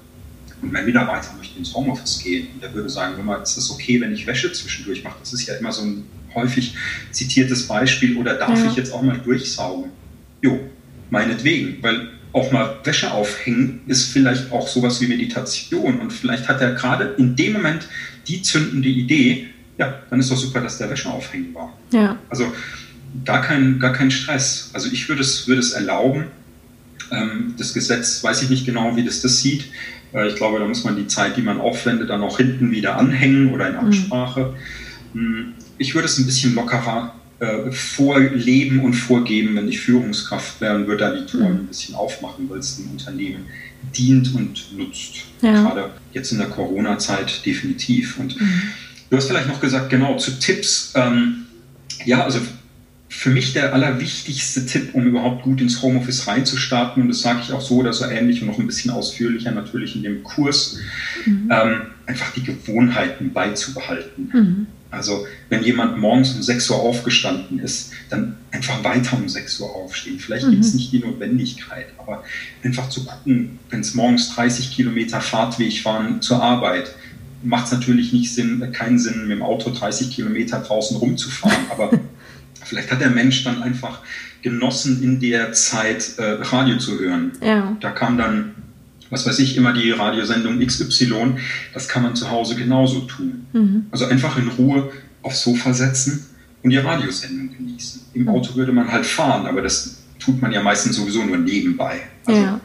und 0.60 0.72
mein 0.72 0.84
Mitarbeiter 0.84 1.32
möchte 1.38 1.58
ins 1.58 1.74
Homeoffice 1.74 2.20
gehen 2.22 2.48
und 2.52 2.62
der 2.62 2.74
würde 2.74 2.90
sagen, 2.90 3.24
mal, 3.24 3.42
ist 3.42 3.56
das 3.56 3.70
okay, 3.70 4.00
wenn 4.00 4.12
ich 4.12 4.26
Wäsche 4.26 4.52
zwischendurch 4.52 5.02
mache? 5.02 5.16
Das 5.20 5.32
ist 5.32 5.46
ja 5.46 5.54
immer 5.54 5.72
so 5.72 5.82
ein 5.82 6.04
häufig 6.34 6.74
zitiertes 7.10 7.66
Beispiel. 7.66 8.16
Oder 8.16 8.34
darf 8.34 8.58
ja. 8.58 8.70
ich 8.70 8.76
jetzt 8.76 8.92
auch 8.92 9.02
mal 9.02 9.18
durchsaugen? 9.18 9.90
Jo, 10.42 10.58
meinetwegen, 11.10 11.82
weil 11.82 12.08
auch 12.32 12.52
mal 12.52 12.76
Wäsche 12.84 13.10
aufhängen 13.10 13.80
ist 13.86 14.12
vielleicht 14.12 14.52
auch 14.52 14.68
sowas 14.68 15.00
wie 15.00 15.08
Meditation. 15.08 16.00
Und 16.00 16.12
vielleicht 16.12 16.48
hat 16.48 16.60
er 16.60 16.74
gerade 16.74 17.14
in 17.18 17.34
dem 17.36 17.54
Moment 17.54 17.88
die 18.30 18.42
zündende 18.42 18.88
Idee, 18.88 19.48
ja, 19.78 20.00
dann 20.10 20.20
ist 20.20 20.30
doch 20.30 20.36
super, 20.36 20.60
dass 20.60 20.78
der 20.78 20.90
Wäsche 20.90 21.10
aufhängen 21.10 21.54
war. 21.54 21.76
Ja. 21.92 22.18
Also 22.28 22.52
gar 23.24 23.42
kein, 23.42 23.78
gar 23.78 23.92
kein 23.92 24.10
Stress. 24.10 24.70
Also 24.72 24.88
ich 24.92 25.08
würde 25.08 25.22
es, 25.22 25.48
würde 25.48 25.60
es 25.60 25.72
erlauben. 25.72 26.26
Ähm, 27.10 27.54
das 27.58 27.74
Gesetz 27.74 28.22
weiß 28.22 28.42
ich 28.42 28.50
nicht 28.50 28.66
genau, 28.66 28.94
wie 28.96 29.04
das 29.04 29.20
das 29.20 29.40
sieht. 29.40 29.66
Äh, 30.12 30.28
ich 30.28 30.36
glaube, 30.36 30.58
da 30.58 30.66
muss 30.66 30.84
man 30.84 30.96
die 30.96 31.06
Zeit, 31.06 31.36
die 31.36 31.42
man 31.42 31.60
aufwendet, 31.60 32.10
dann 32.10 32.22
auch 32.22 32.36
hinten 32.36 32.70
wieder 32.70 32.96
anhängen 32.96 33.52
oder 33.52 33.68
in 33.68 33.74
mhm. 33.74 33.80
Absprache. 33.80 34.54
Mhm. 35.14 35.54
Ich 35.78 35.94
würde 35.94 36.06
es 36.06 36.18
ein 36.18 36.26
bisschen 36.26 36.54
lockerer 36.54 37.14
äh, 37.40 37.72
vorleben 37.72 38.80
und 38.80 38.94
vorgeben, 38.94 39.56
wenn 39.56 39.68
ich 39.68 39.80
Führungskraft 39.80 40.60
wäre 40.60 40.76
und 40.76 40.86
würde 40.86 41.04
da 41.04 41.14
die 41.14 41.26
Touren 41.26 41.52
mhm. 41.52 41.58
ein 41.60 41.66
bisschen 41.66 41.94
aufmachen, 41.94 42.48
weil 42.48 42.58
es 42.58 42.76
dem 42.76 42.90
Unternehmen 42.90 43.46
dient 43.96 44.34
und 44.34 44.76
nutzt. 44.76 45.24
Ja. 45.40 45.52
Gerade 45.52 45.90
jetzt 46.12 46.32
in 46.32 46.38
der 46.38 46.48
Corona-Zeit 46.48 47.44
definitiv. 47.46 48.18
Und 48.18 48.38
mhm. 48.40 48.62
du 49.08 49.16
hast 49.16 49.26
vielleicht 49.26 49.48
noch 49.48 49.60
gesagt, 49.60 49.90
genau, 49.90 50.16
zu 50.18 50.38
Tipps. 50.38 50.92
Ähm, 50.94 51.46
ja, 52.04 52.24
also 52.24 52.40
für 53.08 53.30
mich 53.30 53.52
der 53.54 53.74
allerwichtigste 53.74 54.66
Tipp, 54.66 54.90
um 54.94 55.06
überhaupt 55.06 55.42
gut 55.42 55.60
ins 55.60 55.82
Homeoffice 55.82 56.26
reinzustarten, 56.26 57.02
und 57.02 57.08
das 57.08 57.22
sage 57.22 57.40
ich 57.42 57.52
auch 57.52 57.60
so 57.60 57.76
oder 57.76 57.92
so 57.92 58.04
ähnlich 58.04 58.40
und 58.40 58.48
noch 58.48 58.58
ein 58.58 58.66
bisschen 58.66 58.90
ausführlicher 58.90 59.50
natürlich 59.50 59.96
in 59.96 60.02
dem 60.02 60.22
Kurs, 60.22 60.78
mhm. 61.24 61.50
ähm, 61.50 61.80
einfach 62.06 62.32
die 62.32 62.42
Gewohnheiten 62.42 63.32
beizubehalten. 63.32 64.30
Mhm. 64.32 64.66
Also 64.90 65.26
wenn 65.48 65.62
jemand 65.62 65.98
morgens 65.98 66.34
um 66.34 66.42
6 66.42 66.70
Uhr 66.70 66.76
aufgestanden 66.76 67.60
ist, 67.60 67.92
dann 68.08 68.36
einfach 68.50 68.82
weiter 68.82 69.16
um 69.16 69.28
6 69.28 69.60
Uhr 69.60 69.74
aufstehen. 69.74 70.18
Vielleicht 70.18 70.46
mhm. 70.46 70.52
gibt 70.52 70.64
es 70.64 70.74
nicht 70.74 70.92
die 70.92 70.98
Notwendigkeit, 70.98 71.86
aber 71.98 72.24
einfach 72.64 72.88
zu 72.88 73.04
gucken, 73.04 73.58
wenn 73.70 73.80
es 73.80 73.94
morgens 73.94 74.34
30 74.34 74.74
Kilometer 74.74 75.20
Fahrtweg 75.20 75.84
waren 75.84 76.20
zur 76.20 76.42
Arbeit, 76.42 76.94
macht 77.42 77.66
es 77.66 77.72
natürlich 77.72 78.12
nicht 78.12 78.34
Sinn, 78.34 78.72
keinen 78.72 78.98
Sinn, 78.98 79.22
mit 79.22 79.30
dem 79.30 79.42
Auto 79.42 79.70
30 79.70 80.10
Kilometer 80.10 80.60
draußen 80.60 80.96
rumzufahren. 80.96 81.66
Aber 81.70 81.90
vielleicht 82.64 82.90
hat 82.90 83.00
der 83.00 83.10
Mensch 83.10 83.44
dann 83.44 83.62
einfach 83.62 84.00
genossen, 84.42 85.02
in 85.02 85.20
der 85.20 85.52
Zeit 85.52 86.18
äh, 86.18 86.22
Radio 86.40 86.78
zu 86.78 86.98
hören. 86.98 87.32
Ja. 87.42 87.76
Da 87.80 87.90
kam 87.90 88.18
dann 88.18 88.54
was 89.10 89.26
weiß 89.26 89.38
ich, 89.40 89.56
immer 89.56 89.72
die 89.72 89.90
Radiosendung 89.90 90.64
XY, 90.64 91.34
das 91.74 91.88
kann 91.88 92.02
man 92.02 92.14
zu 92.14 92.30
Hause 92.30 92.54
genauso 92.54 93.00
tun. 93.00 93.46
Mhm. 93.52 93.86
Also 93.90 94.06
einfach 94.06 94.38
in 94.38 94.48
Ruhe 94.48 94.90
aufs 95.22 95.42
Sofa 95.42 95.72
setzen 95.72 96.26
und 96.62 96.70
die 96.70 96.78
Radiosendung 96.78 97.54
genießen. 97.56 98.02
Im. 98.14 98.28
Auto 98.28 98.54
würde 98.54 98.72
man 98.72 98.90
halt 98.90 99.06
fahren, 99.06 99.46
aber 99.46 99.62
das 99.62 99.98
tut 100.18 100.40
man 100.40 100.52
ja 100.52 100.62
meistens 100.62 100.96
sowieso 100.96 101.24
nur 101.24 101.38
nebenbei. 101.38 102.00
Also 102.24 102.42
ja. 102.42 102.60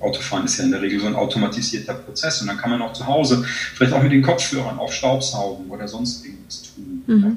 Autofahren 0.00 0.44
ist 0.44 0.58
ja 0.58 0.64
in 0.64 0.70
der 0.70 0.82
Regel 0.82 1.00
so 1.00 1.06
ein 1.06 1.14
automatisierter 1.14 1.94
Prozess 1.94 2.40
und 2.42 2.48
dann 2.48 2.58
kann 2.58 2.70
man 2.70 2.82
auch 2.82 2.92
zu 2.92 3.06
Hause 3.06 3.44
vielleicht 3.74 3.92
auch 3.92 4.02
mit 4.02 4.12
den 4.12 4.22
Kopfhörern 4.22 4.78
auf 4.78 4.92
Staubsaugen 4.92 5.70
oder 5.70 5.88
sonst 5.88 6.24
irgendwas 6.24 6.62
tun. 6.62 7.02
Mhm. 7.06 7.36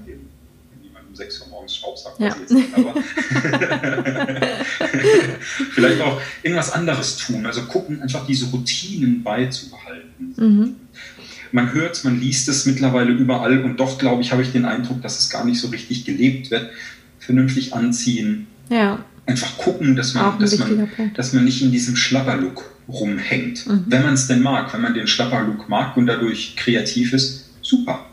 6 1.19 1.41
Uhr 1.41 1.47
morgens 1.49 1.75
Staubsaugen. 1.75 2.25
Ja. 2.25 2.33
vielleicht 5.71 6.01
auch 6.01 6.21
irgendwas 6.41 6.71
anderes 6.71 7.17
tun. 7.17 7.45
Also 7.45 7.63
gucken, 7.63 8.01
einfach 8.01 8.25
diese 8.25 8.45
Routinen 8.47 9.21
beizubehalten. 9.21 10.33
Mhm. 10.37 10.75
Man 11.51 11.73
hört 11.73 12.03
man 12.05 12.19
liest 12.19 12.47
es 12.47 12.65
mittlerweile 12.65 13.11
überall 13.11 13.63
und 13.63 13.79
doch, 13.79 13.97
glaube 13.97 14.21
ich, 14.21 14.31
habe 14.31 14.41
ich 14.41 14.51
den 14.51 14.65
Eindruck, 14.65 15.01
dass 15.01 15.19
es 15.19 15.29
gar 15.29 15.43
nicht 15.43 15.59
so 15.59 15.67
richtig 15.67 16.05
gelebt 16.05 16.51
wird. 16.51 16.69
Vernünftig 17.19 17.73
anziehen. 17.73 18.47
Ja. 18.69 19.03
Einfach 19.25 19.57
gucken, 19.57 19.97
dass 19.97 20.13
man, 20.13 20.39
dass 20.39 20.57
man, 20.57 20.89
dass 21.15 21.33
man 21.33 21.43
nicht 21.43 21.61
in 21.61 21.71
diesem 21.71 21.97
Schlapperlook 21.97 22.63
rumhängt. 22.87 23.67
Mhm. 23.67 23.83
Wenn 23.87 24.03
man 24.03 24.13
es 24.13 24.27
denn 24.27 24.41
mag, 24.41 24.73
wenn 24.73 24.81
man 24.81 24.93
den 24.93 25.07
Schlapperlook 25.07 25.67
mag 25.67 25.97
und 25.97 26.07
dadurch 26.07 26.55
kreativ 26.55 27.13
ist, 27.13 27.49
super 27.61 28.08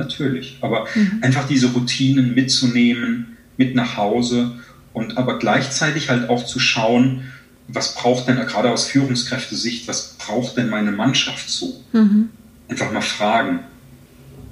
natürlich. 0.00 0.58
Aber 0.60 0.88
mhm. 0.94 1.18
einfach 1.22 1.46
diese 1.46 1.68
Routinen 1.68 2.34
mitzunehmen, 2.34 3.36
mit 3.56 3.76
nach 3.76 3.96
Hause 3.96 4.58
und 4.92 5.16
aber 5.16 5.38
gleichzeitig 5.38 6.10
halt 6.10 6.28
auch 6.28 6.44
zu 6.44 6.58
schauen, 6.58 7.22
was 7.68 7.94
braucht 7.94 8.26
denn 8.26 8.36
gerade 8.36 8.70
aus 8.70 8.86
Führungskräftesicht, 8.86 9.86
was 9.86 10.16
braucht 10.18 10.56
denn 10.56 10.68
meine 10.68 10.90
Mannschaft 10.90 11.48
so? 11.48 11.84
Mhm. 11.92 12.30
Einfach 12.68 12.90
mal 12.92 13.00
fragen, 13.00 13.60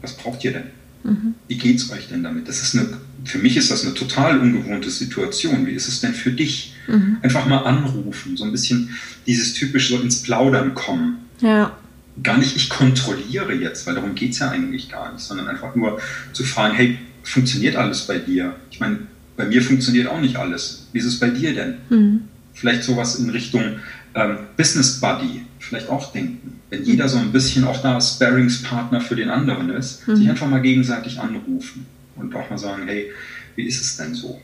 was 0.02 0.16
braucht 0.16 0.44
ihr 0.44 0.52
denn? 0.52 0.70
Mhm. 1.02 1.34
Wie 1.48 1.58
geht's 1.58 1.90
euch 1.90 2.08
denn 2.08 2.22
damit? 2.22 2.48
Das 2.48 2.62
ist 2.62 2.76
eine, 2.76 2.98
für 3.24 3.38
mich 3.38 3.56
ist 3.56 3.70
das 3.70 3.84
eine 3.84 3.94
total 3.94 4.38
ungewohnte 4.38 4.90
Situation. 4.90 5.66
Wie 5.66 5.72
ist 5.72 5.88
es 5.88 6.00
denn 6.00 6.14
für 6.14 6.30
dich? 6.30 6.74
Mhm. 6.86 7.18
Einfach 7.22 7.46
mal 7.46 7.58
anrufen, 7.58 8.36
so 8.36 8.44
ein 8.44 8.52
bisschen 8.52 8.90
dieses 9.26 9.54
typisch 9.54 9.88
so 9.88 9.98
ins 10.00 10.22
Plaudern 10.22 10.74
kommen. 10.74 11.18
Ja. 11.40 11.76
Gar 12.22 12.38
nicht, 12.38 12.56
ich 12.56 12.68
kontrolliere 12.68 13.54
jetzt, 13.54 13.86
weil 13.86 13.94
darum 13.94 14.14
geht 14.14 14.32
es 14.32 14.38
ja 14.38 14.50
eigentlich 14.50 14.90
gar 14.90 15.12
nicht, 15.12 15.24
sondern 15.24 15.48
einfach 15.48 15.74
nur 15.74 16.00
zu 16.32 16.44
fragen, 16.44 16.74
hey, 16.74 16.98
funktioniert 17.22 17.76
alles 17.76 18.06
bei 18.06 18.18
dir? 18.18 18.54
Ich 18.70 18.80
meine, 18.80 18.98
bei 19.36 19.44
mir 19.44 19.62
funktioniert 19.62 20.08
auch 20.08 20.20
nicht 20.20 20.36
alles. 20.36 20.88
Wie 20.92 20.98
ist 20.98 21.04
es 21.04 21.20
bei 21.20 21.30
dir 21.30 21.54
denn? 21.54 21.76
Mhm. 21.90 22.20
Vielleicht 22.54 22.82
sowas 22.82 23.16
in 23.16 23.30
Richtung 23.30 23.76
ähm, 24.14 24.38
Business 24.56 25.00
Buddy, 25.00 25.42
vielleicht 25.58 25.88
auch 25.88 26.12
denken. 26.12 26.60
Wenn 26.70 26.82
jeder 26.84 27.08
so 27.08 27.18
ein 27.18 27.32
bisschen 27.32 27.64
auch 27.64 27.80
da 27.80 28.00
Sparringspartner 28.00 29.00
für 29.00 29.16
den 29.16 29.30
anderen 29.30 29.70
ist, 29.70 30.06
mhm. 30.08 30.16
sich 30.16 30.28
einfach 30.28 30.48
mal 30.48 30.60
gegenseitig 30.60 31.20
anrufen 31.20 31.86
und 32.16 32.34
auch 32.34 32.50
mal 32.50 32.58
sagen, 32.58 32.82
hey, 32.86 33.10
wie 33.54 33.62
ist 33.62 33.80
es 33.80 33.96
denn 33.96 34.14
so? 34.14 34.40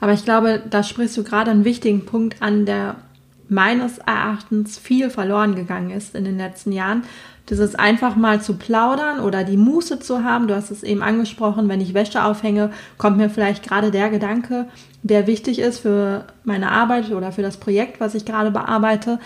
Aber 0.00 0.12
ich 0.12 0.24
glaube, 0.24 0.62
da 0.68 0.82
sprichst 0.82 1.16
du 1.16 1.24
gerade 1.24 1.50
einen 1.50 1.64
wichtigen 1.64 2.04
Punkt 2.04 2.42
an, 2.42 2.66
der 2.66 2.96
meines 3.48 3.98
Erachtens 3.98 4.78
viel 4.78 5.10
verloren 5.10 5.54
gegangen 5.54 5.90
ist 5.90 6.14
in 6.14 6.24
den 6.24 6.38
letzten 6.38 6.72
Jahren. 6.72 7.02
Dieses 7.50 7.74
einfach 7.74 8.16
mal 8.16 8.40
zu 8.40 8.54
plaudern 8.56 9.20
oder 9.20 9.44
die 9.44 9.58
Muße 9.58 9.98
zu 9.98 10.24
haben. 10.24 10.48
Du 10.48 10.56
hast 10.56 10.70
es 10.70 10.82
eben 10.82 11.02
angesprochen, 11.02 11.68
wenn 11.68 11.80
ich 11.80 11.92
Wäsche 11.92 12.24
aufhänge, 12.24 12.70
kommt 12.96 13.18
mir 13.18 13.28
vielleicht 13.28 13.62
gerade 13.68 13.90
der 13.90 14.08
Gedanke, 14.08 14.66
der 15.02 15.26
wichtig 15.26 15.58
ist 15.58 15.80
für 15.80 16.24
meine 16.44 16.70
Arbeit 16.70 17.10
oder 17.10 17.32
für 17.32 17.42
das 17.42 17.58
Projekt, 17.58 18.00
was 18.00 18.14
ich 18.14 18.24
gerade 18.24 18.50
bearbeite. 18.50 19.18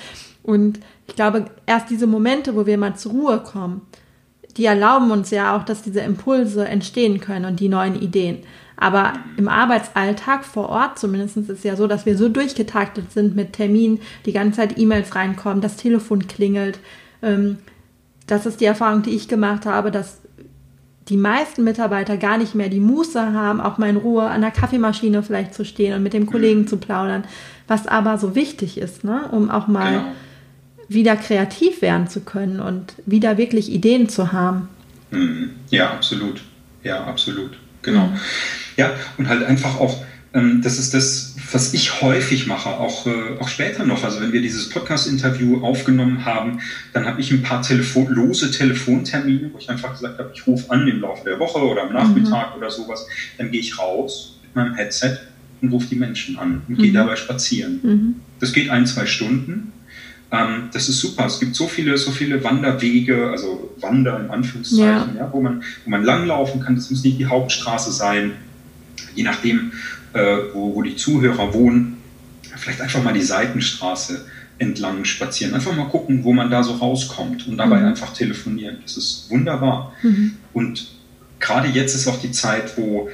Und 0.43 0.81
ich 1.07 1.15
glaube, 1.15 1.45
erst 1.67 1.91
diese 1.91 2.09
Momente, 2.09 2.57
wo 2.57 2.67
wir 2.67 2.77
mal 2.77 2.97
zur 2.97 3.13
Ruhe 3.13 3.39
kommen, 3.39 3.83
die 4.57 4.65
erlauben 4.65 5.13
uns 5.13 5.31
ja 5.31 5.57
auch, 5.57 5.63
dass 5.63 5.83
diese 5.83 6.01
Impulse 6.01 6.67
entstehen 6.67 7.21
können 7.21 7.45
und 7.45 7.61
die 7.61 7.69
neuen 7.69 7.95
Ideen. 7.95 8.39
Aber 8.81 9.15
im 9.37 9.49
Arbeitsalltag 9.49 10.45
vor 10.45 10.69
Ort 10.69 10.99
zumindest 11.01 11.37
ist 11.37 11.51
es 11.51 11.65
ja 11.65 11.75
so, 11.75 11.89
dass 11.89 12.07
wir 12.07 12.17
so 12.17 12.29
durchgetaktet 12.29 13.11
sind 13.11 13.35
mit 13.35 13.53
Terminen, 13.55 14.01
die 14.25 14.33
ganze 14.33 14.59
Zeit 14.59 14.79
E-Mails 14.79 15.17
reinkommen, 15.17 15.61
das 15.61 15.77
Telefon 15.77 16.29
klingelt. 16.29 16.79
Ähm, 17.21 17.59
das 18.29 18.47
ist 18.47 18.61
die 18.61 18.67
Erfahrung, 18.67 19.03
die 19.03 19.17
ich 19.17 19.27
gemacht 19.27 19.67
habe, 19.67 19.91
dass 19.91 20.21
die 21.09 21.17
meisten 21.17 21.65
Mitarbeiter 21.65 22.17
gar 22.17 22.39
nicht 22.39 22.55
mehr 22.55 22.69
die 22.69 22.81
Muße 22.81 23.33
haben, 23.33 23.61
auch 23.61 23.79
mal 23.79 23.89
in 23.89 23.97
Ruhe 23.97 24.29
an 24.29 24.43
der 24.43 24.51
Kaffeemaschine 24.51 25.23
vielleicht 25.23 25.55
zu 25.55 25.65
stehen 25.65 25.95
und 25.95 26.03
mit 26.03 26.13
dem 26.13 26.27
Kollegen 26.27 26.69
zu 26.69 26.77
plaudern, 26.77 27.25
was 27.67 27.87
aber 27.87 28.19
so 28.19 28.35
wichtig 28.35 28.79
ist, 28.79 29.03
ne? 29.03 29.23
um 29.33 29.51
auch 29.51 29.67
mal 29.67 29.93
genau. 29.93 30.05
wieder 30.89 31.17
kreativ 31.17 31.83
werden 31.83 32.09
zu 32.09 32.21
können 32.21 32.61
und 32.61 32.95
wieder 33.07 33.39
wirklich 33.39 33.73
Ideen 33.73 34.09
zu 34.09 34.33
haben. 34.33 34.69
Mhm. 35.11 35.51
Ja, 35.71 35.91
absolut. 35.91 36.43
Ja, 36.85 37.05
absolut. 37.05 37.59
Genau. 37.83 38.13
Ja, 38.77 38.93
und 39.17 39.29
halt 39.29 39.45
einfach 39.45 39.81
auch, 39.81 40.05
ähm, 40.35 40.61
das 40.63 40.79
ist 40.79 40.95
das, 40.95 41.37
was 41.53 41.75
ich 41.75 42.03
häufig 42.03 42.47
mache, 42.47 42.69
auch, 42.69 43.07
äh, 43.07 43.39
auch 43.41 43.49
später 43.49 43.85
noch. 43.85 44.05
Also 44.05 44.21
wenn 44.21 44.33
wir 44.33 44.43
dieses 44.43 44.69
Podcast-Interview 44.69 45.65
aufgenommen 45.65 46.25
haben, 46.25 46.61
dann 46.93 47.07
habe 47.07 47.21
ich 47.21 47.31
ein 47.31 47.43
paar 47.43 47.63
Telefon 47.63 48.09
lose 48.09 48.51
Telefontermine, 48.51 49.51
wo 49.53 49.59
ich 49.59 49.71
einfach 49.71 49.93
gesagt 49.93 50.19
habe, 50.19 50.31
ich 50.35 50.47
rufe 50.47 50.71
an 50.71 50.87
im 50.87 51.01
Laufe 51.01 51.25
der 51.25 51.39
Woche 51.39 51.59
oder 51.59 51.83
am 51.83 51.93
Nachmittag 51.93 52.53
mhm. 52.53 52.59
oder 52.59 52.71
sowas. 52.71 53.07
Dann 53.39 53.51
gehe 53.51 53.61
ich 53.61 53.79
raus 53.79 54.39
mit 54.43 54.55
meinem 54.55 54.75
Headset 54.75 55.19
und 55.61 55.73
rufe 55.73 55.89
die 55.89 55.97
Menschen 55.97 56.39
an 56.39 56.63
und 56.69 56.79
mhm. 56.79 56.83
gehe 56.83 56.93
dabei 56.93 57.17
spazieren. 57.17 57.81
Mhm. 57.83 58.15
Das 58.41 58.53
geht 58.53 58.71
ein, 58.71 58.87
zwei 58.87 59.07
Stunden. 59.07 59.73
Ähm, 60.31 60.69
das 60.73 60.89
ist 60.89 61.01
super. 61.01 61.27
Es 61.27 61.41
gibt 61.41 61.57
so 61.57 61.67
viele, 61.67 61.97
so 61.97 62.11
viele 62.11 62.43
Wanderwege, 62.45 63.31
also 63.31 63.75
Wander 63.81 64.21
in 64.21 64.31
Anführungszeichen, 64.31 65.17
ja. 65.17 65.23
ja 65.23 65.33
wo, 65.33 65.41
man, 65.41 65.63
wo 65.85 65.91
man 65.91 66.05
langlaufen 66.05 66.61
kann. 66.61 66.77
Das 66.77 66.91
muss 66.91 67.03
nicht 67.03 67.19
die 67.19 67.27
Hauptstraße 67.27 67.93
sein 67.93 68.33
je 69.15 69.25
nachdem, 69.25 69.73
äh, 70.13 70.37
wo, 70.53 70.75
wo 70.75 70.83
die 70.83 70.97
Zuhörer 70.97 71.53
wohnen, 71.53 71.99
vielleicht 72.57 72.81
einfach 72.81 73.03
mal 73.03 73.13
die 73.13 73.23
Seitenstraße 73.23 74.25
entlang 74.59 75.05
spazieren. 75.05 75.55
Einfach 75.55 75.75
mal 75.77 75.89
gucken, 75.89 76.25
wo 76.25 76.33
man 76.33 76.51
da 76.51 76.63
so 76.63 76.75
rauskommt 76.75 77.47
und 77.47 77.57
dabei 77.57 77.81
mhm. 77.81 77.87
einfach 77.87 78.13
telefonieren. 78.13 78.79
Das 78.83 78.97
ist 78.97 79.27
wunderbar. 79.31 79.93
Mhm. 80.03 80.37
Und 80.53 80.89
gerade 81.39 81.69
jetzt 81.69 81.95
ist 81.95 82.09
auch 82.09 82.21
die 82.21 82.33
Zeit, 82.33 82.77
wo, 82.77 83.09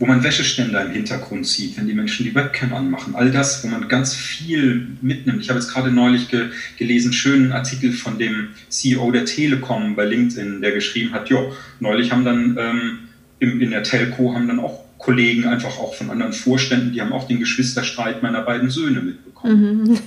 wo 0.00 0.06
man 0.06 0.24
Wäscheständer 0.24 0.82
im 0.86 0.92
Hintergrund 0.92 1.46
sieht, 1.46 1.76
wenn 1.76 1.86
die 1.86 1.92
Menschen 1.92 2.24
die 2.24 2.34
Webcam 2.34 2.72
anmachen. 2.72 3.14
All 3.14 3.30
das, 3.30 3.62
wo 3.62 3.68
man 3.68 3.86
ganz 3.86 4.14
viel 4.14 4.88
mitnimmt. 5.02 5.42
Ich 5.42 5.50
habe 5.50 5.60
jetzt 5.60 5.70
gerade 5.70 5.90
neulich 5.90 6.28
ge 6.28 6.46
gelesen, 6.78 7.12
schönen 7.12 7.52
Artikel 7.52 7.92
von 7.92 8.18
dem 8.18 8.48
CEO 8.70 9.12
der 9.12 9.26
Telekom 9.26 9.94
bei 9.94 10.06
LinkedIn, 10.06 10.62
der 10.62 10.72
geschrieben 10.72 11.12
hat, 11.12 11.28
jo, 11.28 11.52
neulich 11.80 12.12
haben 12.12 12.24
dann 12.24 12.56
ähm, 12.58 12.98
in, 13.40 13.60
in 13.60 13.70
der 13.70 13.82
Telco 13.82 14.34
haben 14.34 14.48
dann 14.48 14.58
auch 14.58 14.80
Kollegen, 14.96 15.44
einfach 15.44 15.78
auch 15.78 15.94
von 15.94 16.10
anderen 16.10 16.32
Vorständen, 16.32 16.92
die 16.92 17.02
haben 17.02 17.12
auch 17.12 17.28
den 17.28 17.38
Geschwisterstreit 17.38 18.22
meiner 18.22 18.40
beiden 18.40 18.70
Söhne 18.70 19.02
mitbekommen. 19.02 19.82
Mhm. 19.82 19.98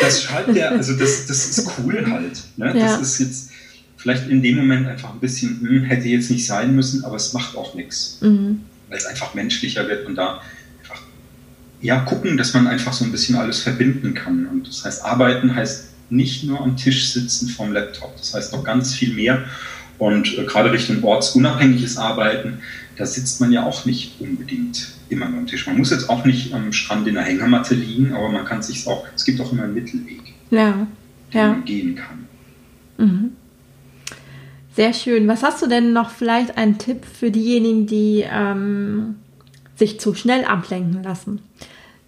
Das 0.00 0.24
schreibt 0.24 0.54
der, 0.56 0.72
also 0.72 0.94
das, 0.94 1.26
das 1.26 1.46
ist 1.46 1.70
cool 1.78 2.04
halt. 2.10 2.42
Ne? 2.56 2.66
Ja. 2.66 2.98
Das 2.98 3.00
ist 3.00 3.18
jetzt 3.20 3.50
vielleicht 3.96 4.28
in 4.28 4.42
dem 4.42 4.56
Moment 4.56 4.88
einfach 4.88 5.12
ein 5.12 5.20
bisschen, 5.20 5.60
hm, 5.60 5.84
hätte 5.84 6.08
jetzt 6.08 6.28
nicht 6.28 6.44
sein 6.44 6.74
müssen, 6.74 7.04
aber 7.04 7.16
es 7.16 7.32
macht 7.32 7.56
auch 7.56 7.76
nichts. 7.76 8.18
Mhm. 8.20 8.62
Weil 8.92 8.98
es 8.98 9.06
einfach 9.06 9.32
menschlicher 9.32 9.88
wird 9.88 10.06
und 10.06 10.16
da 10.16 10.42
einfach, 10.82 11.00
ja, 11.80 12.00
gucken, 12.00 12.36
dass 12.36 12.52
man 12.52 12.66
einfach 12.66 12.92
so 12.92 13.06
ein 13.06 13.10
bisschen 13.10 13.36
alles 13.36 13.62
verbinden 13.62 14.12
kann. 14.12 14.46
Und 14.46 14.68
das 14.68 14.84
heißt, 14.84 15.02
arbeiten 15.02 15.56
heißt 15.56 15.88
nicht 16.10 16.44
nur 16.44 16.60
am 16.60 16.76
Tisch 16.76 17.08
sitzen 17.08 17.48
vom 17.48 17.72
Laptop. 17.72 18.14
Das 18.18 18.34
heißt 18.34 18.52
noch 18.52 18.64
ganz 18.64 18.94
viel 18.94 19.14
mehr. 19.14 19.44
Und 19.96 20.36
äh, 20.36 20.44
gerade 20.44 20.70
Richtung 20.72 21.02
ortsunabhängiges 21.02 21.96
Arbeiten, 21.96 22.58
da 22.98 23.06
sitzt 23.06 23.40
man 23.40 23.50
ja 23.50 23.64
auch 23.64 23.86
nicht 23.86 24.20
unbedingt 24.20 24.88
immer 25.08 25.24
am 25.24 25.46
Tisch. 25.46 25.66
Man 25.66 25.78
muss 25.78 25.90
jetzt 25.90 26.10
auch 26.10 26.26
nicht 26.26 26.52
am 26.52 26.70
Strand 26.74 27.08
in 27.08 27.14
der 27.14 27.24
Hängematte 27.24 27.74
liegen, 27.74 28.12
aber 28.12 28.28
man 28.28 28.44
kann 28.44 28.62
sich 28.62 28.86
auch, 28.86 29.06
es 29.16 29.24
gibt 29.24 29.40
auch 29.40 29.50
immer 29.52 29.62
einen 29.62 29.72
Mittelweg, 29.74 30.34
ja. 30.50 30.86
den 31.32 31.40
ja. 31.40 31.48
man 31.52 31.64
gehen 31.64 31.94
kann. 31.94 32.26
Mhm. 32.98 33.30
Sehr 34.74 34.94
schön. 34.94 35.28
Was 35.28 35.42
hast 35.42 35.62
du 35.62 35.66
denn 35.66 35.92
noch 35.92 36.10
vielleicht 36.10 36.56
einen 36.56 36.78
Tipp 36.78 37.04
für 37.04 37.30
diejenigen, 37.30 37.86
die 37.86 38.24
ähm, 38.30 39.16
sich 39.76 40.00
zu 40.00 40.14
schnell 40.14 40.44
ablenken 40.44 41.02
lassen? 41.02 41.42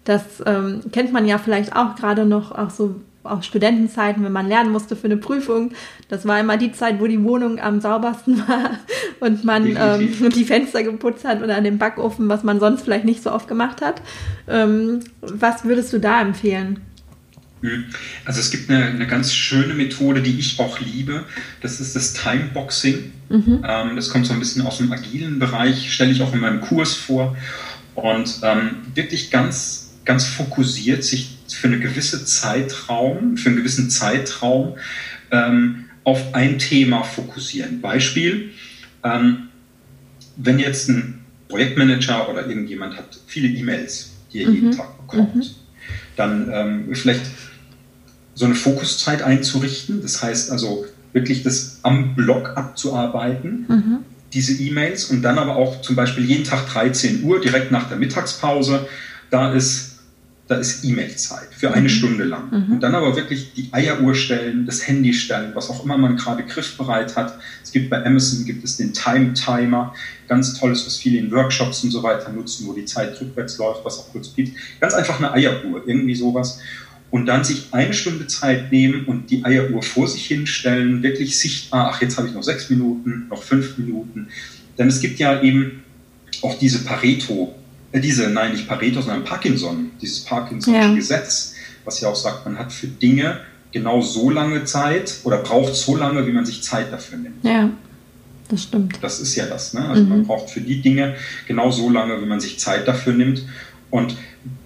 Das 0.03 0.43
ähm, 0.45 0.81
kennt 0.91 1.13
man 1.13 1.27
ja 1.27 1.37
vielleicht 1.37 1.75
auch 1.75 1.95
gerade 1.95 2.25
noch 2.25 2.51
auch 2.51 2.69
so 2.69 2.95
auch 3.25 3.41
Studentenzeiten, 3.43 4.23
wenn 4.23 4.31
man 4.31 4.47
lernen 4.47 4.71
musste 4.71 4.95
für 4.95 5.05
eine 5.05 5.17
Prüfung. 5.17 5.71
Das 6.09 6.27
war 6.27 6.39
immer 6.39 6.57
die 6.57 6.71
Zeit, 6.71 6.99
wo 6.99 7.07
die 7.07 7.23
Wohnung 7.23 7.59
am 7.59 7.81
saubersten 7.81 8.37
war 8.47 8.71
und 9.19 9.43
man 9.43 9.65
ähm, 9.65 10.29
die 10.29 10.45
Fenster 10.45 10.83
geputzt 10.83 11.25
hat 11.25 11.41
oder 11.41 11.57
an 11.57 11.63
dem 11.63 11.77
Backofen, 11.77 12.29
was 12.29 12.43
man 12.43 12.59
sonst 12.59 12.83
vielleicht 12.83 13.05
nicht 13.05 13.23
so 13.23 13.31
oft 13.31 13.47
gemacht 13.47 13.81
hat. 13.81 14.01
Ähm, 14.47 14.99
was 15.21 15.65
würdest 15.65 15.91
du 15.93 15.99
da 15.99 16.21
empfehlen? 16.21 16.81
Hm. 17.61 17.85
Also 18.25 18.39
es 18.39 18.51
gibt 18.51 18.69
eine, 18.69 18.85
eine, 18.85 19.07
ganz 19.07 19.33
schöne 19.33 19.73
Methode, 19.73 20.21
die 20.21 20.37
ich 20.37 20.59
auch 20.59 20.79
liebe. 20.79 21.23
Das 21.61 21.79
ist 21.79 21.95
das 21.95 22.13
Timeboxing. 22.13 23.11
Mhm. 23.29 23.63
Ähm, 23.67 23.95
das 23.95 24.09
kommt 24.09 24.27
so 24.27 24.33
ein 24.33 24.39
bisschen 24.39 24.61
aus 24.63 24.77
dem 24.77 24.91
agilen 24.91 25.39
Bereich, 25.39 25.91
stelle 25.93 26.11
ich 26.11 26.21
auch 26.21 26.33
in 26.33 26.41
meinem 26.41 26.61
Kurs 26.61 26.93
vor. 26.93 27.35
Und 27.95 28.39
ähm, 28.43 28.77
wirklich 28.93 29.31
ganz, 29.31 29.93
ganz 30.03 30.25
fokussiert 30.25 31.03
sich 31.03 31.37
für 31.47 31.67
eine 31.67 31.79
gewisse 31.79 32.25
Zeitraum, 32.25 33.37
für 33.37 33.49
einen 33.49 33.57
gewissen 33.57 33.89
Zeitraum 33.89 34.75
ähm, 35.31 35.85
auf 36.03 36.33
ein 36.33 36.59
Thema 36.59 37.03
fokussieren. 37.03 37.81
Beispiel, 37.81 38.51
ähm, 39.03 39.49
wenn 40.35 40.59
jetzt 40.59 40.89
ein 40.89 41.25
Projektmanager 41.47 42.29
oder 42.29 42.47
irgendjemand 42.47 42.97
hat 42.97 43.19
viele 43.27 43.47
E-Mails, 43.47 44.11
die 44.31 44.43
er 44.43 44.49
mhm. 44.49 44.55
jeden 44.55 44.71
Tag 44.71 44.97
bekommt, 44.97 45.35
mhm. 45.35 45.43
dann 46.15 46.49
ähm, 46.51 46.89
vielleicht 46.93 47.25
so 48.35 48.45
eine 48.45 48.55
Fokuszeit 48.55 49.23
einzurichten. 49.23 50.01
Das 50.01 50.21
heißt 50.21 50.51
also 50.51 50.85
wirklich 51.13 51.41
das 51.41 51.79
am 51.81 52.13
Blog 52.13 52.51
abzuarbeiten, 52.55 53.65
mhm. 53.67 53.97
diese 54.33 54.53
E-Mails 54.53 55.05
und 55.05 55.23
dann 55.23 55.39
aber 55.39 55.55
auch 55.55 55.81
zum 55.81 55.95
Beispiel 55.95 56.25
jeden 56.25 56.43
Tag 56.43 56.67
13 56.67 57.23
Uhr, 57.23 57.41
direkt 57.41 57.71
nach 57.71 57.87
der 57.87 57.97
Mittagspause, 57.97 58.87
da 59.31 59.53
ist 59.53 59.95
da 60.47 60.55
ist 60.55 60.83
E-Mail-Zeit 60.83 61.47
für 61.51 61.73
eine 61.73 61.83
mhm. 61.83 61.89
Stunde 61.89 62.23
lang. 62.23 62.51
Mhm. 62.51 62.73
Und 62.73 62.79
dann 62.81 62.93
aber 62.93 63.15
wirklich 63.15 63.53
die 63.53 63.69
Eieruhr 63.71 64.13
stellen, 64.13 64.65
das 64.65 64.87
Handy 64.87 65.13
stellen, 65.13 65.51
was 65.55 65.69
auch 65.69 65.83
immer 65.83 65.97
man 65.97 66.17
gerade 66.17 66.43
griffbereit 66.43 67.15
hat. 67.15 67.39
Es 67.63 67.71
gibt 67.71 67.89
bei 67.89 68.05
Amazon 68.05 68.45
gibt 68.45 68.63
es 68.63 68.77
den 68.77 68.93
Time 68.93 69.33
Timer, 69.33 69.95
ganz 70.27 70.53
tolles, 70.59 70.85
was 70.85 70.97
viele 70.97 71.17
in 71.17 71.31
Workshops 71.31 71.83
und 71.83 71.91
so 71.91 72.03
weiter 72.03 72.31
nutzen, 72.31 72.67
wo 72.67 72.73
die 72.73 72.85
Zeit 72.85 73.19
rückwärts 73.19 73.57
läuft, 73.57 73.83
was 73.83 73.97
auch 73.97 74.11
kurz 74.11 74.29
piept. 74.29 74.55
Ganz 74.79 74.93
einfach 74.93 75.17
eine 75.17 75.33
Eieruhr, 75.33 75.81
irgendwie 75.87 76.15
sowas. 76.15 76.59
Und 77.15 77.27
dann 77.27 77.45
sich 77.45 77.67
eine 77.71 77.93
Stunde 77.93 78.27
Zeit 78.27 78.73
nehmen 78.73 79.05
und 79.05 79.31
die 79.31 79.45
Eieruhr 79.45 79.81
vor 79.81 80.05
sich 80.05 80.25
hinstellen, 80.25 81.01
wirklich 81.01 81.39
sichtbar, 81.39 81.89
ach, 81.93 82.01
jetzt 82.01 82.17
habe 82.17 82.27
ich 82.27 82.33
noch 82.33 82.43
sechs 82.43 82.69
Minuten, 82.69 83.27
noch 83.29 83.41
fünf 83.41 83.77
Minuten. 83.77 84.27
Denn 84.77 84.89
es 84.89 84.99
gibt 84.99 85.17
ja 85.17 85.41
eben 85.41 85.81
auch 86.41 86.59
diese 86.59 86.83
Pareto, 86.83 87.55
äh, 87.93 88.01
diese, 88.01 88.29
nein, 88.29 88.51
nicht 88.51 88.67
Pareto, 88.67 88.99
sondern 88.99 89.23
Parkinson, 89.23 89.91
dieses 90.01 90.25
Parkinson'sche 90.25 90.73
ja. 90.73 90.93
Gesetz, 90.93 91.53
was 91.85 92.01
ja 92.01 92.09
auch 92.09 92.17
sagt, 92.17 92.45
man 92.45 92.59
hat 92.59 92.73
für 92.73 92.87
Dinge 92.87 93.39
genau 93.71 94.01
so 94.01 94.29
lange 94.29 94.65
Zeit 94.65 95.19
oder 95.23 95.37
braucht 95.37 95.73
so 95.73 95.95
lange, 95.95 96.27
wie 96.27 96.33
man 96.33 96.45
sich 96.45 96.63
Zeit 96.63 96.91
dafür 96.91 97.17
nimmt. 97.17 97.45
Ja, 97.45 97.69
das 98.49 98.63
stimmt. 98.63 98.97
Das 99.01 99.21
ist 99.21 99.35
ja 99.37 99.45
das. 99.45 99.73
Ne? 99.73 99.87
Also 99.87 100.03
mhm. 100.03 100.09
man 100.09 100.27
braucht 100.27 100.49
für 100.49 100.59
die 100.59 100.81
Dinge 100.81 101.15
genau 101.47 101.71
so 101.71 101.89
lange, 101.89 102.21
wie 102.21 102.25
man 102.25 102.41
sich 102.41 102.59
Zeit 102.59 102.89
dafür 102.89 103.13
nimmt. 103.13 103.45
Und 103.89 104.15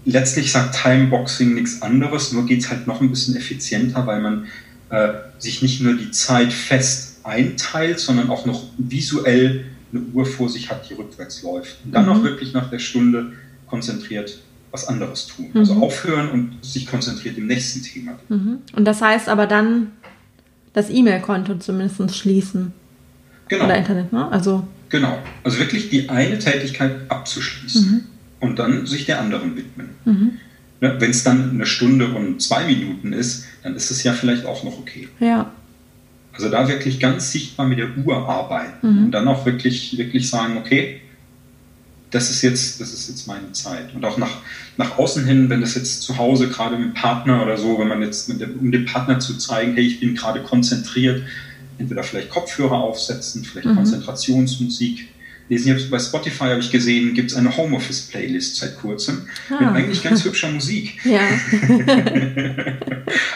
letztlich 0.05 0.51
sagt 0.51 0.75
Timeboxing 0.81 1.53
nichts 1.53 1.81
anderes, 1.81 2.31
nur 2.31 2.45
geht 2.45 2.61
es 2.61 2.69
halt 2.69 2.87
noch 2.87 3.01
ein 3.01 3.09
bisschen 3.09 3.35
effizienter, 3.35 4.05
weil 4.07 4.21
man 4.21 4.47
äh, 4.89 5.13
sich 5.37 5.61
nicht 5.61 5.81
nur 5.81 5.95
die 5.95 6.11
Zeit 6.11 6.51
fest 6.51 7.19
einteilt, 7.23 7.99
sondern 7.99 8.29
auch 8.29 8.45
noch 8.45 8.63
visuell 8.77 9.65
eine 9.91 10.01
Uhr 10.13 10.25
vor 10.25 10.49
sich 10.49 10.69
hat, 10.69 10.89
die 10.89 10.93
rückwärts 10.93 11.43
läuft. 11.43 11.77
Und 11.85 11.93
dann 11.93 12.05
mhm. 12.05 12.11
auch 12.11 12.23
wirklich 12.23 12.53
nach 12.53 12.69
der 12.69 12.79
Stunde 12.79 13.33
konzentriert 13.67 14.39
was 14.71 14.87
anderes 14.87 15.27
tun. 15.27 15.49
Also 15.53 15.73
mhm. 15.73 15.81
Also 15.81 15.85
aufhören 15.85 16.29
und 16.29 16.65
sich 16.65 16.85
konzentriert 16.85 17.37
im 17.37 17.47
nächsten 17.47 17.81
Thema. 17.81 18.19
Mhm. 18.29 18.59
Und 18.75 18.85
das 18.85 19.01
heißt 19.01 19.29
aber 19.29 19.47
dann 19.47 19.91
das 20.73 20.89
E-Mail-Konto 20.89 21.55
zumindest 21.57 22.15
schließen. 22.15 22.73
Genau. 23.47 23.65
Oder 23.65 23.77
Internet, 23.77 24.13
ne? 24.13 24.31
Also 24.31 24.67
genau. 24.89 25.17
Also 25.43 25.57
wirklich 25.57 25.89
die 25.89 26.07
eine 26.09 26.37
Tätigkeit 26.37 27.09
abzuschließen 27.09 27.91
mhm. 27.91 28.03
Und 28.39 28.59
dann 28.59 28.85
sich 28.85 29.05
der 29.05 29.19
anderen 29.19 29.55
widmen. 29.55 29.89
Mhm. 30.05 30.31
Ne, 30.81 30.95
Wenn 30.99 31.11
es 31.11 31.23
dann 31.23 31.51
eine 31.51 31.65
Stunde 31.65 32.07
und 32.09 32.41
zwei 32.41 32.65
Minuten 32.65 33.11
ist, 33.11 33.45
dann 33.63 33.75
ist 33.75 33.91
es 33.91 34.03
ja 34.03 34.13
vielleicht 34.13 34.45
auch 34.45 34.63
noch 34.63 34.79
okay. 34.79 35.09
Ja. 35.19 35.51
Also 36.31 36.49
da 36.49 36.69
wirklich 36.69 36.99
ganz 36.99 37.31
sichtbar 37.31 37.67
mit 37.67 37.79
der 37.79 37.97
Uhr 37.97 38.29
arbeiten 38.29 38.87
mhm. 38.87 39.03
und 39.05 39.11
dann 39.11 39.27
auch 39.27 39.45
wirklich, 39.45 39.97
wirklich 39.97 40.29
sagen, 40.29 40.57
okay, 40.57 41.01
das 42.11 42.31
ist 42.31 42.41
jetzt, 42.41 42.81
das 42.81 42.93
ist 42.93 43.09
jetzt 43.09 43.27
meine 43.27 43.51
Zeit. 43.51 43.93
Und 43.93 44.03
auch 44.05 44.17
nach, 44.17 44.37
nach 44.77 44.97
außen 44.97 45.25
hin, 45.25 45.49
wenn 45.49 45.61
das 45.61 45.75
jetzt 45.75 46.01
zu 46.01 46.17
Hause, 46.17 46.47
gerade 46.47 46.77
mit 46.77 46.87
dem 46.87 46.93
Partner 46.93 47.43
oder 47.43 47.57
so, 47.57 47.77
wenn 47.77 47.87
man 47.87 48.01
jetzt, 48.01 48.29
dem, 48.29 48.59
um 48.59 48.71
dem 48.71 48.85
Partner 48.85 49.19
zu 49.19 49.37
zeigen, 49.37 49.73
hey, 49.73 49.85
ich 49.85 49.99
bin 49.99 50.15
gerade 50.15 50.41
konzentriert, 50.41 51.23
entweder 51.77 52.03
vielleicht 52.03 52.29
Kopfhörer 52.29 52.77
aufsetzen, 52.77 53.43
vielleicht 53.43 53.67
mhm. 53.67 53.75
Konzentrationsmusik. 53.75 55.09
Lesen 55.49 55.69
jetzt 55.69 55.89
bei 55.89 55.97
Spotify 55.97 56.45
habe 56.45 56.59
ich 56.59 56.71
gesehen, 56.71 57.15
gibt 57.15 57.31
es 57.31 57.37
eine 57.37 57.55
Homeoffice-Playlist 57.55 58.57
seit 58.57 58.77
kurzem 58.77 59.27
ah. 59.49 59.59
mit 59.59 59.69
eigentlich 59.69 60.03
ganz 60.03 60.23
hübscher 60.23 60.51
Musik. 60.51 61.03
Ja. 61.03 61.21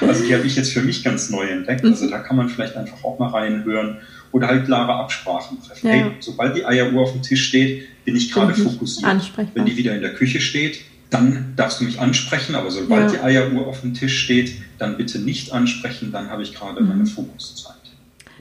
also 0.01 0.23
die 0.23 0.35
habe 0.35 0.45
ich 0.45 0.55
jetzt 0.55 0.71
für 0.71 0.81
mich 0.81 1.03
ganz 1.03 1.31
neu 1.31 1.47
entdeckt. 1.47 1.83
Also 1.83 2.07
da 2.09 2.19
kann 2.19 2.37
man 2.37 2.49
vielleicht 2.49 2.75
einfach 2.77 3.03
auch 3.03 3.17
mal 3.17 3.29
reinhören 3.29 3.97
oder 4.31 4.47
halt 4.47 4.65
klare 4.65 4.93
Absprachen 4.93 5.57
treffen. 5.61 5.87
Ja. 5.87 5.93
Hey, 5.93 6.11
sobald 6.19 6.55
die 6.55 6.65
Eieruhr 6.65 7.01
auf 7.01 7.13
dem 7.13 7.23
Tisch 7.23 7.47
steht, 7.47 7.87
bin 8.05 8.15
ich 8.15 8.31
gerade 8.31 8.53
fokussiert. 8.53 9.31
Wenn 9.55 9.65
die 9.65 9.75
wieder 9.75 9.95
in 9.95 10.01
der 10.01 10.13
Küche 10.13 10.39
steht, 10.39 10.81
dann 11.09 11.53
darfst 11.55 11.79
du 11.79 11.83
mich 11.83 11.99
ansprechen, 11.99 12.53
aber 12.53 12.69
sobald 12.69 13.11
ja. 13.11 13.17
die 13.17 13.23
Eieruhr 13.23 13.67
auf 13.67 13.81
dem 13.81 13.95
Tisch 13.95 14.19
steht, 14.19 14.53
dann 14.77 14.97
bitte 14.97 15.19
nicht 15.19 15.51
ansprechen, 15.51 16.11
dann 16.11 16.29
habe 16.29 16.43
ich 16.43 16.53
gerade 16.53 16.81
mhm. 16.81 16.89
meine 16.89 17.05
Fokuszeit. 17.07 17.73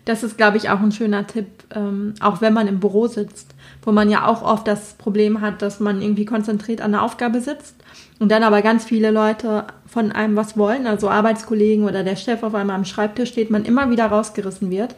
Das 0.04 0.22
ist, 0.22 0.36
glaube 0.36 0.56
ich, 0.56 0.68
auch 0.68 0.80
ein 0.80 0.90
schöner 0.90 1.26
Tipp, 1.26 1.46
ähm, 1.74 2.14
auch 2.20 2.40
wenn 2.40 2.52
man 2.52 2.66
im 2.66 2.80
Büro 2.80 3.06
sitzt, 3.06 3.54
wo 3.82 3.92
man 3.92 4.10
ja 4.10 4.26
auch 4.26 4.42
oft 4.42 4.66
das 4.66 4.94
Problem 4.94 5.40
hat, 5.40 5.62
dass 5.62 5.80
man 5.80 6.00
irgendwie 6.00 6.24
konzentriert 6.24 6.80
an 6.80 6.92
der 6.92 7.02
Aufgabe 7.02 7.40
sitzt 7.40 7.76
und 8.18 8.30
dann 8.30 8.42
aber 8.42 8.62
ganz 8.62 8.84
viele 8.84 9.10
Leute 9.10 9.64
von 9.86 10.12
einem 10.12 10.36
was 10.36 10.56
wollen, 10.56 10.86
also 10.86 11.10
Arbeitskollegen 11.10 11.84
oder 11.84 12.04
der 12.04 12.16
Chef 12.16 12.42
auf 12.42 12.54
einmal 12.54 12.76
am 12.76 12.84
Schreibtisch 12.84 13.30
steht, 13.30 13.50
man 13.50 13.64
immer 13.64 13.90
wieder 13.90 14.06
rausgerissen 14.06 14.70
wird 14.70 14.94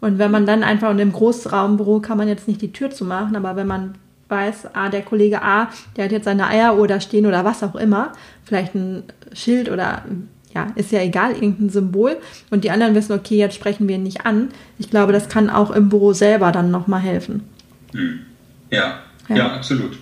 und 0.00 0.18
wenn 0.18 0.30
man 0.30 0.46
dann 0.46 0.62
einfach 0.62 0.90
in 0.90 1.00
einem 1.00 1.12
Großraumbüro 1.12 2.00
kann 2.00 2.18
man 2.18 2.28
jetzt 2.28 2.48
nicht 2.48 2.62
die 2.62 2.72
Tür 2.72 2.90
zumachen, 2.90 3.36
aber 3.36 3.56
wenn 3.56 3.66
man 3.66 3.94
weiß, 4.28 4.68
ah, 4.74 4.88
der 4.88 5.02
Kollege 5.02 5.42
A, 5.42 5.68
der 5.96 6.06
hat 6.06 6.12
jetzt 6.12 6.24
seine 6.24 6.48
Eieruhr 6.48 6.88
da 6.88 7.00
stehen 7.00 7.26
oder 7.26 7.44
was 7.44 7.62
auch 7.62 7.76
immer, 7.76 8.12
vielleicht 8.44 8.74
ein 8.74 9.04
Schild 9.32 9.70
oder 9.70 10.02
ja, 10.54 10.68
ist 10.74 10.90
ja 10.90 11.00
egal, 11.00 11.32
irgendein 11.32 11.68
Symbol 11.68 12.16
und 12.50 12.64
die 12.64 12.70
anderen 12.70 12.94
wissen, 12.94 13.12
okay, 13.12 13.36
jetzt 13.36 13.54
sprechen 13.54 13.86
wir 13.88 13.96
ihn 13.96 14.02
nicht 14.02 14.24
an. 14.24 14.48
Ich 14.78 14.90
glaube, 14.90 15.12
das 15.12 15.28
kann 15.28 15.50
auch 15.50 15.70
im 15.70 15.90
Büro 15.90 16.12
selber 16.12 16.50
dann 16.50 16.70
nochmal 16.70 17.00
helfen. 17.00 17.42
Hm. 17.92 18.20
Ja, 18.70 19.02
ja, 19.28 19.36
ja, 19.36 19.52
absolut. 19.54 19.98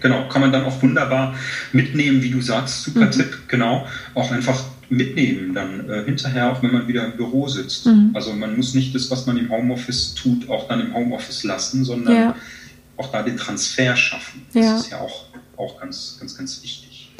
Genau, 0.00 0.28
kann 0.28 0.42
man 0.42 0.52
dann 0.52 0.64
auch 0.64 0.82
wunderbar 0.82 1.34
mitnehmen, 1.72 2.22
wie 2.22 2.30
du 2.30 2.40
sagst, 2.40 2.82
super 2.82 3.06
mhm. 3.06 3.10
Tipp, 3.12 3.38
genau. 3.48 3.86
Auch 4.14 4.30
einfach 4.32 4.64
mitnehmen 4.88 5.54
dann 5.54 5.88
äh, 5.88 6.04
hinterher, 6.04 6.52
auch 6.52 6.62
wenn 6.62 6.72
man 6.72 6.88
wieder 6.88 7.06
im 7.06 7.16
Büro 7.16 7.48
sitzt. 7.48 7.86
Mhm. 7.86 8.10
Also 8.12 8.32
man 8.32 8.56
muss 8.56 8.74
nicht 8.74 8.94
das, 8.94 9.10
was 9.10 9.26
man 9.26 9.38
im 9.38 9.50
Homeoffice 9.50 10.14
tut, 10.14 10.50
auch 10.50 10.68
dann 10.68 10.80
im 10.80 10.92
Homeoffice 10.92 11.44
lassen, 11.44 11.84
sondern 11.84 12.14
ja. 12.14 12.36
auch 12.96 13.10
da 13.10 13.22
den 13.22 13.36
Transfer 13.36 13.96
schaffen. 13.96 14.42
Das 14.52 14.64
ja. 14.64 14.76
ist 14.76 14.90
ja 14.90 14.98
auch, 14.98 15.26
auch 15.56 15.80
ganz, 15.80 16.16
ganz, 16.18 16.36
ganz 16.36 16.62
wichtig. 16.62 17.10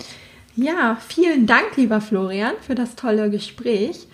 Ja, 0.55 0.99
vielen 1.09 1.47
Dank, 1.47 1.77
lieber 1.77 2.01
Florian, 2.01 2.55
für 2.67 2.75
das 2.75 2.95
tolle 2.95 3.31
Gespräch. 3.31 4.07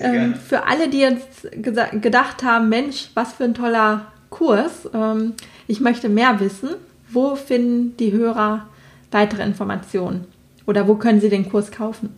Ähm, 0.00 0.34
für 0.34 0.66
alle, 0.66 0.88
die 0.88 0.98
jetzt 0.98 1.48
gedacht 1.52 2.42
haben, 2.42 2.68
Mensch, 2.68 3.10
was 3.14 3.34
für 3.34 3.44
ein 3.44 3.54
toller 3.54 4.12
Kurs. 4.30 4.88
Ähm, 4.92 5.34
ich 5.66 5.80
möchte 5.80 6.08
mehr 6.08 6.40
wissen. 6.40 6.70
Wo 7.10 7.36
finden 7.36 7.96
die 7.96 8.12
Hörer 8.12 8.68
weitere 9.10 9.42
Informationen? 9.42 10.26
Oder 10.66 10.86
wo 10.86 10.96
können 10.96 11.20
sie 11.20 11.30
den 11.30 11.48
Kurs 11.48 11.70
kaufen? 11.70 12.10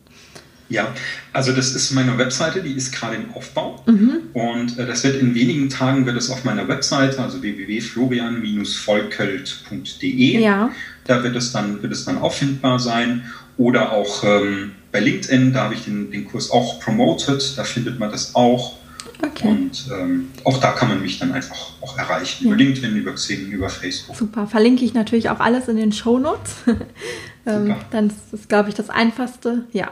Ja, 0.70 0.94
also 1.32 1.52
das 1.52 1.74
ist 1.74 1.90
meine 1.90 2.16
Webseite, 2.16 2.62
die 2.62 2.72
ist 2.72 2.92
gerade 2.92 3.16
im 3.16 3.34
Aufbau 3.34 3.82
mhm. 3.86 4.20
und 4.34 4.78
äh, 4.78 4.86
das 4.86 5.02
wird 5.02 5.20
in 5.20 5.34
wenigen 5.34 5.68
Tagen 5.68 6.06
wird 6.06 6.16
es 6.16 6.30
auf 6.30 6.44
meiner 6.44 6.68
Webseite, 6.68 7.20
also 7.20 7.42
www.florian-volkölt.de, 7.42 10.40
ja. 10.40 10.70
da 11.04 11.24
wird 11.24 11.34
es 11.34 11.50
dann 11.50 11.82
wird 11.82 11.92
es 11.92 12.04
dann 12.04 12.18
auffindbar 12.18 12.78
sein 12.78 13.24
oder 13.56 13.90
auch 13.92 14.22
ähm, 14.22 14.70
bei 14.92 15.00
LinkedIn, 15.00 15.52
da 15.52 15.64
habe 15.64 15.74
ich 15.74 15.82
den, 15.84 16.12
den 16.12 16.24
Kurs 16.24 16.52
auch 16.52 16.78
promoted, 16.80 17.58
da 17.58 17.64
findet 17.64 17.98
man 17.98 18.12
das 18.12 18.36
auch. 18.36 18.78
Okay. 19.22 19.48
Und 19.48 19.88
ähm, 19.92 20.30
auch 20.44 20.58
da 20.58 20.72
kann 20.72 20.88
man 20.88 21.02
mich 21.02 21.18
dann 21.18 21.32
einfach 21.32 21.72
auch 21.80 21.98
erreichen. 21.98 22.44
Ja. 22.44 22.50
Über 22.50 22.56
LinkedIn, 22.56 22.96
über 22.96 23.12
Xing, 23.12 23.50
über 23.50 23.68
Facebook. 23.68 24.16
Super. 24.16 24.46
Verlinke 24.46 24.84
ich 24.84 24.94
natürlich 24.94 25.30
auch 25.30 25.40
alles 25.40 25.68
in 25.68 25.76
den 25.76 25.92
Show 25.92 26.18
Notes. 26.18 26.56
ähm, 27.46 27.74
dann 27.90 28.08
ist 28.08 28.16
das, 28.32 28.48
glaube 28.48 28.68
ich, 28.68 28.74
das 28.74 28.90
Einfachste. 28.90 29.64
Ja. 29.72 29.90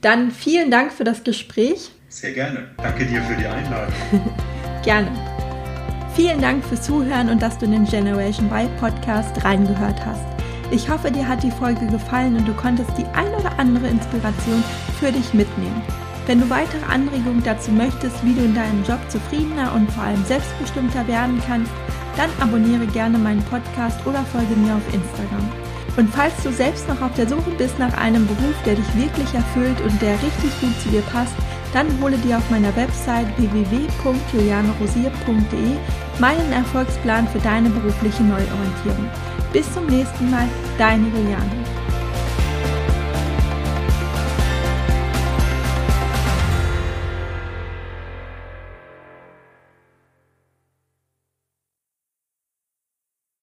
Dann 0.00 0.30
vielen 0.30 0.70
Dank 0.70 0.92
für 0.92 1.04
das 1.04 1.24
Gespräch. 1.24 1.90
Sehr 2.08 2.32
gerne. 2.32 2.70
Danke 2.78 3.06
dir 3.06 3.22
für 3.22 3.36
die 3.36 3.46
Einladung. 3.46 3.94
gerne. 4.82 5.10
Vielen 6.14 6.40
Dank 6.40 6.64
fürs 6.64 6.82
Zuhören 6.82 7.28
und 7.28 7.40
dass 7.40 7.58
du 7.58 7.66
in 7.66 7.72
den 7.72 7.84
Generation 7.84 8.50
Y 8.50 8.68
Podcast 8.78 9.44
reingehört 9.44 10.04
hast. 10.04 10.24
Ich 10.72 10.88
hoffe, 10.88 11.10
dir 11.10 11.26
hat 11.26 11.42
die 11.42 11.50
Folge 11.50 11.86
gefallen 11.86 12.36
und 12.36 12.46
du 12.46 12.52
konntest 12.54 12.90
die 12.98 13.04
ein 13.06 13.32
oder 13.34 13.58
andere 13.58 13.88
Inspiration 13.88 14.62
für 14.98 15.10
dich 15.12 15.32
mitnehmen. 15.34 15.82
Wenn 16.26 16.40
du 16.40 16.50
weitere 16.50 16.84
Anregungen 16.84 17.42
dazu 17.42 17.72
möchtest, 17.72 18.24
wie 18.24 18.34
du 18.34 18.42
in 18.42 18.54
deinem 18.54 18.84
Job 18.84 19.00
zufriedener 19.08 19.72
und 19.74 19.90
vor 19.92 20.04
allem 20.04 20.24
selbstbestimmter 20.24 21.08
werden 21.08 21.42
kannst, 21.46 21.72
dann 22.16 22.30
abonniere 22.40 22.86
gerne 22.86 23.18
meinen 23.18 23.42
Podcast 23.44 23.98
oder 24.06 24.24
folge 24.24 24.56
mir 24.56 24.74
auf 24.74 24.94
Instagram. 24.94 25.48
Und 25.96 26.12
falls 26.14 26.34
du 26.42 26.52
selbst 26.52 26.88
noch 26.88 27.00
auf 27.02 27.12
der 27.14 27.28
Suche 27.28 27.50
bist 27.58 27.78
nach 27.78 27.96
einem 27.98 28.26
Beruf, 28.26 28.54
der 28.64 28.76
dich 28.76 28.96
wirklich 28.96 29.34
erfüllt 29.34 29.78
und 29.80 30.00
der 30.00 30.14
richtig 30.14 30.58
gut 30.60 30.80
zu 30.82 30.88
dir 30.90 31.02
passt, 31.02 31.34
dann 31.72 31.86
hole 32.00 32.16
dir 32.18 32.38
auf 32.38 32.50
meiner 32.50 32.74
Website 32.76 33.26
www.julianerosier.de 33.38 35.76
meinen 36.18 36.52
Erfolgsplan 36.52 37.28
für 37.28 37.38
deine 37.38 37.70
berufliche 37.70 38.22
Neuorientierung. 38.22 39.08
Bis 39.52 39.72
zum 39.72 39.86
nächsten 39.86 40.30
Mal, 40.30 40.48
deine 40.78 41.08
Juliane. 41.08 41.69